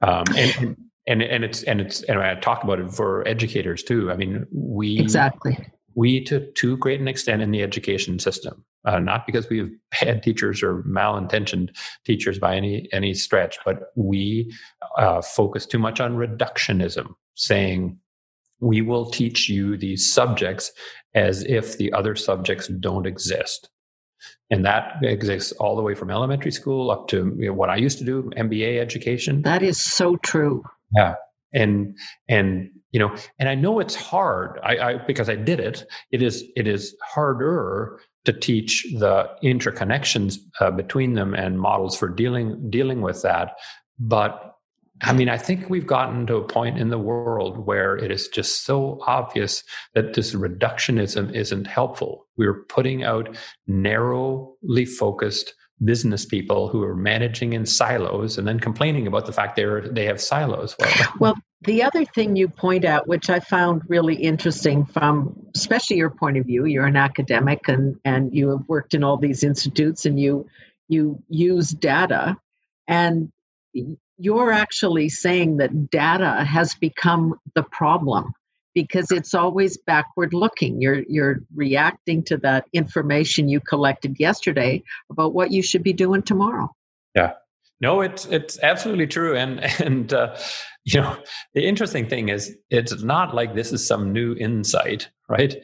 Um, 0.01 0.25
and 0.35 0.75
and 1.07 1.21
and 1.21 1.43
it's 1.45 1.63
and 1.63 1.79
it's 1.79 2.03
and 2.03 2.19
I 2.19 2.35
talk 2.35 2.63
about 2.63 2.79
it 2.79 2.91
for 2.91 3.25
educators 3.27 3.81
too. 3.81 4.11
I 4.11 4.17
mean, 4.17 4.45
we 4.51 4.99
exactly 4.99 5.57
we 5.95 6.23
to 6.23 6.51
too 6.53 6.77
great 6.77 6.99
an 6.99 7.07
extent 7.07 7.41
in 7.41 7.51
the 7.51 7.63
education 7.63 8.19
system 8.19 8.63
uh, 8.85 8.99
not 8.99 9.25
because 9.25 9.47
we 9.49 9.59
have 9.59 9.69
bad 10.01 10.23
teachers 10.23 10.63
or 10.63 10.83
malintentioned 10.83 11.69
teachers 12.05 12.39
by 12.39 12.55
any 12.55 12.87
any 12.91 13.13
stretch 13.13 13.57
but 13.65 13.91
we 13.95 14.51
uh, 14.97 15.21
focus 15.21 15.65
too 15.65 15.79
much 15.79 15.99
on 15.99 16.15
reductionism 16.15 17.13
saying 17.35 17.97
we 18.61 18.81
will 18.81 19.09
teach 19.09 19.49
you 19.49 19.75
these 19.75 20.11
subjects 20.11 20.71
as 21.13 21.43
if 21.43 21.77
the 21.77 21.91
other 21.91 22.15
subjects 22.15 22.67
don't 22.67 23.05
exist. 23.07 23.69
And 24.51 24.63
that 24.65 24.93
exists 25.01 25.51
all 25.53 25.75
the 25.75 25.81
way 25.81 25.95
from 25.95 26.11
elementary 26.11 26.51
school 26.51 26.91
up 26.91 27.07
to 27.07 27.35
you 27.37 27.47
know, 27.47 27.53
what 27.53 27.69
i 27.69 27.75
used 27.75 27.97
to 27.97 28.05
do 28.05 28.29
mba 28.37 28.79
education. 28.79 29.41
That 29.41 29.63
is 29.63 29.81
so 29.81 30.17
true. 30.17 30.63
Yeah. 30.95 31.15
And 31.53 31.97
and 32.29 32.69
you 32.91 32.99
know 32.99 33.15
and 33.39 33.49
i 33.49 33.55
know 33.55 33.79
it's 33.79 33.95
hard 33.95 34.59
I, 34.63 34.77
I, 34.77 34.97
because 34.97 35.29
i 35.29 35.35
did 35.35 35.59
it 35.59 35.85
it 36.11 36.21
is 36.21 36.43
it 36.55 36.67
is 36.67 36.95
harder 37.03 37.99
to 38.25 38.33
teach 38.33 38.85
the 38.99 39.29
interconnections 39.43 40.37
uh, 40.59 40.71
between 40.71 41.13
them 41.13 41.33
and 41.33 41.59
models 41.59 41.97
for 41.97 42.07
dealing 42.07 42.69
dealing 42.69 43.01
with 43.01 43.21
that. 43.23 43.55
But 43.99 44.55
i 45.03 45.13
mean 45.13 45.29
i 45.29 45.37
think 45.37 45.69
we've 45.69 45.87
gotten 45.87 46.27
to 46.27 46.35
a 46.35 46.47
point 46.47 46.77
in 46.77 46.89
the 46.89 46.99
world 46.99 47.65
where 47.65 47.97
it 47.97 48.11
is 48.11 48.27
just 48.27 48.65
so 48.65 48.99
obvious 49.07 49.63
that 49.95 50.13
this 50.13 50.35
reductionism 50.35 51.33
isn't 51.33 51.65
helpful. 51.65 52.27
We're 52.37 52.63
putting 52.65 53.03
out 53.03 53.35
narrowly 53.67 54.85
focused 54.85 55.53
business 55.83 56.25
people 56.25 56.67
who 56.67 56.83
are 56.83 56.95
managing 56.95 57.53
in 57.53 57.65
silos 57.65 58.37
and 58.37 58.47
then 58.47 58.59
complaining 58.59 59.07
about 59.07 59.25
the 59.25 59.33
fact 59.33 59.55
they're 59.55 59.87
they 59.89 60.05
have 60.05 60.21
silos. 60.21 60.75
Well, 60.79 61.13
well 61.19 61.35
the 61.63 61.83
other 61.83 62.03
thing 62.05 62.35
you 62.35 62.47
point 62.47 62.85
out 62.85 63.07
which 63.07 63.29
i 63.29 63.39
found 63.39 63.81
really 63.87 64.15
interesting 64.15 64.85
from 64.85 65.35
especially 65.55 65.97
your 65.97 66.09
point 66.09 66.37
of 66.37 66.45
view 66.45 66.65
you're 66.65 66.85
an 66.85 66.97
academic 66.97 67.67
and 67.67 67.99
and 68.05 68.33
you 68.33 68.49
have 68.49 68.67
worked 68.67 68.93
in 68.93 69.03
all 69.03 69.17
these 69.17 69.43
institutes 69.43 70.05
and 70.05 70.19
you 70.19 70.45
you 70.91 71.23
use 71.29 71.69
data. 71.69 72.37
And 72.87 73.31
you're 74.17 74.51
actually 74.51 75.09
saying 75.09 75.57
that 75.57 75.89
data 75.89 76.43
has 76.43 76.75
become 76.75 77.35
the 77.55 77.63
problem 77.63 78.33
because 78.75 79.09
it's 79.09 79.33
always 79.33 79.77
backward 79.77 80.33
looking. 80.33 80.81
You're 80.81 81.03
you're 81.07 81.39
reacting 81.55 82.23
to 82.23 82.37
that 82.37 82.65
information 82.73 83.49
you 83.49 83.59
collected 83.61 84.19
yesterday 84.19 84.83
about 85.09 85.33
what 85.33 85.51
you 85.51 85.63
should 85.63 85.81
be 85.81 85.93
doing 85.93 86.21
tomorrow. 86.21 86.69
Yeah. 87.15 87.33
No 87.79 88.01
it's 88.01 88.25
it's 88.25 88.59
absolutely 88.61 89.07
true. 89.07 89.35
And 89.35 89.59
and 89.79 90.13
uh, 90.13 90.35
you 90.85 90.99
know 90.99 91.17
the 91.53 91.65
interesting 91.65 92.07
thing 92.07 92.29
is 92.29 92.55
it's 92.69 93.01
not 93.03 93.33
like 93.35 93.55
this 93.55 93.71
is 93.71 93.85
some 93.85 94.11
new 94.11 94.35
insight 94.35 95.09
right 95.29 95.55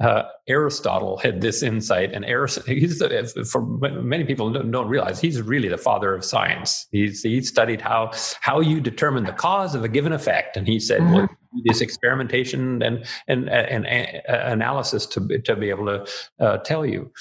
uh, 0.00 0.24
Aristotle 0.48 1.18
had 1.18 1.40
this 1.40 1.62
insight, 1.62 2.12
and 2.12 2.24
Aristotle, 2.24 2.74
he's 2.74 3.02
for 3.50 3.64
many 3.64 4.24
people 4.24 4.52
don't 4.52 4.88
realize 4.88 5.20
he's 5.20 5.40
really 5.40 5.68
the 5.68 5.78
father 5.78 6.14
of 6.14 6.24
science. 6.24 6.86
He's 6.90 7.22
he 7.22 7.40
studied 7.42 7.80
how 7.80 8.10
how 8.40 8.60
you 8.60 8.80
determine 8.80 9.24
the 9.24 9.32
cause 9.32 9.74
of 9.74 9.84
a 9.84 9.88
given 9.88 10.12
effect, 10.12 10.56
and 10.56 10.66
he 10.66 10.80
said, 10.80 11.00
mm-hmm. 11.00 11.14
well, 11.14 11.28
this 11.64 11.80
experimentation 11.80 12.82
and 12.82 13.06
and 13.28 13.48
and, 13.48 13.86
and 13.86 14.22
analysis 14.26 15.06
to 15.06 15.38
to 15.38 15.54
be 15.54 15.70
able 15.70 15.86
to 15.86 16.06
uh, 16.40 16.58
tell 16.58 16.84
you. 16.84 17.12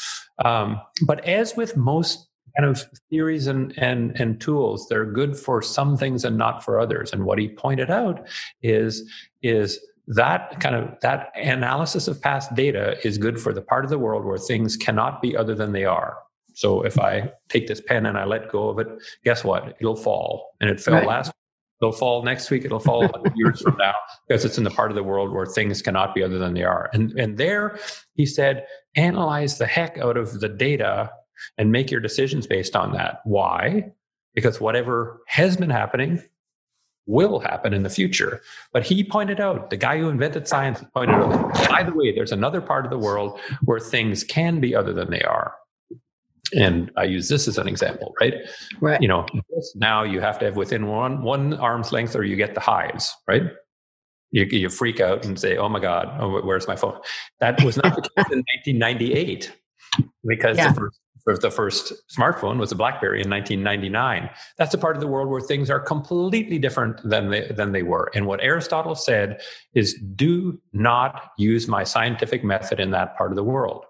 Um, 0.43 0.81
but 1.05 1.23
as 1.25 1.55
with 1.55 1.77
most 1.77 2.27
kind 2.57 2.69
of 2.69 2.83
theories 3.09 3.47
and, 3.47 3.73
and 3.77 4.19
and 4.19 4.39
tools, 4.39 4.87
they're 4.89 5.05
good 5.05 5.37
for 5.37 5.61
some 5.61 5.97
things 5.97 6.23
and 6.25 6.37
not 6.37 6.63
for 6.63 6.79
others. 6.79 7.13
And 7.13 7.25
what 7.25 7.39
he 7.39 7.49
pointed 7.49 7.89
out 7.89 8.27
is 8.61 9.09
is 9.41 9.79
that 10.07 10.59
kind 10.59 10.75
of 10.75 10.89
that 11.01 11.31
analysis 11.35 12.07
of 12.07 12.21
past 12.21 12.53
data 12.55 12.97
is 13.07 13.17
good 13.17 13.39
for 13.39 13.53
the 13.53 13.61
part 13.61 13.85
of 13.85 13.89
the 13.89 13.99
world 13.99 14.25
where 14.25 14.37
things 14.37 14.75
cannot 14.75 15.21
be 15.21 15.35
other 15.35 15.55
than 15.55 15.71
they 15.71 15.85
are. 15.85 16.17
So 16.55 16.83
if 16.83 16.99
i 16.99 17.31
take 17.49 17.67
this 17.67 17.81
pen 17.81 18.05
and 18.05 18.17
i 18.17 18.25
let 18.25 18.51
go 18.51 18.69
of 18.69 18.79
it 18.79 18.87
guess 19.23 19.43
what? 19.43 19.75
It'll 19.79 19.95
fall. 19.95 20.55
And 20.61 20.69
it 20.69 20.79
fell 20.79 20.95
right. 20.95 21.07
last 21.07 21.31
it'll 21.81 21.91
fall 21.91 22.23
next 22.23 22.49
week. 22.49 22.63
It'll 22.63 22.79
fall 22.79 23.09
years 23.35 23.61
from 23.61 23.75
now 23.77 23.93
because 24.27 24.45
it's 24.45 24.57
in 24.57 24.63
the 24.63 24.69
part 24.69 24.91
of 24.91 24.95
the 24.95 25.03
world 25.03 25.33
where 25.33 25.45
things 25.45 25.81
cannot 25.81 26.15
be 26.15 26.23
other 26.23 26.37
than 26.37 26.53
they 26.53 26.63
are. 26.63 26.89
And 26.93 27.11
and 27.19 27.37
there 27.37 27.79
he 28.15 28.25
said 28.25 28.65
analyze 28.95 29.57
the 29.57 29.65
heck 29.65 29.97
out 29.97 30.17
of 30.17 30.39
the 30.39 30.49
data 30.49 31.11
and 31.57 31.71
make 31.71 31.91
your 31.91 32.01
decisions 32.01 32.47
based 32.47 32.75
on 32.75 32.93
that 32.93 33.21
why 33.25 33.91
because 34.33 34.59
whatever 34.59 35.21
has 35.27 35.57
been 35.57 35.69
happening 35.69 36.21
will 37.05 37.39
happen 37.39 37.73
in 37.73 37.83
the 37.83 37.89
future. 37.89 38.41
But 38.71 38.83
he 38.83 39.03
pointed 39.03 39.39
out, 39.39 39.69
the 39.69 39.77
guy 39.77 39.97
who 39.97 40.09
invented 40.09 40.47
science 40.47 40.83
pointed 40.93 41.15
out, 41.15 41.53
by 41.69 41.83
the 41.83 41.93
way, 41.93 42.13
there's 42.13 42.31
another 42.31 42.61
part 42.61 42.85
of 42.85 42.91
the 42.91 42.97
world 42.97 43.39
where 43.65 43.79
things 43.79 44.23
can 44.23 44.59
be 44.59 44.75
other 44.75 44.93
than 44.93 45.09
they 45.09 45.21
are. 45.21 45.53
And 46.53 46.91
I 46.95 47.05
use 47.05 47.29
this 47.29 47.47
as 47.47 47.57
an 47.57 47.67
example, 47.67 48.13
right? 48.21 48.35
Right. 48.79 49.01
You 49.01 49.07
know, 49.07 49.25
now 49.75 50.03
you 50.03 50.21
have 50.21 50.37
to 50.39 50.45
have 50.45 50.55
within 50.55 50.87
one 50.87 51.23
one 51.23 51.55
arm's 51.55 51.91
length, 51.91 52.15
or 52.15 52.23
you 52.23 52.35
get 52.35 52.53
the 52.53 52.59
hives, 52.59 53.15
right? 53.27 53.43
You, 54.29 54.45
you 54.45 54.69
freak 54.69 54.99
out 54.99 55.25
and 55.25 55.39
say, 55.39 55.57
"Oh 55.57 55.67
my 55.67 55.79
God, 55.79 56.15
oh, 56.19 56.41
where's 56.41 56.67
my 56.67 56.75
phone?" 56.75 56.99
That 57.39 57.63
was 57.63 57.77
not 57.77 57.95
the 57.95 58.01
case 58.01 58.31
in 58.31 58.43
1998 58.75 59.51
because 60.23 60.57
yeah. 60.57 60.69
the 60.69 60.79
first 60.79 60.99
the 61.25 61.51
first 61.51 61.93
smartphone 62.09 62.59
was 62.59 62.71
a 62.71 62.75
BlackBerry 62.75 63.21
in 63.21 63.29
1999. 63.29 64.29
That's 64.57 64.73
a 64.73 64.77
part 64.77 64.95
of 64.95 65.01
the 65.01 65.07
world 65.07 65.29
where 65.29 65.41
things 65.41 65.69
are 65.69 65.79
completely 65.79 66.59
different 66.59 67.01
than 67.03 67.29
they, 67.29 67.47
than 67.47 67.71
they 67.71 67.83
were. 67.83 68.11
And 68.13 68.25
what 68.25 68.41
Aristotle 68.41 68.95
said 68.95 69.41
is 69.73 69.93
do 70.15 70.59
not 70.73 71.31
use 71.37 71.67
my 71.67 71.83
scientific 71.83 72.43
method 72.43 72.79
in 72.79 72.91
that 72.91 73.17
part 73.17 73.31
of 73.31 73.35
the 73.35 73.43
world. 73.43 73.85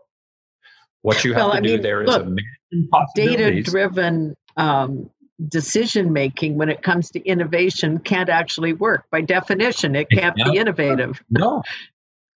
What 1.02 1.24
you 1.24 1.34
have 1.34 1.44
well, 1.44 1.52
to 1.52 1.58
I 1.58 1.62
do 1.62 1.74
mean, 1.74 1.82
there 1.82 2.06
look, 2.06 2.28
is 2.72 2.88
data 3.16 3.62
driven 3.62 4.36
um, 4.56 5.10
decision 5.50 6.14
making 6.14 6.56
when 6.56 6.70
it 6.70 6.82
comes 6.82 7.10
to 7.12 7.20
innovation 7.26 8.00
can't 8.00 8.30
actually 8.30 8.74
work. 8.74 9.06
By 9.12 9.22
definition, 9.22 9.96
it 9.96 10.10
can't 10.10 10.38
yeah. 10.38 10.50
be 10.50 10.58
innovative. 10.58 11.22
No, 11.30 11.62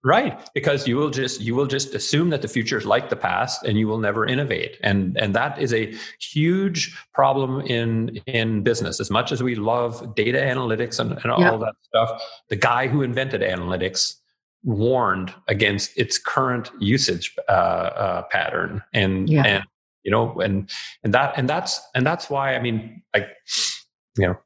Right, 0.06 0.39
because 0.53 0.88
you 0.88 0.97
will 0.97 1.10
just 1.10 1.41
you 1.41 1.56
will 1.56 1.66
just 1.66 1.95
assume 1.95 2.30
that 2.30 2.43
the 2.43 2.47
future 2.47 2.78
is 2.78 2.86
like 2.86 3.10
the 3.10 3.16
past, 3.16 3.64
and 3.64 3.76
you 3.76 3.88
will 3.88 3.97
never 3.97 4.24
innovate, 4.24 4.78
and 4.82 5.18
and 5.18 5.34
that 5.34 5.60
is 5.60 5.74
a 5.74 5.95
huge 6.20 6.95
problem 7.12 7.62
in 7.62 8.18
in 8.28 8.62
business. 8.62 8.99
As 8.99 9.10
much 9.10 9.32
as 9.32 9.41
we 9.41 9.56
love 9.56 10.14
data 10.14 10.38
analytics 10.38 10.99
and, 10.99 11.14
and 11.24 11.32
all 11.32 11.58
that 11.58 11.74
stuff, 11.82 12.22
the 12.49 12.56
guy 12.56 12.88
who 12.88 13.01
invented 13.01 13.41
analytics 13.41 14.14
warned 14.64 15.34
against 15.47 15.97
its 15.97 16.20
current 16.20 16.70
usage 16.80 17.36
uh, 17.49 17.51
uh, 17.51 18.22
pattern, 18.30 18.84
and 18.93 19.28
yeah. 19.28 19.43
and 19.43 19.64
you 20.03 20.12
know, 20.12 20.39
and 20.39 20.70
and 21.03 21.16
that 21.16 21.34
and 21.36 21.49
that's 21.49 21.82
and 21.95 22.06
that's 22.06 22.30
why 22.30 22.53
I 22.53 22.60
mean, 22.62 23.01
like 23.12 23.28
you 24.20 24.28
know, 24.28 24.38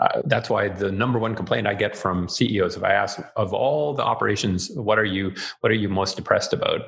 uh, 0.00 0.22
that's 0.26 0.48
why 0.48 0.68
the 0.68 0.92
number 0.92 1.18
one 1.18 1.34
complaint 1.34 1.66
I 1.66 1.74
get 1.74 1.96
from 1.96 2.28
CEOs, 2.28 2.76
if 2.76 2.84
I 2.84 2.92
ask 2.92 3.20
of 3.36 3.52
all 3.52 3.94
the 3.94 4.04
operations, 4.04 4.70
what 4.74 4.98
are 4.98 5.04
you 5.04 5.34
what 5.60 5.72
are 5.72 5.76
you 5.76 5.88
most 5.88 6.16
depressed 6.16 6.52
about? 6.52 6.82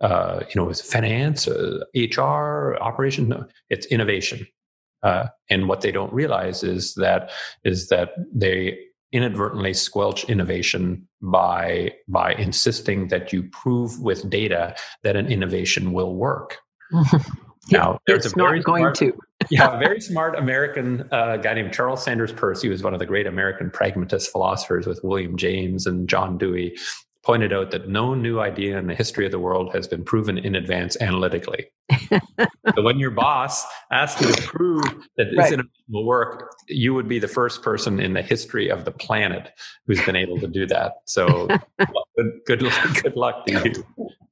Uh, 0.00 0.40
you 0.48 0.60
know, 0.60 0.68
is 0.68 0.80
finance, 0.80 1.46
uh, 1.46 1.80
HR, 1.94 2.76
operation? 2.80 3.28
No, 3.28 3.46
it's 3.70 3.86
innovation. 3.86 4.46
Uh, 5.02 5.28
and 5.50 5.68
what 5.68 5.82
they 5.82 5.92
don't 5.92 6.12
realize 6.12 6.62
is 6.62 6.94
that 6.94 7.30
is 7.64 7.88
that 7.88 8.10
they 8.34 8.78
inadvertently 9.12 9.74
squelch 9.74 10.24
innovation 10.24 11.06
by 11.20 11.92
by 12.08 12.32
insisting 12.34 13.08
that 13.08 13.32
you 13.32 13.42
prove 13.44 14.00
with 14.00 14.28
data 14.30 14.74
that 15.02 15.16
an 15.16 15.26
innovation 15.26 15.92
will 15.92 16.14
work. 16.14 16.58
Now, 17.70 17.98
there's 18.06 18.26
it's 18.26 18.34
a 18.34 18.36
very 18.36 18.58
not 18.58 18.64
going 18.64 18.82
smart, 18.82 18.94
to. 18.96 19.18
yeah, 19.50 19.74
a 19.74 19.78
very 19.78 20.00
smart 20.00 20.36
American 20.36 21.08
uh, 21.10 21.38
guy 21.38 21.54
named 21.54 21.72
Charles 21.72 22.04
Sanders 22.04 22.32
Peirce. 22.32 22.62
He 22.62 22.68
was 22.68 22.82
one 22.82 22.92
of 22.92 23.00
the 23.00 23.06
great 23.06 23.26
American 23.26 23.70
pragmatist 23.70 24.30
philosophers 24.30 24.86
with 24.86 25.00
William 25.02 25.36
James 25.36 25.86
and 25.86 26.08
John 26.08 26.38
Dewey. 26.38 26.76
Pointed 27.22 27.54
out 27.54 27.70
that 27.70 27.88
no 27.88 28.14
new 28.14 28.40
idea 28.40 28.78
in 28.78 28.86
the 28.86 28.94
history 28.94 29.24
of 29.24 29.32
the 29.32 29.38
world 29.38 29.74
has 29.74 29.88
been 29.88 30.04
proven 30.04 30.36
in 30.36 30.54
advance 30.54 30.96
analytically. 31.00 31.68
So 32.74 32.82
when 32.82 32.98
your 32.98 33.10
boss 33.10 33.64
asks 33.92 34.20
you 34.20 34.32
to 34.32 34.42
prove 34.42 34.84
that 35.16 35.26
this 35.36 35.50
right. 35.50 35.60
will 35.88 36.04
work, 36.04 36.54
you 36.68 36.94
would 36.94 37.08
be 37.08 37.18
the 37.18 37.28
first 37.28 37.62
person 37.62 38.00
in 38.00 38.14
the 38.14 38.22
history 38.22 38.70
of 38.70 38.84
the 38.84 38.90
planet 38.90 39.50
who's 39.86 40.02
been 40.04 40.16
able 40.16 40.38
to 40.40 40.48
do 40.48 40.66
that. 40.66 40.94
So 41.04 41.48
good, 42.16 42.32
good, 42.46 42.62
luck, 42.62 42.74
good 43.02 43.16
luck 43.16 43.46
to 43.46 43.52
you 43.64 43.84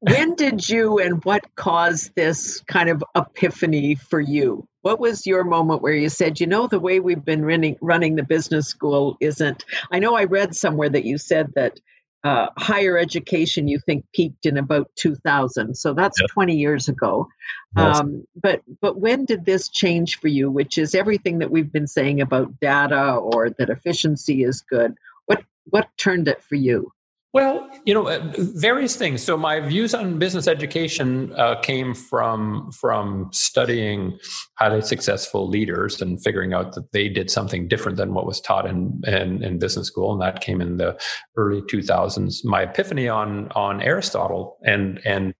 when 0.02 0.34
did 0.34 0.68
you 0.68 0.98
and 0.98 1.24
what 1.24 1.54
caused 1.54 2.12
this 2.16 2.60
kind 2.62 2.88
of 2.88 3.04
epiphany 3.14 3.94
for 3.94 4.20
you? 4.20 4.66
What 4.80 4.98
was 4.98 5.28
your 5.28 5.44
moment 5.44 5.80
where 5.80 5.94
you 5.94 6.08
said, 6.08 6.40
you 6.40 6.46
know, 6.48 6.66
the 6.66 6.80
way 6.80 6.98
we've 6.98 7.24
been 7.24 7.44
running, 7.44 7.76
running 7.80 8.16
the 8.16 8.24
business 8.24 8.66
school 8.66 9.16
isn't? 9.20 9.64
I 9.92 10.00
know 10.00 10.16
I 10.16 10.24
read 10.24 10.56
somewhere 10.56 10.88
that 10.88 11.04
you 11.04 11.18
said 11.18 11.52
that 11.54 11.78
uh, 12.24 12.48
higher 12.56 12.96
education 12.96 13.66
you 13.66 13.80
think 13.80 14.04
peaked 14.14 14.46
in 14.46 14.56
about 14.56 14.88
2000 14.96 15.76
so 15.76 15.92
that's 15.92 16.20
yep. 16.20 16.30
20 16.30 16.54
years 16.54 16.88
ago. 16.88 17.28
Um, 17.74 18.26
but 18.36 18.62
but 18.80 19.00
when 19.00 19.24
did 19.24 19.44
this 19.44 19.68
change 19.68 20.20
for 20.20 20.28
you 20.28 20.50
which 20.50 20.76
is 20.76 20.94
everything 20.94 21.38
that 21.38 21.50
we've 21.50 21.72
been 21.72 21.86
saying 21.86 22.20
about 22.20 22.60
data 22.60 23.14
or 23.14 23.50
that 23.50 23.70
efficiency 23.70 24.44
is 24.44 24.60
good? 24.60 24.94
What 25.26 25.44
what 25.70 25.88
turned 25.96 26.28
it 26.28 26.42
for 26.42 26.56
you 26.56 26.92
well, 27.32 27.66
you 27.86 27.94
know, 27.94 28.08
uh, 28.08 28.20
various 28.36 28.94
things. 28.94 29.22
So 29.22 29.38
my 29.38 29.58
views 29.60 29.94
on 29.94 30.18
business 30.18 30.46
education 30.46 31.32
uh, 31.36 31.58
came 31.60 31.94
from 31.94 32.70
from 32.72 33.30
studying 33.32 34.18
highly 34.58 34.82
successful 34.82 35.48
leaders 35.48 36.02
and 36.02 36.22
figuring 36.22 36.52
out 36.52 36.74
that 36.74 36.92
they 36.92 37.08
did 37.08 37.30
something 37.30 37.68
different 37.68 37.96
than 37.96 38.12
what 38.12 38.26
was 38.26 38.40
taught 38.40 38.66
in, 38.66 39.00
in, 39.06 39.42
in 39.42 39.58
business 39.58 39.86
school, 39.86 40.12
and 40.12 40.20
that 40.20 40.42
came 40.42 40.60
in 40.60 40.76
the 40.76 41.00
early 41.36 41.62
2000s. 41.62 42.44
My 42.44 42.62
epiphany 42.62 43.08
on 43.08 43.48
on 43.52 43.80
Aristotle 43.80 44.58
and 44.64 45.00
and 45.06 45.32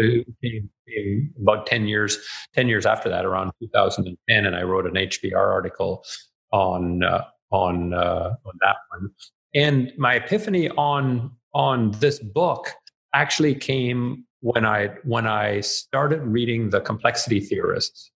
uh, 0.00 0.22
about 1.40 1.66
10 1.66 1.86
years 1.86 2.18
10 2.54 2.66
years 2.66 2.86
after 2.86 3.08
that, 3.08 3.24
around 3.24 3.52
2010, 3.60 4.46
and 4.46 4.56
I 4.56 4.62
wrote 4.62 4.86
an 4.86 4.94
HBR 4.94 5.36
article 5.36 6.04
on 6.52 7.04
uh, 7.04 7.22
on 7.52 7.94
uh, 7.94 8.34
on 8.44 8.52
that 8.62 8.76
one 8.90 9.10
and 9.54 9.92
my 9.96 10.14
epiphany 10.14 10.68
on 10.70 11.32
on 11.54 11.90
this 11.92 12.20
book 12.20 12.72
actually 13.14 13.54
came 13.54 14.24
when 14.40 14.64
I 14.64 14.88
when 15.04 15.26
I 15.26 15.60
started 15.60 16.22
reading 16.22 16.70
the 16.70 16.80
complexity 16.80 17.40
theorists, 17.40 18.10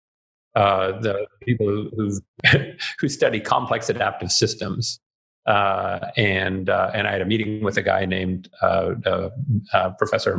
uh, 0.55 0.99
the 0.99 1.25
people 1.41 1.89
who 1.95 2.19
who 2.99 3.09
study 3.09 3.39
complex 3.39 3.89
adaptive 3.89 4.31
systems. 4.31 4.99
Uh, 5.45 5.99
and 6.15 6.69
uh, 6.69 6.89
and 6.93 7.05
I 7.05 7.11
had 7.11 7.21
a 7.21 7.25
meeting 7.25 7.63
with 7.65 7.75
a 7.75 7.81
guy 7.81 8.05
named 8.05 8.49
uh, 8.61 8.91
uh, 9.05 9.29
uh, 9.73 9.89
Professor 9.97 10.37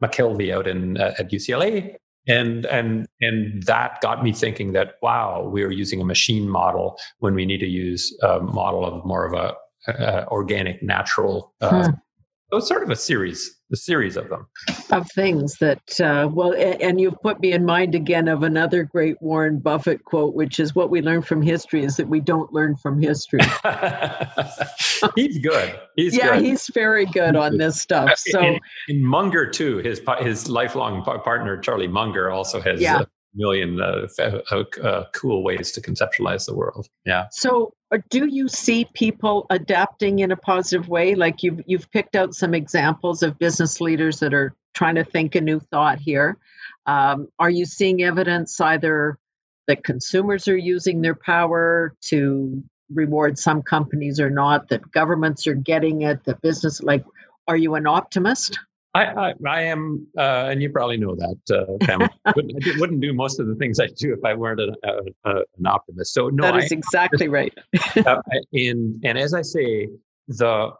McKelvey 0.00 0.54
out 0.54 0.68
in 0.68 0.96
at 0.96 1.32
UCLA, 1.32 1.96
and 2.28 2.64
and 2.66 3.08
and 3.20 3.64
that 3.64 4.00
got 4.00 4.22
me 4.22 4.32
thinking 4.32 4.74
that 4.74 4.94
wow, 5.02 5.42
we 5.42 5.64
are 5.64 5.72
using 5.72 6.00
a 6.00 6.04
machine 6.04 6.48
model 6.48 7.00
when 7.18 7.34
we 7.34 7.46
need 7.46 7.58
to 7.58 7.66
use 7.66 8.16
a 8.22 8.38
model 8.38 8.84
of 8.84 9.04
more 9.04 9.26
of 9.26 9.32
a 9.32 9.56
uh, 9.86 10.24
organic, 10.28 10.82
natural. 10.82 11.54
Uh, 11.60 11.84
hmm. 11.84 11.90
So 12.50 12.56
it's 12.58 12.68
sort 12.68 12.82
of 12.82 12.88
a 12.88 12.96
series, 12.96 13.58
a 13.70 13.76
series 13.76 14.16
of 14.16 14.30
them. 14.30 14.46
Of 14.90 15.10
things 15.10 15.56
that, 15.60 16.00
uh, 16.00 16.30
well, 16.32 16.54
and 16.54 16.98
you've 16.98 17.20
put 17.20 17.40
me 17.40 17.52
in 17.52 17.66
mind 17.66 17.94
again 17.94 18.26
of 18.26 18.42
another 18.42 18.84
great 18.84 19.20
Warren 19.20 19.58
Buffett 19.58 20.02
quote, 20.04 20.34
which 20.34 20.58
is 20.58 20.74
what 20.74 20.88
we 20.88 21.02
learn 21.02 21.20
from 21.20 21.42
history 21.42 21.84
is 21.84 21.98
that 21.98 22.08
we 22.08 22.20
don't 22.20 22.50
learn 22.50 22.74
from 22.76 23.02
history. 23.02 23.40
he's 25.14 25.36
good. 25.40 25.78
He's 25.96 26.16
yeah, 26.16 26.36
good. 26.36 26.46
he's 26.46 26.66
very 26.72 27.04
good 27.04 27.36
on 27.36 27.58
this 27.58 27.82
stuff. 27.82 28.16
So, 28.16 28.40
in, 28.40 28.58
in 28.88 29.04
Munger 29.04 29.50
too, 29.50 29.78
his 29.78 30.00
his 30.20 30.48
lifelong 30.48 31.04
partner 31.04 31.58
Charlie 31.58 31.86
Munger 31.86 32.30
also 32.30 32.62
has 32.62 32.80
yeah 32.80 33.02
million 33.38 33.80
uh, 33.80 34.06
uh, 34.18 34.64
uh, 34.82 35.04
cool 35.14 35.42
ways 35.42 35.72
to 35.72 35.80
conceptualize 35.80 36.44
the 36.44 36.54
world. 36.54 36.88
Yeah. 37.06 37.26
So, 37.30 37.72
uh, 37.90 37.98
do 38.10 38.26
you 38.26 38.48
see 38.48 38.86
people 38.92 39.46
adapting 39.48 40.18
in 40.18 40.32
a 40.32 40.36
positive 40.36 40.88
way? 40.88 41.14
Like 41.14 41.42
you've 41.42 41.62
you've 41.66 41.90
picked 41.90 42.16
out 42.16 42.34
some 42.34 42.52
examples 42.52 43.22
of 43.22 43.38
business 43.38 43.80
leaders 43.80 44.20
that 44.20 44.34
are 44.34 44.54
trying 44.74 44.96
to 44.96 45.04
think 45.04 45.34
a 45.34 45.40
new 45.40 45.60
thought 45.60 45.98
here. 45.98 46.36
Um, 46.86 47.28
are 47.38 47.50
you 47.50 47.64
seeing 47.64 48.02
evidence 48.02 48.60
either 48.60 49.18
that 49.68 49.84
consumers 49.84 50.48
are 50.48 50.56
using 50.56 51.02
their 51.02 51.14
power 51.14 51.94
to 52.00 52.62
reward 52.92 53.38
some 53.38 53.62
companies 53.62 54.18
or 54.18 54.30
not, 54.30 54.68
that 54.68 54.90
governments 54.92 55.46
are 55.46 55.54
getting 55.54 56.02
it, 56.02 56.24
that 56.24 56.40
business, 56.40 56.82
like, 56.82 57.04
are 57.46 57.56
you 57.56 57.74
an 57.74 57.86
optimist? 57.86 58.58
I, 58.98 59.28
I, 59.28 59.34
I 59.46 59.62
am, 59.62 60.06
uh, 60.18 60.48
and 60.50 60.60
you 60.60 60.70
probably 60.70 60.96
know 60.96 61.14
that, 61.14 61.38
uh, 61.56 61.84
Pam. 61.84 62.02
I 62.24 62.32
wouldn't, 62.34 62.66
I 62.66 62.80
wouldn't 62.80 63.00
do 63.00 63.12
most 63.12 63.38
of 63.38 63.46
the 63.46 63.54
things 63.54 63.78
I 63.78 63.86
do 63.96 64.12
if 64.12 64.24
I 64.24 64.34
weren't 64.34 64.60
a, 64.60 64.74
a, 64.84 65.30
a, 65.30 65.36
an 65.58 65.66
optimist. 65.66 66.12
So 66.14 66.28
no, 66.28 66.44
that 66.44 66.56
is 66.56 66.64
I, 66.72 66.74
exactly 66.74 67.28
right. 67.28 67.54
uh, 68.04 68.20
and 68.52 69.00
and 69.04 69.16
as 69.16 69.34
I 69.34 69.42
say, 69.42 69.88
the 70.26 70.70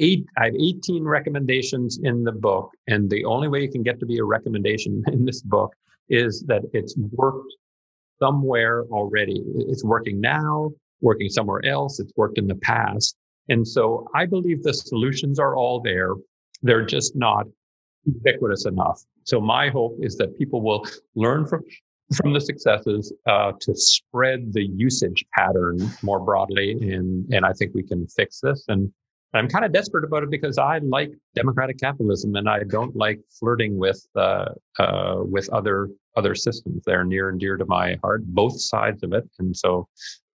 eight 0.00 0.24
I 0.36 0.46
have 0.46 0.54
18 0.54 1.04
recommendations 1.04 2.00
in 2.02 2.24
the 2.24 2.32
book, 2.32 2.70
and 2.88 3.08
the 3.08 3.24
only 3.24 3.48
way 3.48 3.62
you 3.62 3.70
can 3.70 3.84
get 3.84 4.00
to 4.00 4.06
be 4.06 4.18
a 4.18 4.24
recommendation 4.24 5.02
in 5.12 5.24
this 5.24 5.42
book 5.42 5.72
is 6.08 6.44
that 6.48 6.62
it's 6.72 6.96
worked 7.12 7.52
somewhere 8.18 8.84
already. 8.90 9.42
It's 9.68 9.84
working 9.84 10.20
now, 10.20 10.70
working 11.00 11.28
somewhere 11.28 11.64
else. 11.64 12.00
It's 12.00 12.12
worked 12.16 12.38
in 12.38 12.48
the 12.48 12.56
past. 12.56 13.16
And 13.48 13.66
so 13.66 14.08
I 14.14 14.26
believe 14.26 14.62
the 14.62 14.74
solutions 14.74 15.38
are 15.38 15.54
all 15.54 15.80
there. 15.80 16.14
They're 16.62 16.84
just 16.84 17.14
not 17.14 17.46
ubiquitous 18.14 18.66
enough. 18.66 19.02
So 19.24 19.40
my 19.40 19.68
hope 19.68 19.96
is 20.00 20.16
that 20.16 20.36
people 20.38 20.62
will 20.62 20.86
learn 21.14 21.46
from 21.46 21.62
from 22.16 22.32
the 22.32 22.40
successes 22.40 23.12
uh, 23.26 23.52
to 23.60 23.74
spread 23.74 24.52
the 24.54 24.64
usage 24.64 25.24
pattern 25.36 25.78
more 26.02 26.20
broadly, 26.20 26.72
and 26.72 27.32
and 27.32 27.44
I 27.44 27.52
think 27.52 27.74
we 27.74 27.82
can 27.82 28.06
fix 28.06 28.40
this. 28.40 28.64
And 28.68 28.92
I'm 29.34 29.48
kind 29.48 29.64
of 29.64 29.72
desperate 29.72 30.04
about 30.04 30.22
it 30.22 30.30
because 30.30 30.56
I 30.56 30.78
like 30.78 31.12
democratic 31.34 31.78
capitalism, 31.78 32.34
and 32.36 32.48
I 32.48 32.64
don't 32.64 32.96
like 32.96 33.20
flirting 33.38 33.76
with 33.76 34.00
uh, 34.16 34.46
uh, 34.78 35.16
with 35.18 35.48
other 35.50 35.90
other 36.16 36.34
systems. 36.34 36.82
They're 36.86 37.04
near 37.04 37.28
and 37.28 37.38
dear 37.38 37.56
to 37.56 37.66
my 37.66 37.98
heart, 38.02 38.24
both 38.26 38.58
sides 38.60 39.02
of 39.02 39.12
it, 39.12 39.28
and 39.38 39.54
so 39.54 39.86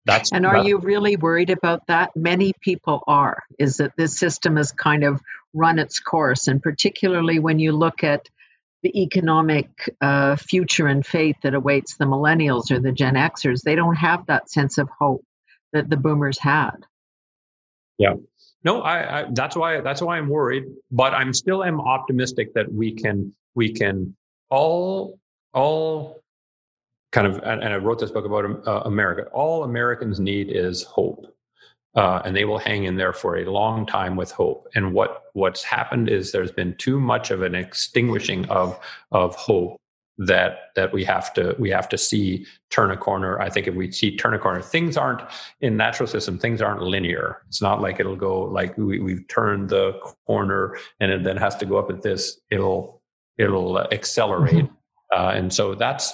that's. 0.06 0.32
And 0.32 0.46
are 0.46 0.64
you 0.64 0.80
really 0.80 1.18
worried 1.18 1.52
about 1.52 1.86
that? 1.88 2.10
Many 2.16 2.54
people 2.62 3.04
are. 3.06 3.38
Is 3.60 3.78
that 3.78 3.92
this 3.96 4.18
system 4.18 4.58
is 4.58 4.72
kind 4.72 5.04
of 5.04 5.22
run 5.54 5.80
its 5.80 6.00
course, 6.00 6.48
and 6.48 6.62
particularly 6.62 7.40
when 7.40 7.60
you 7.60 7.72
look 7.72 8.04
at 8.04 8.28
the 8.82 9.02
economic 9.02 9.70
uh, 10.02 10.36
future 10.36 10.88
and 10.88 11.06
fate 11.06 11.36
that 11.44 11.54
awaits 11.54 11.98
the 11.98 12.06
millennials 12.06 12.72
or 12.72 12.80
the 12.80 12.92
Gen 12.92 13.16
Xers, 13.16 13.62
they 13.62 13.76
don't 13.76 13.96
have 13.96 14.26
that 14.28 14.50
sense 14.50 14.78
of 14.78 14.90
hope 14.98 15.24
that 15.74 15.90
the 15.90 15.98
boomers 15.98 16.40
had. 16.40 16.86
Yeah. 17.98 18.14
No, 18.64 18.82
I, 18.82 19.20
I, 19.20 19.26
that's 19.32 19.56
why 19.56 19.82
that's 19.82 20.02
why 20.02 20.18
I'm 20.18 20.30
worried, 20.30 20.66
but 20.92 21.14
I'm 21.14 21.34
still 21.34 21.64
am 21.64 21.80
optimistic 21.80 22.54
that 22.56 22.72
we 22.72 22.94
can 22.94 23.34
we 23.56 23.72
can 23.72 24.16
all 24.50 25.20
all 25.54 26.22
kind 27.12 27.28
of 27.28 27.40
and, 27.44 27.64
I 27.64 27.78
wrote 27.78 28.00
this 28.00 28.12
book 28.12 28.26
about 28.26 28.68
uh, 28.68 28.82
America. 28.86 29.30
All 29.32 29.64
Americans 29.64 30.20
need 30.20 30.50
is 30.50 30.84
hope 30.84 31.26
uh, 31.96 32.22
and 32.24 32.36
they 32.36 32.46
will 32.46 32.60
hang 32.60 32.84
in 32.84 32.98
there 32.98 33.14
for 33.14 33.38
a 33.38 33.46
long 33.50 33.86
time 33.86 34.16
with 34.16 34.32
hope. 34.32 34.68
And 34.76 34.94
what 34.94 35.24
what's 35.34 35.64
happened 35.64 36.10
is 36.10 36.32
there's 36.32 36.52
been 36.52 36.76
too 36.76 37.00
much 37.00 37.32
of 37.32 37.42
an 37.42 37.56
extinguishing 37.56 38.46
of 38.50 38.80
of 39.12 39.36
hope 39.36 39.78
that 40.20 40.72
that 40.76 40.92
we 40.92 41.04
have 41.06 41.34
to 41.34 41.56
we 41.58 41.70
have 41.70 41.88
to 41.90 41.98
see 41.98 42.46
turn 42.70 42.92
a 42.92 42.98
corner. 42.98 43.40
I 43.40 43.50
think 43.50 43.68
if 43.68 43.74
we 43.74 43.92
see 43.92 44.16
turn 44.16 44.34
a 44.34 44.40
corner, 44.40 44.62
things 44.62 44.98
aren't 44.98 45.22
in 45.62 45.78
natural 45.78 46.08
system. 46.08 46.38
Things 46.38 46.62
aren't 46.62 46.82
linear. 46.82 47.42
It's 47.48 47.62
not 47.62 47.82
like 47.82 48.00
it'll 48.00 48.18
go 48.18 48.42
like 48.42 48.78
we, 48.78 49.00
we've 49.00 49.28
turned 49.30 49.70
the 49.70 49.94
corner 50.28 50.78
and 51.00 51.12
it 51.12 51.24
then 51.24 51.38
has 51.38 51.56
to 51.58 51.66
go 51.66 51.78
up 51.78 51.90
at 51.90 52.02
this. 52.02 52.40
It'll 52.52 53.02
it'll 53.38 53.80
accelerate. 53.80 54.66
Mm-hmm. 54.66 54.74
Uh, 55.12 55.32
and 55.32 55.54
so 55.54 55.74
that's 55.74 56.14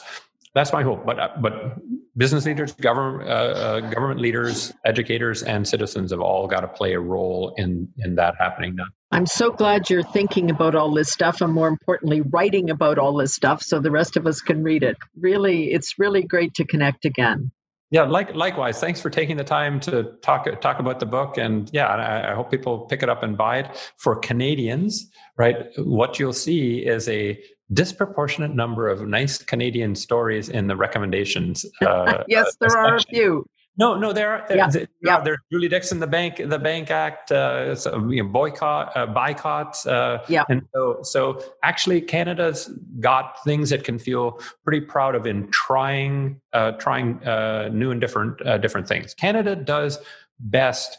that's 0.53 0.71
my 0.71 0.83
hope. 0.83 1.05
But 1.05 1.19
uh, 1.19 1.29
but 1.41 1.75
business 2.17 2.45
leaders, 2.45 2.73
government 2.73 3.29
uh, 3.29 3.33
uh, 3.33 3.79
government 3.91 4.19
leaders, 4.19 4.73
educators, 4.85 5.43
and 5.43 5.67
citizens 5.67 6.11
have 6.11 6.21
all 6.21 6.47
got 6.47 6.61
to 6.61 6.67
play 6.67 6.93
a 6.93 6.99
role 6.99 7.53
in 7.57 7.87
in 7.99 8.15
that 8.15 8.35
happening 8.39 8.75
now. 8.75 8.85
I'm 9.11 9.25
so 9.25 9.51
glad 9.51 9.89
you're 9.89 10.03
thinking 10.03 10.49
about 10.49 10.75
all 10.75 10.93
this 10.93 11.11
stuff, 11.11 11.41
and 11.41 11.53
more 11.53 11.67
importantly, 11.67 12.21
writing 12.21 12.69
about 12.69 12.97
all 12.97 13.15
this 13.15 13.33
stuff, 13.33 13.61
so 13.61 13.79
the 13.79 13.91
rest 13.91 14.17
of 14.17 14.27
us 14.27 14.41
can 14.41 14.63
read 14.63 14.83
it. 14.83 14.97
Really, 15.19 15.71
it's 15.71 15.97
really 15.99 16.23
great 16.23 16.53
to 16.55 16.65
connect 16.65 17.05
again. 17.05 17.51
Yeah, 17.91 18.03
like 18.03 18.33
likewise. 18.33 18.79
Thanks 18.79 18.99
for 18.99 19.09
taking 19.09 19.37
the 19.37 19.43
time 19.43 19.79
to 19.81 20.15
talk 20.21 20.47
talk 20.59 20.79
about 20.79 20.99
the 20.99 21.05
book, 21.05 21.37
and 21.37 21.69
yeah, 21.71 21.87
I, 21.87 22.31
I 22.31 22.35
hope 22.35 22.49
people 22.49 22.79
pick 22.79 23.03
it 23.03 23.09
up 23.09 23.23
and 23.23 23.37
buy 23.37 23.59
it. 23.59 23.93
For 23.97 24.15
Canadians, 24.15 25.09
right, 25.37 25.67
what 25.77 26.19
you'll 26.19 26.33
see 26.33 26.79
is 26.79 27.07
a 27.07 27.39
disproportionate 27.73 28.53
number 28.53 28.87
of 28.87 29.07
nice 29.07 29.37
Canadian 29.37 29.95
stories 29.95 30.49
in 30.49 30.67
the 30.67 30.75
recommendations. 30.75 31.65
Uh, 31.85 32.23
yes, 32.27 32.55
there 32.59 32.75
are 32.77 32.95
a 32.95 33.01
few. 33.01 33.45
No, 33.77 33.95
no, 33.97 34.13
there 34.13 34.31
are. 34.31 34.45
There, 34.47 34.57
yeah, 34.57 34.69
there, 34.69 34.87
yeah. 35.03 35.19
There's 35.21 35.37
Julie 35.51 35.67
Dickson, 35.67 35.99
the 35.99 36.07
bank, 36.07 36.41
the 36.43 36.57
Bank 36.57 36.89
Act, 36.89 37.31
uh, 37.31 37.75
so, 37.75 38.09
you 38.09 38.23
know, 38.23 38.29
boycott, 38.29 38.95
uh, 38.95 39.05
boycotts. 39.05 39.85
Uh, 39.85 40.23
yeah. 40.29 40.43
And 40.49 40.63
so, 40.73 40.99
so 41.03 41.43
actually, 41.61 42.01
Canada's 42.01 42.71
got 42.99 43.43
things 43.43 43.69
that 43.71 43.83
can 43.83 43.99
feel 43.99 44.39
pretty 44.63 44.81
proud 44.81 45.13
of 45.13 45.27
in 45.27 45.49
trying, 45.51 46.39
uh, 46.53 46.71
trying 46.73 47.23
uh, 47.25 47.69
new 47.71 47.91
and 47.91 47.99
different, 47.99 48.41
uh, 48.45 48.57
different 48.57 48.87
things. 48.87 49.13
Canada 49.13 49.55
does 49.55 49.99
best 50.39 50.97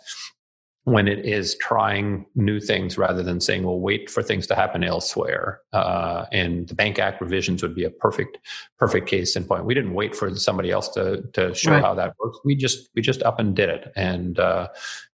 when 0.87 1.09
it 1.09 1.26
is 1.26 1.57
trying 1.57 2.24
new 2.37 2.61
things 2.61 2.97
rather 2.97 3.20
than 3.20 3.41
saying, 3.41 3.64
well, 3.64 3.80
wait 3.80 4.09
for 4.09 4.22
things 4.22 4.47
to 4.47 4.55
happen 4.55 4.84
elsewhere. 4.84 5.61
Uh, 5.72 6.26
and 6.30 6.68
the 6.68 6.76
Bank 6.76 7.01
Act 7.01 7.20
revisions 7.20 7.61
would 7.61 7.74
be 7.74 7.82
a 7.82 7.91
perfect, 7.91 8.39
perfect 8.78 9.09
case 9.09 9.34
in 9.34 9.43
point. 9.43 9.64
We 9.64 9.74
didn't 9.74 9.95
wait 9.95 10.14
for 10.14 10.32
somebody 10.37 10.70
else 10.70 10.89
to, 10.91 11.22
to 11.32 11.53
show 11.57 11.72
right. 11.72 11.82
how 11.82 11.93
that 11.95 12.14
works. 12.20 12.39
We 12.45 12.55
just, 12.55 12.89
we 12.95 13.03
just 13.03 13.20
up 13.24 13.41
and 13.41 13.57
did 13.57 13.68
it. 13.68 13.93
And, 13.97 14.39
uh, 14.39 14.68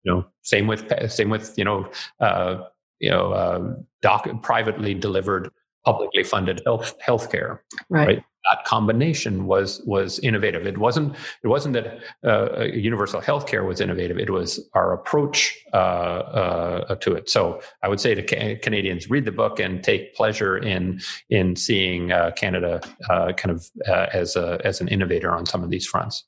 you 0.05 0.11
know, 0.11 0.27
same 0.41 0.69
with, 0.69 0.91
same 1.13 1.29
with, 1.29 1.53
you 1.59 1.65
know, 1.65 1.91
uh, 2.19 2.65
you 2.99 3.11
know, 3.11 3.33
uh, 3.33 3.75
doc, 4.01 4.27
privately 4.43 4.95
delivered, 4.95 5.51
publicly 5.85 6.25
funded 6.25 6.63
health 6.65 6.95
healthcare. 7.07 7.59
Right. 7.91 8.07
right? 8.07 8.25
That 8.45 8.65
combination 8.65 9.47
was 9.47 9.81
was 9.85 10.19
innovative. 10.21 10.67
It 10.67 10.79
wasn't 10.79 11.15
it 11.43 11.49
wasn't 11.49 11.75
that 11.75 12.01
uh, 12.25 12.65
universal 12.65 13.21
healthcare 13.21 13.67
was 13.67 13.81
innovative. 13.81 14.19
It 14.19 14.31
was 14.31 14.61
our 14.75 14.93
approach 14.93 15.59
uh, 15.73 15.77
uh, 15.77 16.95
to 16.97 17.15
it. 17.15 17.29
So 17.29 17.61
I 17.83 17.89
would 17.89 18.01
say 18.01 18.15
to 18.15 18.23
ca- 18.23 18.57
Canadians, 18.57 19.11
read 19.11 19.25
the 19.25 19.33
book 19.33 19.61
and 19.61 19.83
take 19.83 20.15
pleasure 20.15 20.57
in 20.57 21.01
in 21.31 21.57
seeing 21.57 22.13
uh, 22.13 22.31
Canada 22.33 22.81
uh, 23.09 23.33
kind 23.33 23.55
of 23.55 23.67
uh, 23.87 24.07
as 24.13 24.37
a 24.37 24.61
as 24.65 24.81
an 24.81 24.89
innovator 24.89 25.31
on 25.31 25.47
some 25.47 25.63
of 25.63 25.71
these 25.71 25.87
fronts. 25.87 26.25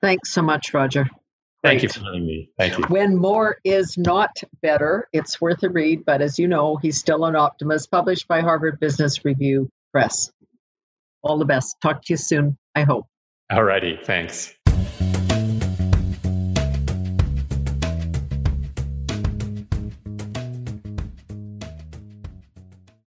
Thanks 0.00 0.32
so 0.32 0.42
much, 0.42 0.74
Roger. 0.74 1.06
Thank 1.62 1.82
you 1.82 1.90
for 1.90 2.00
having 2.00 2.26
me. 2.26 2.50
Thank 2.58 2.78
you. 2.78 2.84
When 2.88 3.16
more 3.16 3.58
is 3.64 3.98
not 3.98 4.42
better, 4.62 5.08
it's 5.12 5.40
worth 5.40 5.62
a 5.62 5.68
read. 5.68 6.04
But 6.06 6.22
as 6.22 6.38
you 6.38 6.48
know, 6.48 6.76
he's 6.76 6.98
still 6.98 7.26
an 7.26 7.36
optimist. 7.36 7.90
Published 7.90 8.26
by 8.28 8.40
Harvard 8.40 8.80
Business 8.80 9.24
Review 9.24 9.68
Press. 9.92 10.32
All 11.22 11.38
the 11.38 11.44
best. 11.44 11.76
Talk 11.82 12.02
to 12.04 12.12
you 12.12 12.16
soon, 12.16 12.56
I 12.74 12.82
hope. 12.82 13.06
All 13.50 13.64
righty. 13.64 13.98
Thanks. 14.04 14.54